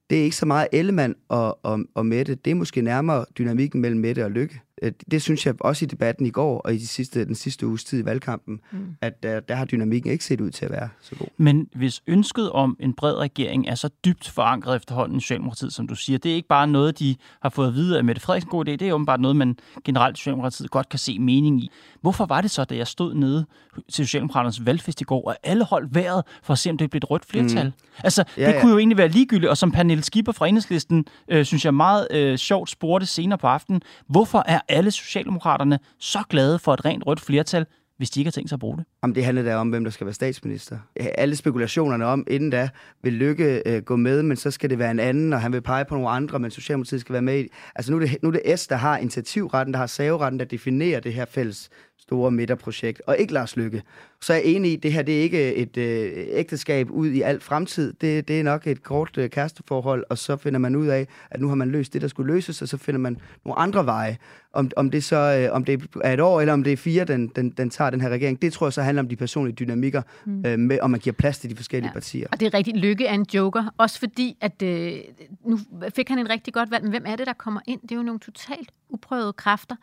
det 0.09 0.19
er 0.19 0.23
ikke 0.23 0.35
så 0.35 0.45
meget 0.45 0.67
Ellemann 0.71 1.15
og, 1.29 1.65
og, 1.65 1.79
og 1.95 2.05
Mette, 2.05 2.35
det 2.35 2.51
er 2.51 2.55
måske 2.55 2.81
nærmere 2.81 3.25
dynamikken 3.37 3.81
mellem 3.81 3.99
Mette 3.99 4.25
og 4.25 4.31
Lykke. 4.31 4.61
Øh, 4.81 4.91
det 5.11 5.21
synes 5.21 5.45
jeg 5.45 5.55
også 5.59 5.85
i 5.85 5.87
debatten 5.87 6.25
i 6.25 6.29
går 6.29 6.59
og 6.59 6.73
i 6.73 6.77
de 6.77 6.87
sidste, 6.87 7.25
den 7.25 7.35
sidste 7.35 7.67
uges 7.67 7.83
tid 7.83 8.01
i 8.01 8.05
valgkampen, 8.05 8.59
mm. 8.71 8.95
at 9.01 9.23
der, 9.23 9.39
der 9.39 9.55
har 9.55 9.65
dynamikken 9.65 10.11
ikke 10.11 10.25
set 10.25 10.41
ud 10.41 10.51
til 10.51 10.65
at 10.65 10.71
være 10.71 10.89
så 11.01 11.15
god. 11.15 11.27
Men 11.37 11.69
hvis 11.75 12.01
ønsket 12.07 12.51
om 12.51 12.77
en 12.79 12.93
bred 12.93 13.15
regering 13.15 13.67
er 13.67 13.75
så 13.75 13.89
dybt 14.05 14.29
forankret 14.29 14.75
efterhånden 14.75 15.17
i 15.17 15.21
Socialdemokratiet, 15.21 15.73
som 15.73 15.87
du 15.87 15.95
siger, 15.95 16.19
det 16.19 16.31
er 16.31 16.35
ikke 16.35 16.47
bare 16.47 16.67
noget, 16.67 16.99
de 16.99 17.15
har 17.41 17.49
fået 17.49 17.67
at 17.67 17.73
vide 17.73 17.97
af 17.97 18.03
Mette 18.03 18.21
Frederiksen 18.21 18.49
god 18.49 18.67
idé, 18.67 18.71
det 18.71 18.81
er 18.81 18.93
åbenbart 18.93 19.19
noget, 19.19 19.35
man 19.35 19.57
generelt 19.83 20.17
i 20.17 20.19
Socialdemokratiet 20.19 20.71
godt 20.71 20.89
kan 20.89 20.99
se 20.99 21.19
mening 21.19 21.63
i. 21.63 21.71
Hvorfor 22.01 22.25
var 22.25 22.41
det 22.41 22.51
så, 22.51 22.63
da 22.63 22.75
jeg 22.75 22.87
stod 22.87 23.13
nede 23.13 23.45
til 23.91 24.05
Socialdemokraternes 24.05 24.65
valgfest 24.65 25.01
i 25.01 25.03
går, 25.03 25.27
og 25.27 25.35
alle 25.43 25.65
holdt 25.65 25.95
vejret 25.95 26.23
for 26.43 26.53
at 26.53 26.59
se, 26.59 26.69
om 26.69 26.77
det 26.77 26.89
blev 26.89 26.97
et 26.97 27.09
rødt 27.09 27.25
flertal? 27.25 27.65
Mm. 27.65 27.73
Altså, 28.03 28.23
ja, 28.37 28.47
det 28.47 28.53
ja. 28.53 28.61
kunne 28.61 28.71
jo 28.71 28.77
egentlig 28.77 28.97
være 28.97 29.07
ligegyldigt, 29.07 29.49
og 29.49 29.57
som 29.57 29.71
Pernille 29.71 30.03
Skipper 30.03 30.31
fra 30.31 30.47
Enhedslisten, 30.47 31.05
øh, 31.27 31.45
synes 31.45 31.65
jeg 31.65 31.73
meget 31.73 32.07
øh, 32.11 32.37
sjovt 32.37 32.69
spurgte 32.69 33.05
senere 33.05 33.37
på 33.37 33.47
aftenen, 33.47 33.81
hvorfor 34.07 34.43
er 34.45 34.59
alle 34.69 34.91
Socialdemokraterne 34.91 35.79
så 35.99 36.19
glade 36.29 36.59
for 36.59 36.73
et 36.73 36.85
rent 36.85 37.07
rødt 37.07 37.21
flertal, 37.21 37.65
hvis 37.97 38.09
de 38.09 38.19
ikke 38.19 38.27
har 38.27 38.31
tænkt 38.31 38.49
sig 38.49 38.55
at 38.55 38.59
bruge 38.59 38.77
det? 38.77 38.85
Om 39.05 39.13
det 39.13 39.25
handler 39.25 39.43
da 39.43 39.55
om, 39.55 39.69
hvem 39.69 39.83
der 39.83 39.91
skal 39.91 40.05
være 40.05 40.13
statsminister. 40.13 40.77
Alle 40.95 41.35
spekulationerne 41.35 42.05
om, 42.05 42.27
inden 42.29 42.49
da 42.49 42.69
vil 43.03 43.13
Lykke 43.13 43.61
øh, 43.65 43.81
gå 43.81 43.95
med, 43.95 44.23
men 44.23 44.37
så 44.37 44.51
skal 44.51 44.69
det 44.69 44.79
være 44.79 44.91
en 44.91 44.99
anden, 44.99 45.33
og 45.33 45.41
han 45.41 45.53
vil 45.53 45.61
pege 45.61 45.85
på 45.85 45.95
nogle 45.95 46.09
andre, 46.09 46.39
men 46.39 46.51
Socialdemokratiet 46.51 47.01
skal 47.01 47.13
være 47.13 47.21
med 47.21 47.39
i. 47.39 47.47
Altså 47.75 47.91
nu 47.91 47.97
er 47.97 48.01
det, 48.01 48.17
nu 48.23 48.29
er 48.29 48.33
det 48.33 48.59
S, 48.59 48.67
der 48.67 48.75
har 48.75 48.97
initiativretten, 48.97 49.73
der 49.73 49.79
har 49.79 49.87
saveretten, 49.87 50.39
der 50.39 50.45
definerer 50.45 50.99
det 50.99 51.13
her 51.13 51.25
fælles 51.25 51.69
store 52.07 52.31
midterprojekt, 52.31 53.01
og 53.07 53.17
ikke 53.17 53.33
Lars 53.33 53.55
Lykke. 53.55 53.83
Så 54.21 54.33
er 54.33 54.37
jeg 54.37 54.45
enig 54.45 54.71
i, 54.71 54.75
at 54.77 54.83
det 54.83 54.93
her 54.93 55.01
det 55.01 55.17
er 55.17 55.21
ikke 55.21 55.55
et 55.55 55.77
øh, 55.77 56.11
ægteskab 56.15 56.91
ud 56.91 57.07
i 57.07 57.21
al 57.21 57.39
fremtid. 57.39 57.93
Det, 58.01 58.27
det 58.27 58.39
er 58.39 58.43
nok 58.43 58.67
et 58.67 58.83
kort 58.83 59.17
øh, 59.17 59.29
kæresteforhold, 59.29 60.03
og 60.09 60.17
så 60.17 60.37
finder 60.37 60.59
man 60.59 60.75
ud 60.75 60.87
af, 60.87 61.07
at 61.31 61.41
nu 61.41 61.47
har 61.47 61.55
man 61.55 61.69
løst 61.69 61.93
det, 61.93 62.01
der 62.01 62.07
skulle 62.07 62.33
løses, 62.33 62.61
og 62.61 62.67
så 62.67 62.77
finder 62.77 62.99
man 62.99 63.17
nogle 63.45 63.59
andre 63.59 63.85
veje. 63.85 64.17
Om, 64.53 64.71
om 64.75 64.91
det 64.91 65.03
så 65.03 65.17
øh, 65.17 65.55
om 65.55 65.65
det 65.65 65.89
er 66.03 66.13
et 66.13 66.19
år, 66.19 66.41
eller 66.41 66.53
om 66.53 66.63
det 66.63 66.73
er 66.73 66.77
fire, 66.77 67.05
den, 67.05 67.27
den, 67.27 67.49
den 67.49 67.69
tager 67.69 67.89
den 67.89 68.01
her 68.01 68.09
regering, 68.09 68.41
det 68.41 68.53
tror 68.53 68.67
jeg 68.67 68.73
så 68.73 68.81
handler 68.81 68.94
om 68.99 69.07
de 69.09 69.15
personlige 69.15 69.55
dynamikker, 69.55 70.01
mm. 70.25 70.45
øh, 70.45 70.59
med, 70.59 70.79
om 70.79 70.91
man 70.91 70.99
giver 70.99 71.13
plads 71.13 71.39
til 71.39 71.49
de 71.49 71.55
forskellige 71.55 71.89
ja. 71.89 71.93
partier. 71.93 72.27
Og 72.31 72.39
det 72.39 72.45
er 72.45 72.53
rigtig 72.53 72.75
Lykke 72.75 73.05
er 73.05 73.13
en 73.13 73.25
joker, 73.33 73.73
også 73.77 73.99
fordi, 73.99 74.37
at 74.41 74.61
øh, 74.61 74.99
nu 75.43 75.59
fik 75.95 76.09
han 76.09 76.19
en 76.19 76.29
rigtig 76.29 76.53
godt 76.53 76.71
valg, 76.71 76.83
men 76.83 76.91
hvem 76.91 77.03
er 77.05 77.15
det, 77.15 77.27
der 77.27 77.33
kommer 77.33 77.61
ind? 77.67 77.81
Det 77.81 77.91
er 77.91 77.95
jo 77.95 78.03
nogle 78.03 78.19
totalt 78.19 78.71
uprøvede 78.89 79.33
kræfter. 79.33 79.75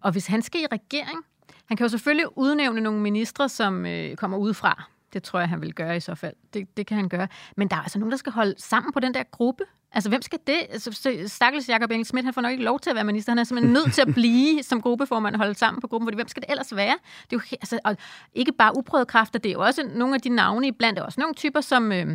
Og 0.00 0.12
hvis 0.12 0.26
han 0.26 0.42
skal 0.42 0.60
i 0.60 0.66
regering, 0.72 1.18
han 1.66 1.76
kan 1.76 1.84
jo 1.84 1.88
selvfølgelig 1.88 2.38
udnævne 2.38 2.80
nogle 2.80 3.00
ministre, 3.00 3.48
som 3.48 3.86
øh, 3.86 4.16
kommer 4.16 4.38
udefra. 4.38 4.84
Det 5.12 5.22
tror 5.22 5.38
jeg, 5.38 5.48
han 5.48 5.60
vil 5.60 5.74
gøre 5.74 5.96
i 5.96 6.00
så 6.00 6.14
fald. 6.14 6.34
Det, 6.54 6.76
det 6.76 6.86
kan 6.86 6.96
han 6.96 7.08
gøre. 7.08 7.28
Men 7.56 7.68
der 7.68 7.76
er 7.76 7.80
altså 7.80 7.98
nogen, 7.98 8.10
der 8.10 8.18
skal 8.18 8.32
holde 8.32 8.54
sammen 8.58 8.92
på 8.92 9.00
den 9.00 9.14
der 9.14 9.22
gruppe. 9.22 9.64
Altså, 9.92 10.08
hvem 10.08 10.22
skal 10.22 10.38
det? 10.46 10.58
Altså, 10.70 11.18
Stakkels 11.26 11.68
Jacob 11.68 11.90
Engel 11.90 12.06
Schmidt, 12.06 12.24
han 12.24 12.34
får 12.34 12.40
nok 12.40 12.52
ikke 12.52 12.64
lov 12.64 12.80
til 12.80 12.90
at 12.90 12.96
være 12.96 13.04
minister. 13.04 13.32
Han 13.32 13.38
er 13.38 13.44
simpelthen 13.44 13.72
nødt 13.72 13.94
til 13.94 14.02
at 14.02 14.14
blive 14.14 14.62
som 14.70 14.82
gruppeformand 14.82 15.34
og 15.34 15.38
holde 15.38 15.54
sammen 15.54 15.80
på 15.80 15.86
gruppen, 15.86 16.06
fordi 16.06 16.16
hvem 16.16 16.28
skal 16.28 16.42
det 16.42 16.50
ellers 16.50 16.76
være? 16.76 16.96
Det 17.30 17.36
er 17.36 17.40
jo 17.52 17.56
altså, 17.60 17.78
og 17.84 17.96
ikke 18.34 18.52
bare 18.52 18.76
uprøvede 18.76 19.06
kræfter, 19.06 19.38
det 19.38 19.48
er 19.48 19.52
jo 19.52 19.60
også 19.60 19.82
nogle 19.94 20.14
af 20.14 20.20
de 20.20 20.28
navne 20.28 20.66
iblandt, 20.66 20.98
er 20.98 21.02
også 21.02 21.20
nogle 21.20 21.34
typer, 21.34 21.60
som... 21.60 21.92
Øh, 21.92 22.06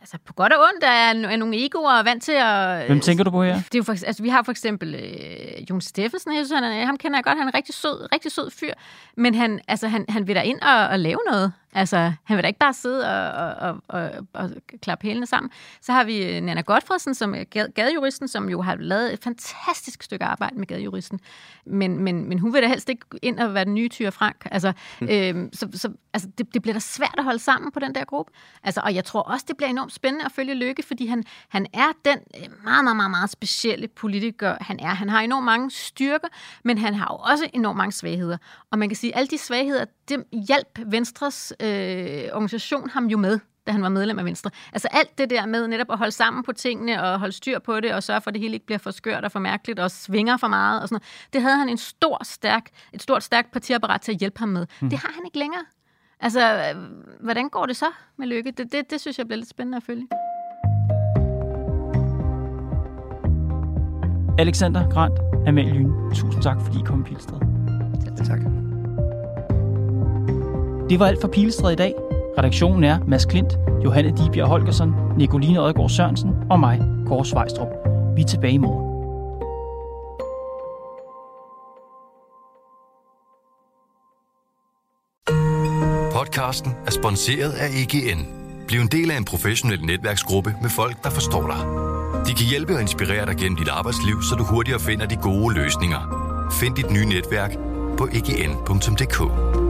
altså 0.00 0.18
på 0.26 0.32
godt 0.32 0.52
og 0.52 0.58
ondt 0.60 0.84
er, 0.84 1.28
er 1.28 1.36
nogle 1.36 1.64
egoer 1.64 2.02
vant 2.02 2.22
til 2.22 2.32
at... 2.32 2.86
Hvem 2.86 3.00
tænker 3.00 3.24
du 3.24 3.30
på 3.30 3.42
her? 3.42 3.54
Det 3.54 3.74
er 3.74 3.78
jo 3.78 3.82
for, 3.82 3.92
altså, 3.92 4.22
vi 4.22 4.28
har 4.28 4.42
for 4.42 4.52
eksempel 4.52 4.94
øh, 4.94 5.70
Jon 5.70 5.80
Steffensen, 5.80 6.36
jeg 6.36 6.46
synes, 6.46 6.60
han, 6.60 6.72
er, 6.72 6.86
ham 6.86 6.96
kender 6.96 7.18
jeg 7.18 7.24
godt, 7.24 7.38
han 7.38 7.46
er 7.46 7.50
en 7.50 7.54
rigtig 7.54 7.74
sød, 7.74 8.08
rigtig 8.12 8.32
sød 8.32 8.50
fyr, 8.50 8.72
men 9.16 9.34
han, 9.34 9.60
altså, 9.68 9.88
han, 9.88 10.04
han 10.08 10.26
vil 10.26 10.36
da 10.36 10.40
ind 10.40 10.60
og, 10.60 10.88
og 10.88 10.98
lave 10.98 11.18
noget. 11.30 11.52
Altså, 11.76 12.12
han 12.24 12.36
vil 12.36 12.42
da 12.42 12.46
ikke 12.46 12.58
bare 12.58 12.74
sidde 12.74 13.06
og, 13.08 13.54
og, 13.68 13.82
og, 13.88 14.10
og 14.32 14.50
klappe 14.82 15.06
hælene 15.06 15.26
sammen. 15.26 15.50
Så 15.80 15.92
har 15.92 16.04
vi 16.04 16.24
øh, 16.24 16.40
Nana 16.40 16.60
Godfredsen, 16.60 17.14
som 17.14 17.34
er 17.34 17.44
gadejuristen, 17.74 18.28
som 18.28 18.48
jo 18.48 18.62
har 18.62 18.76
lavet 18.76 19.12
et 19.12 19.22
fantastisk 19.22 20.02
stykke 20.02 20.24
arbejde 20.24 20.58
med 20.58 20.66
gadejuristen. 20.66 21.20
Men, 21.66 21.98
men, 21.98 22.28
men 22.28 22.38
hun 22.38 22.54
vil 22.54 22.62
da 22.62 22.68
helst 22.68 22.88
ikke 22.88 23.06
ind 23.22 23.38
og 23.38 23.54
være 23.54 23.64
den 23.64 23.74
nye 23.74 23.88
Tyre 23.88 24.12
Frank. 24.12 24.46
Altså, 24.50 24.72
mm. 25.00 25.08
øhm, 25.10 25.50
så, 25.52 25.68
så 25.74 25.92
altså, 26.12 26.28
det, 26.38 26.54
det 26.54 26.62
bliver 26.62 26.72
da 26.72 26.80
svært 26.80 27.14
at 27.18 27.24
holde 27.24 27.38
sammen 27.38 27.72
på 27.72 27.80
den 27.80 27.94
der 27.94 28.04
gruppe. 28.04 28.32
Altså, 28.62 28.80
og 28.84 28.94
jeg 28.94 29.04
tror 29.04 29.22
også, 29.22 29.44
det 29.48 29.56
bliver 29.56 29.70
enormt 29.70 29.92
spændende 29.92 30.24
at 30.24 30.32
følge 30.32 30.54
Lykke, 30.54 30.82
fordi 30.82 31.06
han, 31.06 31.24
han 31.48 31.66
er 31.74 31.88
den 32.04 32.18
øh, 32.36 32.64
meget, 32.64 32.84
meget, 32.84 32.96
meget, 32.96 33.10
meget 33.10 33.30
specielle 33.30 33.88
politiker, 33.88 34.56
han 34.60 34.80
er. 34.80 34.94
Han 34.94 35.08
har 35.08 35.20
enormt 35.20 35.44
mange 35.44 35.70
styrker, 35.70 36.28
men 36.64 36.78
han 36.78 36.94
har 36.94 37.08
jo 37.10 37.30
også 37.32 37.48
enormt 37.52 37.76
mange 37.76 37.92
svagheder. 37.92 38.38
Og 38.70 38.78
man 38.78 38.88
kan 38.88 38.96
sige, 38.96 39.14
at 39.14 39.18
alle 39.18 39.28
de 39.28 39.38
svagheder, 39.38 39.84
det 40.08 40.24
hjalp 40.48 40.78
Venstres 40.86 41.52
øh, 41.60 41.65
organisation 42.32 42.90
ham 42.90 43.06
jo 43.06 43.18
med 43.18 43.38
da 43.66 43.72
han 43.72 43.82
var 43.82 43.88
medlem 43.88 44.18
af 44.18 44.24
Venstre. 44.24 44.50
Altså 44.72 44.88
alt 44.90 45.18
det 45.18 45.30
der 45.30 45.46
med 45.46 45.68
netop 45.68 45.90
at 45.90 45.98
holde 45.98 46.12
sammen 46.12 46.42
på 46.42 46.52
tingene 46.52 47.02
og 47.02 47.18
holde 47.18 47.32
styr 47.32 47.58
på 47.58 47.80
det 47.80 47.92
og 47.94 48.02
sørge 48.02 48.20
for, 48.20 48.30
at 48.30 48.34
det 48.34 48.40
hele 48.40 48.54
ikke 48.54 48.66
bliver 48.66 48.78
for 48.78 48.90
skørt 48.90 49.24
og 49.24 49.32
for 49.32 49.38
mærkeligt 49.38 49.78
og 49.78 49.90
svinger 49.90 50.36
for 50.36 50.48
meget 50.48 50.82
og 50.82 50.88
sådan 50.88 50.94
noget. 50.94 51.32
Det 51.32 51.42
havde 51.42 51.56
han 51.56 51.68
en 51.68 51.76
stor, 51.76 52.24
stærk, 52.24 52.70
et 52.92 53.02
stort, 53.02 53.22
stærkt 53.22 53.52
partiapparat 53.52 54.00
til 54.00 54.12
at 54.12 54.18
hjælpe 54.18 54.38
ham 54.38 54.48
med. 54.48 54.66
Mm. 54.80 54.90
Det 54.90 54.98
har 54.98 55.12
han 55.14 55.22
ikke 55.24 55.38
længere. 55.38 55.64
Altså, 56.20 56.62
hvordan 57.20 57.48
går 57.48 57.66
det 57.66 57.76
så 57.76 57.86
med 58.18 58.26
Lykke? 58.26 58.50
Det, 58.50 58.72
det, 58.72 58.90
det 58.90 59.00
synes 59.00 59.18
jeg 59.18 59.26
bliver 59.26 59.36
lidt 59.36 59.48
spændende 59.48 59.76
at 59.76 59.82
følge. 59.82 60.06
Alexander 64.38 64.90
Grant, 64.90 65.18
Amalie 65.48 65.74
Lyne, 65.74 66.14
tusind 66.14 66.42
tak, 66.42 66.56
fordi 66.64 66.78
I 66.78 66.82
kom 66.84 67.00
i 67.00 67.04
Pilstred. 67.04 67.40
Selv 68.04 68.26
tak. 68.26 68.65
Det 70.90 71.00
var 71.00 71.06
alt 71.06 71.20
for 71.20 71.28
Pilestræd 71.28 71.72
i 71.72 71.76
dag. 71.76 71.94
Redaktionen 72.38 72.84
er 72.84 72.98
Mads 73.08 73.24
Klint, 73.24 73.58
Johanne 73.84 74.16
Dibjerg 74.16 74.48
Holgersen, 74.48 74.92
Nicoline 75.16 75.60
Odgaard 75.60 75.90
Sørensen 75.90 76.30
og 76.50 76.60
mig, 76.60 76.80
Kåre 77.06 77.24
Svejstrup. 77.24 77.68
Vi 78.16 78.22
er 78.22 78.26
tilbage 78.26 78.52
i 78.52 78.58
morgen. 78.58 78.86
Podcasten 86.12 86.72
er 86.86 86.90
sponsoreret 86.90 87.52
af 87.52 87.68
EGN. 87.68 88.26
Bliv 88.66 88.80
en 88.80 88.88
del 88.88 89.10
af 89.10 89.16
en 89.16 89.24
professionel 89.24 89.84
netværksgruppe 89.84 90.54
med 90.62 90.70
folk, 90.70 91.04
der 91.04 91.10
forstår 91.10 91.46
dig. 91.46 91.60
De 92.26 92.34
kan 92.34 92.46
hjælpe 92.50 92.74
og 92.74 92.80
inspirere 92.80 93.26
dig 93.26 93.36
gennem 93.36 93.56
dit 93.56 93.68
arbejdsliv, 93.68 94.22
så 94.22 94.34
du 94.34 94.44
hurtigere 94.44 94.80
finder 94.80 95.06
de 95.06 95.16
gode 95.16 95.54
løsninger. 95.54 96.00
Find 96.60 96.74
dit 96.74 96.90
nye 96.90 97.06
netværk 97.06 97.52
på 97.98 98.08
egn.dk. 98.12 99.65